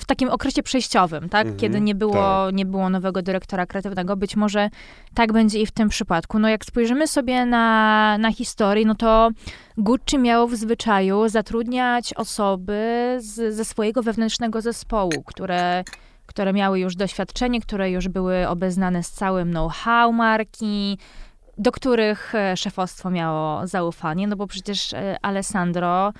W 0.00 0.06
takim 0.06 0.28
okresie 0.30 0.62
przejściowym, 0.62 1.28
tak? 1.28 1.40
Mhm, 1.42 1.56
Kiedy 1.60 1.80
nie 1.80 1.94
było, 1.94 2.12
tak. 2.46 2.54
nie 2.54 2.66
było 2.66 2.90
nowego 2.90 3.22
dyrektora 3.22 3.66
kreatywnego. 3.66 4.16
Być 4.16 4.36
może 4.36 4.70
tak 5.14 5.32
będzie 5.32 5.60
i 5.60 5.66
w 5.66 5.70
tym 5.70 5.88
przypadku. 5.88 6.38
No 6.38 6.48
jak 6.48 6.64
spojrzymy 6.64 7.06
sobie 7.08 7.46
na, 7.46 8.16
na 8.18 8.32
historię, 8.32 8.86
no 8.86 8.94
to 8.94 9.30
Gucci 9.78 10.18
miało 10.18 10.46
w 10.46 10.54
zwyczaju 10.54 11.28
zatrudniać 11.28 12.14
osoby 12.14 13.16
z, 13.18 13.54
ze 13.54 13.64
swojego 13.64 14.02
wewnętrznego 14.02 14.60
zespołu, 14.60 15.22
które 15.26 15.84
które 16.28 16.52
miały 16.52 16.80
już 16.80 16.96
doświadczenie, 16.96 17.60
które 17.60 17.90
już 17.90 18.08
były 18.08 18.48
obeznane 18.48 19.02
z 19.02 19.10
całym 19.10 19.50
know-how 19.50 20.12
marki, 20.12 20.98
do 21.58 21.72
których 21.72 22.34
e, 22.34 22.56
szefostwo 22.56 23.10
miało 23.10 23.66
zaufanie, 23.66 24.26
no 24.28 24.36
bo 24.36 24.46
przecież 24.46 24.92
e, 24.92 25.16
Alessandro 25.22 26.12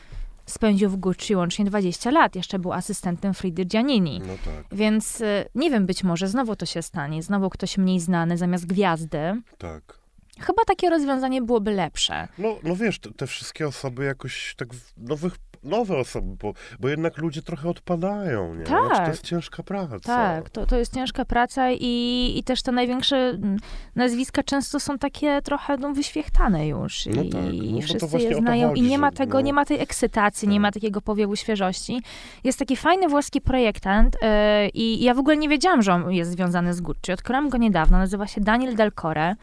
spędził 0.46 0.90
w 0.90 0.96
Gucci 0.96 1.36
łącznie 1.36 1.64
20 1.64 2.10
lat. 2.10 2.36
Jeszcze 2.36 2.58
był 2.58 2.72
asystentem 2.72 3.34
Fridy 3.34 3.64
Giannini. 3.64 4.20
No 4.26 4.34
tak, 4.44 4.64
Więc 4.78 5.20
e, 5.20 5.44
nie 5.54 5.70
wiem, 5.70 5.86
być 5.86 6.04
może 6.04 6.28
znowu 6.28 6.56
to 6.56 6.66
się 6.66 6.82
stanie. 6.82 7.22
Znowu 7.22 7.50
ktoś 7.50 7.78
mniej 7.78 8.00
znany 8.00 8.36
zamiast 8.36 8.66
gwiazdy. 8.66 9.18
tak. 9.58 9.98
Chyba 10.40 10.64
takie 10.66 10.90
rozwiązanie 10.90 11.42
byłoby 11.42 11.70
lepsze. 11.70 12.28
No, 12.38 12.56
no 12.62 12.76
wiesz, 12.76 12.98
te, 12.98 13.10
te 13.12 13.26
wszystkie 13.26 13.68
osoby 13.68 14.04
jakoś 14.04 14.54
tak 14.56 14.74
w- 14.74 14.92
nowych, 14.96 15.36
nowe 15.68 15.96
osoby, 15.96 16.36
bo, 16.42 16.52
bo 16.80 16.88
jednak 16.88 17.18
ludzie 17.18 17.42
trochę 17.42 17.68
odpadają, 17.68 18.54
nie? 18.54 18.64
Tak. 18.64 18.86
Znaczy, 18.86 19.02
to 19.02 19.08
jest 19.08 19.24
ciężka 19.24 19.62
praca. 19.62 19.98
Tak, 19.98 20.50
to, 20.50 20.66
to 20.66 20.76
jest 20.76 20.94
ciężka 20.94 21.24
praca 21.24 21.70
i, 21.70 22.34
i 22.36 22.42
też 22.44 22.62
te 22.62 22.72
największe 22.72 23.16
mm, 23.16 23.56
nazwiska 23.94 24.42
często 24.42 24.80
są 24.80 24.98
takie 24.98 25.42
trochę 25.42 25.76
no, 25.76 25.92
wyświechtane 25.92 26.68
już. 26.68 27.06
No 27.06 27.22
I, 27.22 27.28
tak, 27.28 27.40
no 27.42 27.80
bo 27.80 27.80
to 27.98 28.08
wszyscy 28.08 28.18
je 28.18 28.34
znają 28.34 28.68
chodzi, 28.68 28.82
i 28.82 28.84
nie 28.84 28.98
ma 28.98 29.12
tego, 29.12 29.38
no. 29.38 29.40
nie 29.40 29.52
ma 29.52 29.64
tej 29.64 29.80
ekscytacji, 29.80 30.48
nie 30.48 30.54
Tak. 30.54 30.62
ma 30.62 30.72
takiego 30.72 31.00
powiewu 31.00 31.36
świeżości. 31.36 32.02
Jest 32.44 32.58
taki 32.58 32.76
fajny 32.76 33.08
włoski 33.08 33.40
projektant 33.40 34.16
e, 34.22 34.68
i 34.68 35.04
ja 35.04 35.14
w 35.14 35.18
ogóle 35.18 35.36
nie 35.36 35.48
wiedziałam, 35.48 35.82
że 35.82 35.92
on 35.92 36.12
jest 36.12 36.30
związany 36.30 36.74
z 36.74 36.80
Gucci. 36.80 37.12
Odkryłam 37.12 37.48
go 37.48 37.58
niedawno, 37.58 37.98
nazywa 37.98 38.26
się 38.26 38.40
Daniel 38.40 38.76
Del 38.76 38.92
Core. 38.92 39.36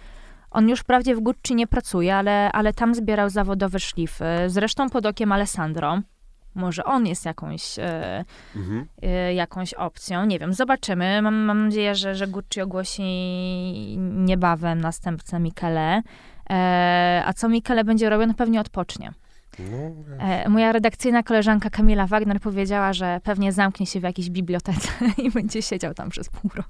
On 0.51 0.69
już 0.69 0.79
wprawdzie 0.79 1.15
w 1.15 1.19
Gucci 1.19 1.55
nie 1.55 1.67
pracuje, 1.67 2.15
ale, 2.15 2.51
ale 2.51 2.73
tam 2.73 2.95
zbierał 2.95 3.29
zawodowe 3.29 3.79
szlify. 3.79 4.25
Zresztą 4.47 4.89
pod 4.89 5.05
okiem 5.05 5.31
Alessandro. 5.31 5.99
Może 6.55 6.83
on 6.83 7.07
jest 7.07 7.25
jakąś, 7.25 7.79
e, 7.79 8.25
Mhm. 8.55 8.85
e, 9.01 9.33
jakąś 9.33 9.73
opcją. 9.73 10.25
Nie 10.25 10.39
wiem, 10.39 10.53
zobaczymy. 10.53 11.21
Mam, 11.21 11.35
mam 11.35 11.65
nadzieję, 11.65 11.95
że, 11.95 12.15
że 12.15 12.27
Gucci 12.27 12.61
ogłosi 12.61 13.01
niebawem 13.99 14.81
następcę 14.81 15.39
Michele. 15.39 16.01
E, 16.49 17.23
a 17.25 17.33
co 17.33 17.49
Michele 17.49 17.83
będzie 17.83 18.09
robił? 18.09 18.27
No 18.27 18.33
pewnie 18.33 18.61
odpocznie. 18.61 19.11
No, 19.59 19.75
E, 20.19 20.49
moja 20.49 20.71
redakcyjna 20.71 21.23
koleżanka 21.23 21.69
Kamila 21.69 22.07
Wagner 22.07 22.39
powiedziała, 22.39 22.93
że 22.93 23.19
pewnie 23.23 23.51
zamknie 23.51 23.85
się 23.85 23.99
w 23.99 24.03
jakiejś 24.03 24.29
bibliotece 24.29 24.89
i 25.23 25.31
będzie 25.31 25.61
siedział 25.61 25.93
tam 25.93 26.09
przez 26.09 26.29
pół 26.29 26.51
roku. 26.55 26.69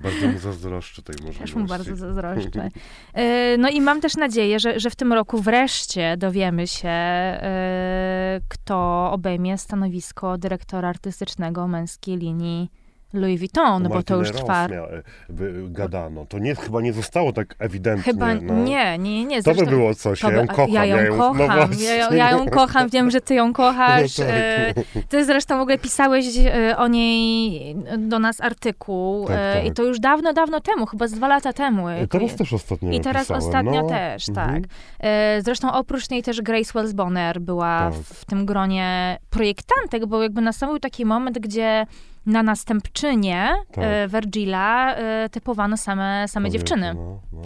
Bardzo 0.00 0.26
mu 0.28 0.38
zazdroszczę 0.38 1.02
tej 1.02 1.14
możliwości. 1.14 1.40
Też 1.40 1.54
mu 1.54 1.66
bardzo 1.66 1.96
zazdroszczę. 1.96 2.68
E, 3.14 3.56
No 3.58 3.68
i 3.68 3.80
mam 3.80 4.00
też 4.00 4.16
nadzieję, 4.16 4.60
że, 4.60 4.80
że 4.80 4.90
w 4.90 4.96
tym 4.96 5.12
roku 5.12 5.40
wreszcie 5.40 6.16
dowiemy 6.16 6.66
się, 6.66 6.88
e, 6.88 8.40
kto 8.48 9.08
obejmie 9.12 9.58
stanowisko 9.58 10.38
dyrektora 10.38 10.88
artystycznego 10.88 11.68
męskiej 11.68 12.16
linii 12.16 12.70
Louis 13.12 13.38
Vuitton, 13.38 13.82
no 13.82 13.88
bo 13.88 14.02
to 14.02 14.16
już 14.16 14.30
trwa... 14.32 14.66
Rose 14.66 14.74
mia- 14.80 14.88
e, 14.98 15.02
by- 15.28 15.64
gadano. 15.70 16.26
To 16.26 16.38
nie, 16.38 16.54
chyba 16.54 16.80
nie 16.80 16.92
zostało 16.92 17.32
tak 17.32 17.54
ewidentnie. 17.58 18.12
Chyba 18.12 18.34
no. 18.34 18.54
nie, 18.54 18.98
nie, 18.98 19.24
nie. 19.24 19.42
To 19.42 19.50
by 19.50 19.56
zresztą- 19.56 19.70
było 19.76 19.94
coś, 19.94 20.20
to 20.20 20.30
ja 20.30 20.36
ją 20.36 20.42
by- 20.42 20.48
kocham. 20.48 20.70
Ja 20.70 20.84
ją 20.84 21.16
kocham, 21.18 21.38
no 21.38 21.44
ja, 21.44 21.66
właśnie. 21.66 21.86
ją- 21.86 22.12
ja 22.12 22.30
ją 22.30 22.46
kocham, 22.46 22.88
wiem, 22.88 23.10
że 23.10 23.20
ty 23.20 23.34
ją 23.34 23.52
kochasz. 23.52 24.18
No 24.18 24.24
tak. 24.24 24.34
e, 24.34 24.74
Ty 25.08 25.24
zresztą 25.24 25.58
w 25.58 25.60
ogóle 25.60 25.78
pisałeś 25.78 26.26
e, 26.38 26.76
o 26.76 26.88
niej 26.88 27.76
do 27.98 28.18
nas 28.18 28.40
artykuł 28.40 29.26
Tak, 29.26 29.36
tak. 29.54 29.64
i 29.66 29.72
to 29.72 29.82
już 29.82 30.00
dawno, 30.00 30.32
dawno 30.32 30.60
temu, 30.60 30.86
chyba 30.86 31.08
z 31.08 31.12
dwa 31.12 31.28
lata 31.28 31.52
temu. 31.52 31.88
E, 31.88 32.06
Teraz 32.06 32.34
też 32.36 32.52
ostatnio 32.52 32.90
I 32.92 33.00
teraz 33.00 33.28
napisałem, 33.28 33.42
ostatnio 33.48 33.82
no. 33.82 33.88
też, 33.88 34.28
Mhm. 34.28 34.62
tak. 34.62 34.70
E, 35.00 35.42
Zresztą 35.42 35.72
oprócz 35.72 36.10
niej 36.10 36.22
też 36.22 36.42
Grace 36.42 36.72
Wells 36.74 36.92
Bonner 36.92 37.40
była 37.40 37.78
Tak. 37.78 37.94
w, 37.94 38.20
w 38.20 38.24
tym 38.24 38.46
gronie 38.46 39.18
projektantek, 39.30 40.06
bo 40.06 40.22
jakby 40.22 40.40
nastąpił 40.40 40.78
taki 40.78 41.04
moment, 41.04 41.38
gdzie 41.38 41.86
na 42.26 42.42
następczynię 42.42 43.48
Tak. 43.72 43.84
e, 43.84 44.08
Virgila 44.08 44.94
e, 44.96 45.28
typowano 45.28 45.76
same, 45.76 46.24
same 46.28 46.48
Kobiety, 46.48 46.58
dziewczyny. 46.58 46.94
No, 46.94 47.20
no. 47.32 47.40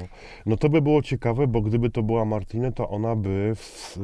no 0.47 0.57
to 0.57 0.69
by 0.69 0.83
było 0.83 1.03
ciekawe, 1.03 1.47
bo 1.47 1.61
gdyby 1.61 1.91
to 1.91 2.03
była 2.03 2.25
Martine, 2.25 2.73
to 2.73 2.89
ona 2.89 3.17
by. 3.17 3.53
W, 3.57 3.97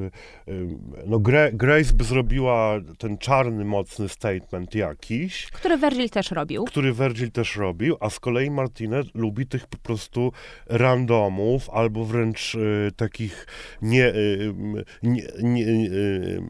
y, 0.48 0.68
no 1.06 1.18
Gra- 1.18 1.50
Grace 1.52 1.94
by 1.94 2.04
zrobiła 2.04 2.74
ten 2.98 3.18
czarny, 3.18 3.64
mocny 3.64 4.08
statement 4.08 4.74
jakiś, 4.74 5.46
Który 5.46 5.76
Virgil 5.78 6.10
też 6.10 6.30
robił. 6.30 6.64
który 6.64 6.92
Virgil 6.92 7.30
też 7.30 7.56
robił, 7.56 7.96
a 8.00 8.10
z 8.10 8.20
kolei 8.20 8.50
Martine 8.50 9.02
lubi 9.14 9.46
tych 9.46 9.66
po 9.66 9.76
prostu 9.78 10.32
randomów, 10.66 11.70
albo 11.70 12.04
wręcz 12.04 12.54
y, 12.54 12.90
takich 12.96 13.46
nie, 13.82 14.06
y, 14.06 14.54
nie, 15.02 15.22
nie, 15.42 15.66
y, 15.66 16.42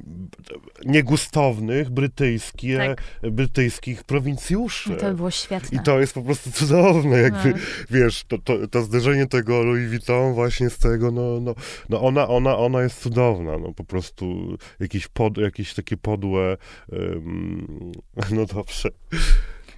niegustownych 0.84 1.90
brytyjskie, 1.90 2.76
Tak. 2.76 3.02
brytyjskich 3.32 4.04
prowincjuszy. 4.20 4.90
No 4.90 4.96
to 4.96 5.06
by 5.06 5.14
było 5.14 5.30
świetne. 5.30 5.78
I 5.80 5.84
to 5.84 6.00
jest 6.00 6.14
po 6.14 6.22
prostu 6.22 6.52
cudowne, 6.52 7.18
jakby, 7.18 7.48
No. 7.50 7.56
wiesz, 7.90 8.24
to, 8.28 8.38
to, 8.38 8.68
to 8.68 8.82
zderzenie 8.82 9.26
tego 9.26 9.62
Louis 9.62 9.88
Vuitton 9.88 10.34
właśnie 10.34 10.70
z 10.70 10.78
tego, 10.78 11.10
no, 11.10 11.40
no, 11.40 11.54
no 11.88 12.00
ona, 12.02 12.28
ona, 12.28 12.56
ona 12.56 12.82
jest 12.82 13.02
cudowna, 13.02 13.58
no 13.58 13.72
po 13.72 13.84
prostu 13.84 14.56
jakieś, 14.80 15.08
pod, 15.08 15.38
jakieś 15.38 15.74
takie 15.74 15.96
podłe, 15.96 16.56
ym, 16.92 17.92
no 18.36 18.46
dobrze. 18.46 18.88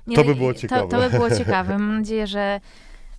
Nie, 0.06 0.16
To 0.16 0.22
no 0.22 0.28
by 0.28 0.34
było 0.34 0.54
To, 0.54 0.60
ciekawe. 0.60 0.88
to 0.88 0.98
by 1.00 1.10
było 1.10 1.30
ciekawe. 1.40 1.78
Mam 1.78 1.98
nadzieję, 1.98 2.26
że, 2.26 2.60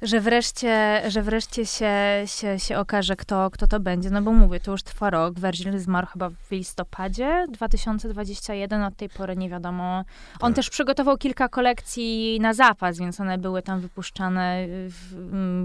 że 0.04 0.20
wreszcie, 0.22 1.02
że 1.08 1.22
wreszcie 1.22 1.66
się, 1.66 1.92
się, 2.26 2.60
się 2.60 2.78
okaże, 2.80 3.16
kto, 3.16 3.50
kto 3.52 3.68
to 3.68 3.80
będzie. 3.80 4.10
No 4.10 4.22
bo 4.22 4.32
mówię, 4.32 4.60
to 4.60 4.72
już 4.72 4.84
trwa 4.84 5.10
rok. 5.10 5.40
Virgil 5.40 5.80
zmarł 5.80 6.08
chyba 6.08 6.30
w 6.30 6.52
listopadzie 6.52 7.46
2021. 7.50 8.84
Od 8.84 8.96
tej 8.96 9.10
pory 9.10 9.36
nie 9.36 9.50
wiadomo. 9.50 9.98
On 10.40 10.52
Tak. 10.52 10.56
też 10.56 10.70
przygotował 10.70 11.18
kilka 11.18 11.50
kolekcji 11.50 12.40
na 12.42 12.54
zapas, 12.54 12.98
więc 13.00 13.20
one 13.22 13.38
były 13.38 13.62
tam 13.62 13.80
wypuszczane 13.80 14.66
w, 14.68 15.16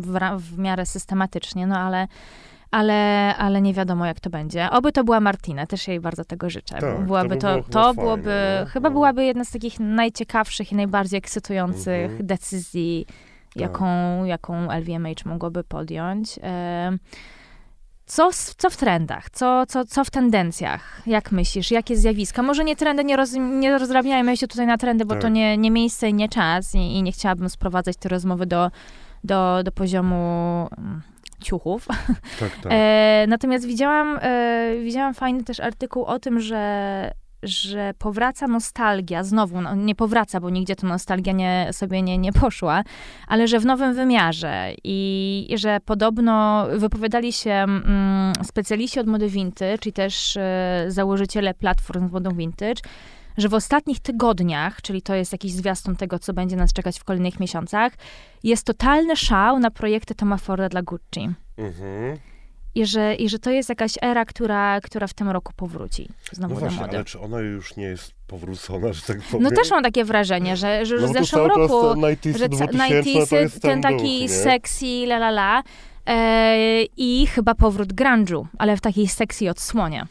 w, 0.01 0.43
w 0.43 0.59
miarę 0.59 0.86
systematycznie. 0.86 1.66
No 1.66 1.78
ale 1.78 2.07
ale, 2.70 3.34
ale 3.36 3.61
nie 3.61 3.74
wiadomo, 3.74 4.07
jak 4.07 4.20
to 4.20 4.30
będzie. 4.30 4.70
Oby 4.70 4.93
to 4.93 5.05
była 5.05 5.20
Martina, 5.20 5.66
też 5.66 5.89
jej 5.89 6.01
bardzo 6.01 6.24
tego 6.24 6.51
życzę. 6.51 6.74
Tak, 6.78 6.97
to 6.97 7.03
byłaby 7.03 7.28
by 7.28 7.36
to, 7.36 7.49
było 7.53 7.62
to 7.62 7.89
chyba 7.89 7.95
byłoby, 8.03 8.32
chyba 8.72 8.89
No. 8.89 8.93
byłaby 8.93 9.24
jedna 9.24 9.45
z 9.45 9.51
takich 9.51 9.80
najciekawszych 9.80 10.72
i 10.72 10.74
najbardziej 10.74 11.18
ekscytujących 11.18 12.11
Mhm. 12.11 12.26
decyzji, 12.26 13.07
jaką, 13.57 14.24
jaką 14.24 14.70
LVMH 14.70 15.24
mogłoby 15.26 15.64
podjąć. 15.64 16.38
Em, 16.42 16.99
Co, 18.07 18.30
co 18.57 18.70
w 18.70 18.76
trendach? 18.76 19.30
Co, 19.30 19.66
co, 19.66 19.84
co 19.84 20.05
w 20.05 20.11
tendencjach? 20.11 21.03
Jak 21.07 21.32
myślisz? 21.32 21.70
Jakie 21.70 21.96
zjawiska? 21.96 22.42
Może 22.42 22.64
nie 22.64 22.76
trendy, 22.76 23.05
nie, 23.05 23.16
roz, 23.16 23.32
nie 23.32 23.78
rozrabiajmy 23.78 24.36
się 24.36 24.49
tutaj 24.49 24.66
na 24.66 24.78
trendy, 24.78 25.05
bo 25.05 25.14
Tak. 25.14 25.22
to 25.22 25.28
nie, 25.28 25.57
nie 25.57 25.70
miejsce 25.70 26.09
i 26.09 26.14
nie 26.14 26.28
czas 26.28 26.74
i, 26.74 26.78
i 26.78 27.03
nie 27.03 27.12
chciałabym 27.12 27.49
sprowadzać 27.51 27.96
te 27.96 28.09
rozmowy 28.09 28.46
do, 28.46 28.70
do, 29.24 29.62
do 29.64 29.72
poziomu 29.72 30.14
mm, 30.78 31.03
ciuchów. 31.40 31.86
Tak, 32.40 32.51
tak. 32.62 32.72
E, 32.74 33.24
natomiast 33.28 33.66
widziałam, 33.66 34.18
e, 34.22 34.72
widziałam 34.84 35.14
fajny 35.14 35.44
też 35.44 35.61
artykuł 35.61 36.05
o 36.05 36.18
tym, 36.18 36.40
że, 36.40 37.12
że 37.43 37.95
powraca 37.99 38.47
nostalgia, 38.47 39.24
znowu, 39.24 39.61
no, 39.61 39.74
nie 39.74 39.95
powraca, 39.95 40.41
bo 40.41 40.51
nigdzie 40.51 40.76
ta 40.76 40.86
nostalgia 40.86 41.32
nie, 41.32 41.68
sobie 41.72 42.03
nie, 42.03 42.18
nie 42.18 42.32
poszła, 42.32 42.84
ale 43.28 43.49
że 43.49 43.61
w 43.61 43.66
nowym 43.66 43.95
wymiarze 43.95 44.72
i, 44.84 45.47
i 45.49 45.59
że 45.59 45.80
podobno 45.84 46.66
wypowiadali 46.76 47.32
się 47.32 47.51
mm, 47.51 48.32
specjaliści 48.45 49.01
od 49.01 49.07
mody 49.07 49.28
vintage, 49.28 49.78
czyli 49.78 49.93
też 49.93 50.36
e, 50.36 50.84
założyciele 50.89 51.55
platform 51.55 52.09
z 52.09 52.12
modą 52.12 52.30
vintage, 52.30 52.82
że 53.36 53.49
w 53.49 53.55
ostatnich 53.55 54.01
tygodniach, 54.01 54.82
czyli 54.82 55.03
to 55.03 55.14
jest 55.14 55.32
jakiś 55.32 55.53
zwiastun 55.53 55.97
tego, 55.97 56.18
co 56.18 56.32
będzie 56.32 56.57
nas 56.57 56.72
czekać 56.72 56.99
w 56.99 57.05
kolejnych 57.05 57.41
miesiącach, 57.41 57.93
jest 58.43 58.66
totalny 58.66 59.16
szał 59.16 59.59
na 59.59 59.70
projekty 59.70 60.14
Toma 60.14 60.36
Forda 60.36 60.68
dla 60.68 60.82
Gucci. 60.82 61.30
Mhm. 61.57 62.18
I 62.79 62.87
że, 62.87 63.14
I 63.14 63.29
że 63.29 63.39
to 63.39 63.51
jest 63.51 63.68
jakaś 63.68 63.93
era, 64.03 64.24
która, 64.24 64.81
która 64.81 65.07
w 65.07 65.14
tym 65.14 65.29
roku 65.29 65.53
powróci 65.57 66.09
No 66.09 66.14
znowu 66.33 66.55
do 66.55 66.61
właśnie, 66.61 66.81
mody. 66.81 66.97
ale 66.97 67.05
czy 67.05 67.20
ona 67.20 67.41
już 67.41 67.76
nie 67.76 67.85
jest 67.85 68.12
powrócona, 68.26 68.93
że 68.93 69.03
tak 69.03 69.22
powiem? 69.22 69.43
No 69.43 69.51
też 69.51 69.70
mam 69.70 69.83
takie 69.83 70.05
wrażenie, 70.05 70.57
że, 70.57 70.87
że 70.87 70.95
już 70.95 71.03
no 71.03 71.09
w 71.09 71.12
zeszłym 71.12 71.47
roku, 71.47 71.95
te 72.01 72.16
90 72.16 72.39
że 72.39 72.49
2000 72.49 72.68
to 72.68 73.05
90 73.05 73.33
jest 73.33 73.62
ten 73.62 73.83
taki 73.83 74.20
nie? 74.20 74.29
sexy, 74.29 74.87
la 75.07 75.16
la 75.16 75.29
la, 75.29 75.62
e, 76.07 76.83
i 76.97 77.26
chyba 77.26 77.55
powrót 77.55 77.93
grunge'u, 77.93 78.45
ale 78.59 78.76
w 78.76 78.81
takiej 78.81 79.09
sexy 79.09 79.51
odsłonie. 79.51 80.07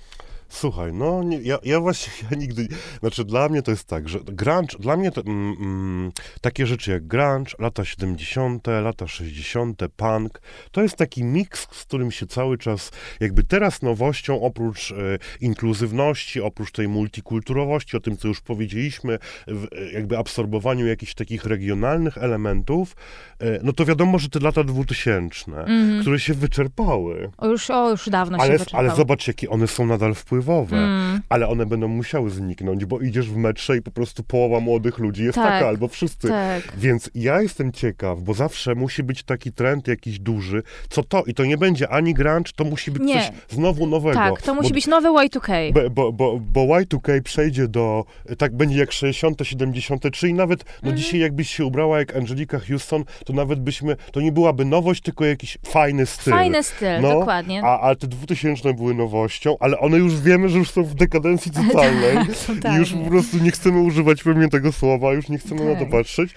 Słuchaj, 0.50 0.94
no 0.94 1.24
nie, 1.24 1.42
ja, 1.42 1.58
ja 1.64 1.80
właśnie 1.80 2.14
ja 2.32 2.38
nigdy, 2.38 2.68
znaczy 3.00 3.26
dla 3.26 3.50
mnie 3.50 3.62
to 3.62 3.72
jest 3.72 3.84
tak, 3.88 4.10
że 4.10 4.20
grunge, 4.20 4.78
dla 4.80 4.98
mnie 4.98 5.12
to, 5.12 5.22
mm, 5.22 5.56
mm, 5.60 6.12
takie 6.42 6.68
rzeczy 6.68 6.92
jak 6.92 7.08
grunge, 7.08 7.52
lata 7.60 7.86
70., 7.86 8.68
lata 8.82 9.08
60., 9.08 9.82
punk, 9.96 10.42
to 10.72 10.82
jest 10.82 10.96
taki 10.96 11.24
miks, 11.24 11.68
z 11.72 11.84
którym 11.86 12.12
się 12.12 12.28
cały 12.28 12.58
czas, 12.58 12.92
jakby 13.20 13.44
teraz 13.44 13.82
nowością, 13.82 14.42
oprócz 14.42 14.92
e, 14.92 14.96
inkluzywności, 15.42 16.42
oprócz 16.42 16.72
tej 16.72 16.88
multikulturowości, 16.88 17.98
o 17.98 18.00
tym, 18.00 18.18
co 18.18 18.28
już 18.28 18.42
powiedzieliśmy, 18.42 19.20
w, 19.48 19.68
jakby 19.94 20.18
absorbowaniu 20.18 20.88
jakichś 20.88 21.14
takich 21.14 21.46
regionalnych 21.46 22.18
elementów, 22.18 22.96
e, 23.40 23.60
no 23.64 23.74
to 23.74 23.86
wiadomo, 23.86 24.20
że 24.20 24.30
te 24.30 24.40
lata 24.40 24.64
2000, 24.64 25.52
Mhm. 25.52 26.02
które 26.02 26.20
się 26.20 26.34
wyczerpały. 26.34 27.32
O, 27.38 27.48
już, 27.48 27.70
o, 27.70 27.90
już 27.90 28.10
dawno 28.10 28.38
się 28.38 28.44
Ale, 28.44 28.52
wyczerpało. 28.58 28.84
ale 28.84 28.96
zobacz, 28.96 29.28
jakie 29.28 29.50
one 29.50 29.68
są 29.68 29.86
nadal 29.86 30.16
wpływowe. 30.16 30.37
Wpływowe, 30.42 30.78
Mm. 30.78 31.22
ale 31.30 31.48
one 31.48 31.66
będą 31.66 31.88
musiały 31.88 32.30
zniknąć, 32.30 32.86
bo 32.86 33.00
idziesz 33.00 33.30
w 33.30 33.38
metrze 33.38 33.78
i 33.78 33.82
po 33.82 33.92
prostu 33.92 34.24
połowa 34.24 34.60
młodych 34.60 34.98
ludzi 34.98 35.24
jest 35.24 35.36
Tak. 35.36 35.46
taka, 35.54 35.68
albo 35.68 35.88
wszyscy. 35.88 36.28
Tak. 36.28 36.74
Więc 36.78 37.10
ja 37.16 37.42
jestem 37.42 37.72
ciekaw, 37.72 38.22
bo 38.22 38.34
zawsze 38.34 38.76
musi 38.76 39.04
być 39.04 39.24
taki 39.24 39.52
trend 39.52 39.88
jakiś 39.88 40.20
duży, 40.20 40.64
co 40.90 41.04
to, 41.04 41.24
i 41.24 41.34
to 41.34 41.46
nie 41.46 41.58
będzie 41.58 41.90
ani 41.90 42.14
grunge, 42.14 42.52
to 42.56 42.64
musi 42.64 42.92
być 42.92 43.04
Nie. 43.04 43.14
coś 43.14 43.32
znowu 43.50 43.88
nowego. 43.88 44.20
Tak, 44.20 44.42
to 44.42 44.54
musi 44.56 44.70
bo, 44.70 44.74
być 44.74 44.88
nowe 44.88 45.10
Y2K. 45.10 45.74
Bo, 45.74 45.90
bo, 45.90 46.12
bo, 46.14 46.40
bo 46.40 46.62
Y2K 46.62 47.22
przejdzie 47.22 47.68
do, 47.68 48.06
tak 48.38 48.56
będzie 48.56 48.80
jak 48.80 48.92
60., 48.92 49.40
70., 49.48 50.12
czyli 50.12 50.34
nawet, 50.34 50.64
no 50.66 50.72
Mhm. 50.90 50.98
dzisiaj 50.98 51.20
jakbyś 51.20 51.50
się 51.56 51.66
ubrała 51.66 52.00
jak 52.00 52.16
Angelika 52.16 52.60
Houston, 52.60 53.04
to 53.26 53.34
nawet 53.34 53.60
byśmy, 53.60 53.96
to 54.12 54.22
nie 54.22 54.32
byłaby 54.32 54.66
nowość, 54.66 55.02
tylko 55.02 55.26
jakiś 55.26 55.58
fajny 55.66 56.06
styl. 56.06 56.34
Fajny 56.34 56.64
styl, 56.64 57.02
No, 57.02 57.10
dokładnie. 57.20 57.62
A, 57.64 57.80
a 57.80 57.96
te 57.96 58.08
2000 58.08 58.74
były 58.74 58.94
nowością, 58.94 59.56
ale 59.60 59.80
one 59.80 59.98
już 59.98 60.14
wiemy, 60.28 60.50
że 60.50 60.58
już 60.58 60.72
są 60.72 60.84
w 60.84 60.94
dekadencji 60.96 61.52
totalnej. 61.68 62.18
I 62.74 62.78
już 62.78 62.94
po 62.94 63.10
prostu 63.10 63.38
nie 63.38 63.52
chcemy 63.52 63.80
używać 63.80 64.24
pewnie 64.24 64.50
tego 64.50 64.72
słowa, 64.72 65.14
już 65.14 65.30
nie 65.30 65.38
chcemy 65.38 65.66
na 65.66 65.74
to 65.74 65.80
Tak. 65.80 65.90
patrzeć. 65.90 66.34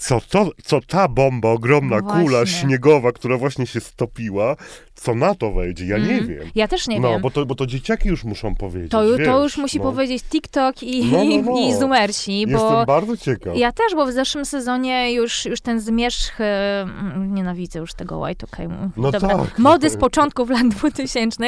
Co, 0.00 0.20
to, 0.30 0.50
co 0.64 0.80
ta 0.80 1.08
bomba, 1.08 1.48
ogromna 1.48 1.96
No 2.00 2.12
kula 2.12 2.46
śniegowa, 2.46 3.12
która 3.12 3.36
właśnie 3.38 3.66
się 3.66 3.80
stopiła, 3.80 4.56
co 4.94 5.14
na 5.14 5.34
to 5.34 5.52
wejdzie? 5.52 5.86
Ja 5.86 5.98
nie 5.98 6.10
Mm. 6.12 6.26
wiem. 6.28 6.50
Ja 6.54 6.68
też 6.68 6.88
nie 6.88 7.00
no, 7.00 7.10
wiem. 7.10 7.20
Bo, 7.20 7.30
to, 7.30 7.46
bo 7.46 7.54
to 7.54 7.66
dzieciaki 7.66 8.08
już 8.08 8.24
muszą 8.24 8.54
powiedzieć. 8.54 8.90
To, 8.90 9.16
wiesz, 9.18 9.26
to 9.26 9.42
już 9.42 9.56
musi 9.58 9.78
no. 9.78 9.84
powiedzieć 9.84 10.22
TikTok 10.22 10.82
i, 10.82 11.04
No, 11.12 11.24
no, 11.24 11.42
no. 11.52 11.60
i 11.60 11.74
zoomersi, 11.74 12.46
bo 12.46 12.52
Jestem 12.52 12.86
bardzo 12.86 13.16
ciekaw. 13.16 13.56
ja 13.56 13.72
też, 13.72 13.94
bo 13.94 14.06
w 14.06 14.12
zeszłym 14.12 14.44
sezonie 14.44 15.12
już, 15.12 15.44
już 15.44 15.60
ten 15.60 15.80
zmierzch, 15.80 16.40
e, 16.40 16.80
mm, 16.82 17.34
nienawidzę 17.34 17.78
już 17.78 17.94
tego 17.94 18.14
Y2K, 18.20 18.68
No 18.96 19.10
dobra, 19.10 19.28
tak. 19.38 19.58
mody 19.68 19.90
z 19.90 19.96
początków 19.96 20.50
lat 20.50 20.68
2000 20.68 21.44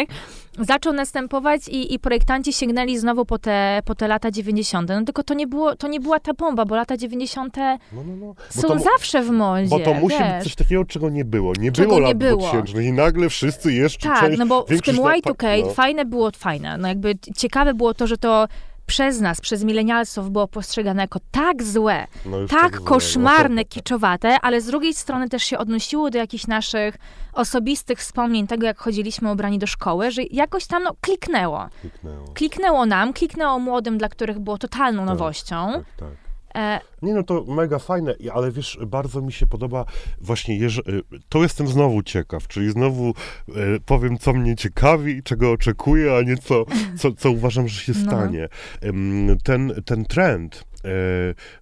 zaczął 0.59 0.92
następować 0.92 1.68
i, 1.68 1.94
i 1.94 1.98
projektanci 1.98 2.53
sięgnęli 2.53 2.98
znowu 2.98 3.24
po 3.24 3.38
te, 3.38 3.82
po 3.84 3.94
te 3.94 4.09
lata 4.09 4.30
90. 4.30 4.88
No 4.88 5.05
tylko 5.05 5.22
to 5.22 5.34
nie, 5.34 5.46
było, 5.46 5.76
to 5.76 5.88
nie 5.88 6.00
była 6.00 6.20
ta 6.20 6.34
bomba, 6.34 6.64
bo 6.64 6.74
lata 6.76 6.96
90. 6.96 7.57
No, 7.57 7.78
no, 7.92 8.16
no. 8.20 8.34
Są 8.51 8.68
to, 8.68 8.78
zawsze 8.78 9.22
w 9.22 9.30
modzie, 9.30 9.68
bo 9.68 9.78
to 9.78 9.95
musi 9.95 10.18
być 10.18 10.26
wiesz. 10.26 10.45
coś 10.45 10.55
takiego, 10.55 10.84
czego 10.84 11.11
nie 11.11 11.24
było. 11.24 11.53
Nie 11.59 11.72
Czego 11.72 11.88
było 11.88 12.01
nie 12.01 12.07
lat 12.07 12.16
było. 12.18 12.38
2000 12.53 12.84
i 12.84 12.93
nagle 12.93 13.28
wszyscy 13.28 13.72
jeszcze 13.72 14.09
Tak, 14.09 14.20
część, 14.20 14.38
no 14.38 14.47
bo 14.47 14.62
w 14.62 14.66
tym 14.82 14.97
lat- 14.97 15.16
Y2K 15.20 15.62
no. 15.64 15.70
fajne 15.70 16.05
było 16.05 16.30
fajne. 16.36 16.78
No 16.78 16.88
jakby 16.88 17.14
ciekawe 17.36 17.74
było 17.74 17.95
to, 17.95 18.07
że 18.07 18.16
to 18.18 18.49
przez 18.86 19.20
nas, 19.20 19.40
przez 19.40 19.64
milenialsów 19.64 20.30
było 20.30 20.49
postrzegane 20.49 21.03
jako 21.03 21.18
tak 21.30 21.62
złe, 21.62 22.07
No 22.26 22.36
tak 22.47 22.76
złe, 22.76 22.86
koszmarne, 22.86 23.62
no. 23.62 23.68
kiczowate, 23.68 24.40
ale 24.40 24.61
z 24.61 24.66
drugiej 24.66 24.95
strony 24.95 25.28
też 25.28 25.43
się 25.43 25.59
odnosiło 25.59 26.11
do 26.11 26.18
jakichś 26.18 26.47
naszych 26.47 26.97
osobistych 27.32 27.99
wspomnień, 27.99 28.47
tego 28.47 28.66
jak 28.66 28.78
chodziliśmy 28.78 29.32
ubrani 29.32 29.59
do 29.59 29.66
szkoły, 29.66 30.11
że 30.11 30.22
jakoś 30.22 30.66
tam 30.66 30.82
no, 30.82 30.90
kliknęło. 31.01 31.68
Kliknęło. 31.80 32.26
Kliknęło 32.34 32.86
nam, 32.86 33.12
kliknęło 33.12 33.59
młodym, 33.59 33.99
dla 33.99 34.09
których 34.09 34.38
było 34.38 34.59
totalną 34.59 35.05
nowością. 35.05 35.72
Tak, 35.72 35.84
tak. 35.97 36.22
E, 36.55 36.80
Nie 37.03 37.14
no, 37.14 37.22
to 37.22 37.44
mega 37.48 37.78
fajne, 37.78 38.14
ale 38.32 38.53
wiesz, 38.53 38.78
bardzo 38.86 39.22
mi 39.22 39.32
się 39.32 39.46
podoba 39.46 39.84
właśnie, 40.20 40.61
jeż- 40.61 40.88
y, 40.88 41.03
to 41.28 41.42
jestem 41.42 41.68
znowu 41.68 42.03
ciekaw, 42.03 42.48
czyli 42.48 42.70
znowu 42.72 43.14
y, 43.48 43.80
powiem, 43.86 44.18
co 44.18 44.32
mnie 44.32 44.57
ciekawi, 44.57 45.22
czego 45.22 45.53
oczekuję, 45.53 46.16
a 46.16 46.22
nie 46.22 46.36
co, 46.36 46.64
co, 46.98 47.12
co 47.12 47.30
uważam, 47.30 47.68
że 47.68 47.80
się 47.80 47.92
No. 48.05 48.11
stanie. 48.11 48.48
Ym, 48.84 49.36
Ten, 49.44 49.72
ten 49.84 50.05
trend 50.05 50.64
y, 50.84 50.88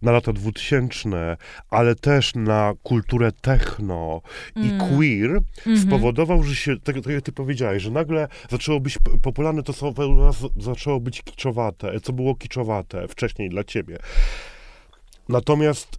na 0.03 0.13
lata 0.13 0.33
2000, 0.33 1.37
ale 1.71 1.95
też 1.95 2.35
na 2.35 2.73
kulturę 2.83 3.33
techno 3.33 4.21
i 4.57 4.71
Mm. 4.71 4.79
queer 4.97 5.31
mhm. 5.57 5.79
spowodował, 5.79 6.43
że 6.43 6.55
się, 6.55 6.77
tak, 6.81 6.95
tak 6.97 7.07
jak 7.13 7.23
ty 7.23 7.33
powiedziałeś, 7.33 7.83
że 7.83 7.91
nagle 7.91 8.29
zaczęło 8.51 8.81
być 8.81 8.99
popularne 9.23 9.63
to 9.63 9.73
słowo 9.73 10.09
u 10.09 10.15
nas 10.17 10.37
zaczęło 10.57 11.01
być 11.01 11.23
kiczowate, 11.23 12.01
co 12.01 12.13
było 12.13 12.35
kiczowate 12.35 13.09
wcześniej 13.09 13.49
dla 13.51 13.65
ciebie. 13.65 13.99
Natomiast 15.33 15.99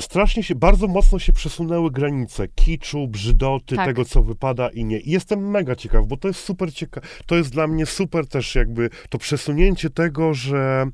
strasznie 0.00 0.42
się, 0.42 0.54
bardzo 0.54 0.88
mocno 0.88 1.18
się 1.18 1.32
przesunęły 1.32 1.90
granice 1.90 2.48
kiczu, 2.48 3.08
brzydoty, 3.08 3.76
Tak. 3.76 3.86
tego, 3.86 4.04
co 4.04 4.22
wypada 4.22 4.68
i 4.68 4.84
nie. 4.84 5.00
I 5.00 5.10
jestem 5.10 5.50
mega 5.50 5.76
ciekaw, 5.76 6.06
bo 6.06 6.16
to 6.16 6.28
jest 6.28 6.40
super 6.40 6.72
ciekawe, 6.74 7.06
to 7.26 7.36
jest 7.36 7.50
dla 7.50 7.66
mnie 7.66 7.86
super 7.86 8.26
też 8.26 8.54
jakby 8.54 8.90
to 9.10 9.18
przesunięcie 9.18 9.90
tego, 9.90 10.34
że 10.34 10.86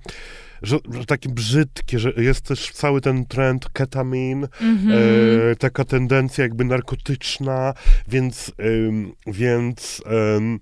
że, 0.62 0.78
że 0.90 1.06
takie 1.06 1.28
brzydkie, 1.28 1.98
że 1.98 2.12
jest 2.16 2.40
też 2.40 2.72
cały 2.72 3.00
ten 3.00 3.26
trend 3.26 3.68
ketamin, 3.72 4.48
Mhm. 4.60 4.98
e, 5.52 5.56
taka 5.56 5.84
tendencja 5.84 6.44
jakby 6.44 6.64
narkotyczna, 6.64 7.74
więc, 8.08 8.52
ym, 8.88 9.12
więc 9.26 10.02
ym, 10.36 10.60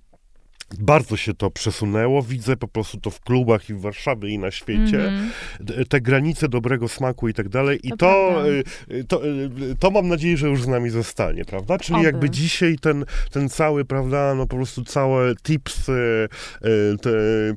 bardzo 0.78 1.16
się 1.16 1.34
to 1.34 1.50
przesunęło. 1.50 2.22
Widzę 2.22 2.56
po 2.56 2.68
prostu 2.68 3.00
to 3.00 3.10
w 3.10 3.20
klubach 3.20 3.70
i 3.70 3.74
w 3.74 3.80
Warszawie 3.80 4.28
i 4.28 4.38
na 4.38 4.50
świecie. 4.50 5.04
Mhm. 5.08 5.30
D- 5.60 5.84
Te 5.84 6.00
granice 6.00 6.48
dobrego 6.48 6.88
smaku 6.88 7.28
i 7.28 7.34
tak 7.34 7.48
dalej. 7.48 7.80
I 7.82 7.90
To 7.90 7.96
to, 7.96 8.48
y, 8.90 9.04
to, 9.04 9.26
y, 9.26 9.50
to 9.78 9.90
mam 9.90 10.08
nadzieję, 10.08 10.36
że 10.36 10.48
już 10.48 10.62
z 10.62 10.66
nami 10.68 10.90
zostanie, 10.90 11.44
prawda? 11.44 11.78
Czyli 11.78 11.96
Oby. 11.96 12.04
jakby 12.06 12.30
dzisiaj 12.30 12.76
ten, 12.80 13.04
ten 13.30 13.48
cały, 13.48 13.84
prawda, 13.84 14.34
no 14.34 14.46
po 14.46 14.56
prostu 14.56 14.84
całe 14.84 15.34
tipsy, 15.42 16.28
y, 16.64 16.98
te 17.02 17.10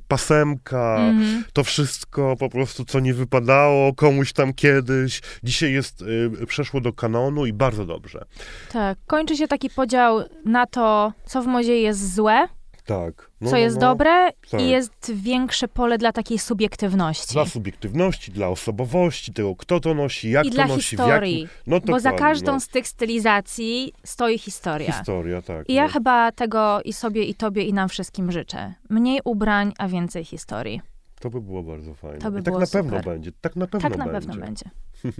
pasemka, 0.07 0.97
Mhm. 0.99 1.43
to 1.53 1.63
wszystko 1.63 2.35
po 2.39 2.49
prostu, 2.49 2.85
co 2.85 2.99
nie 2.99 3.13
wypadało 3.13 3.93
komuś 3.93 4.33
tam 4.33 4.53
kiedyś, 4.53 5.21
dzisiaj 5.43 5.73
jest, 5.73 6.03
przeszło 6.47 6.81
do 6.81 6.93
kanonu 6.93 7.45
i 7.45 7.53
bardzo 7.53 7.85
dobrze. 7.85 8.25
Tak, 8.71 8.97
kończy 9.07 9.37
się 9.37 9.47
taki 9.47 9.69
podział 9.69 10.19
na 10.45 10.65
to, 10.65 11.13
co 11.25 11.41
w 11.41 11.47
modzie 11.47 11.77
jest 11.81 12.15
złe, 12.15 12.47
Tak. 12.85 13.31
No, 13.41 13.49
co 13.49 13.55
no, 13.55 13.61
jest 13.61 13.75
no. 13.75 13.81
dobre 13.81 14.29
tak. 14.51 14.61
i 14.61 14.69
jest 14.69 15.11
większe 15.13 15.67
pole 15.67 15.97
dla 15.97 16.11
takiej 16.11 16.39
subiektywności. 16.39 17.33
Dla 17.33 17.45
subiektywności, 17.45 18.31
dla 18.31 18.47
osobowości, 18.47 19.33
tego, 19.33 19.55
kto 19.55 19.79
to 19.79 19.93
nosi, 19.93 20.29
jak 20.29 20.45
I 20.45 20.49
to 20.49 20.55
dla 20.55 20.67
nosi, 20.67 20.81
historii. 20.81 21.41
jakim... 21.41 21.57
No 21.67 21.79
Bo 21.79 21.99
za 21.99 22.11
każdą 22.11 22.53
no. 22.53 22.59
z 22.59 22.67
tych 22.67 22.87
stylizacji 22.87 23.93
stoi 24.03 24.37
historia. 24.37 24.91
Historia, 24.91 25.41
tak. 25.41 25.69
I 25.69 25.73
ja 25.73 25.83
no. 25.83 25.89
chyba 25.89 26.31
tego 26.31 26.81
i 26.81 26.93
sobie, 26.93 27.23
i 27.23 27.35
tobie, 27.35 27.63
i 27.63 27.73
nam 27.73 27.89
wszystkim 27.89 28.31
życzę. 28.31 28.73
Mniej 28.89 29.19
ubrań, 29.23 29.73
a 29.77 29.87
więcej 29.87 30.25
historii. 30.25 30.81
To 31.19 31.29
by 31.29 31.41
było 31.41 31.63
bardzo 31.63 31.93
fajne. 31.93 32.19
To 32.19 32.31
by 32.31 32.39
I 32.39 32.43
tak 32.43 32.53
na 32.53 32.67
pewno 32.67 32.97
super. 32.97 33.05
będzie. 33.05 33.31
Tak 33.41 33.55
na 33.55 33.67
pewno 33.67 33.89
tak 33.89 33.97
na 33.97 34.05
będzie. 34.05 34.27
pewno 34.27 34.45
będzie. 34.45 34.65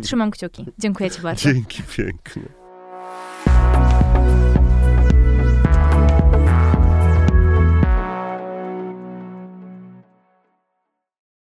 Trzymam 0.03 0.31
kciuki. 0.31 0.65
Dziękuję 0.79 1.11
ci 1.11 1.21
bardzo. 1.21 1.43
Dzięki 1.53 1.83
pięknie. 1.97 2.62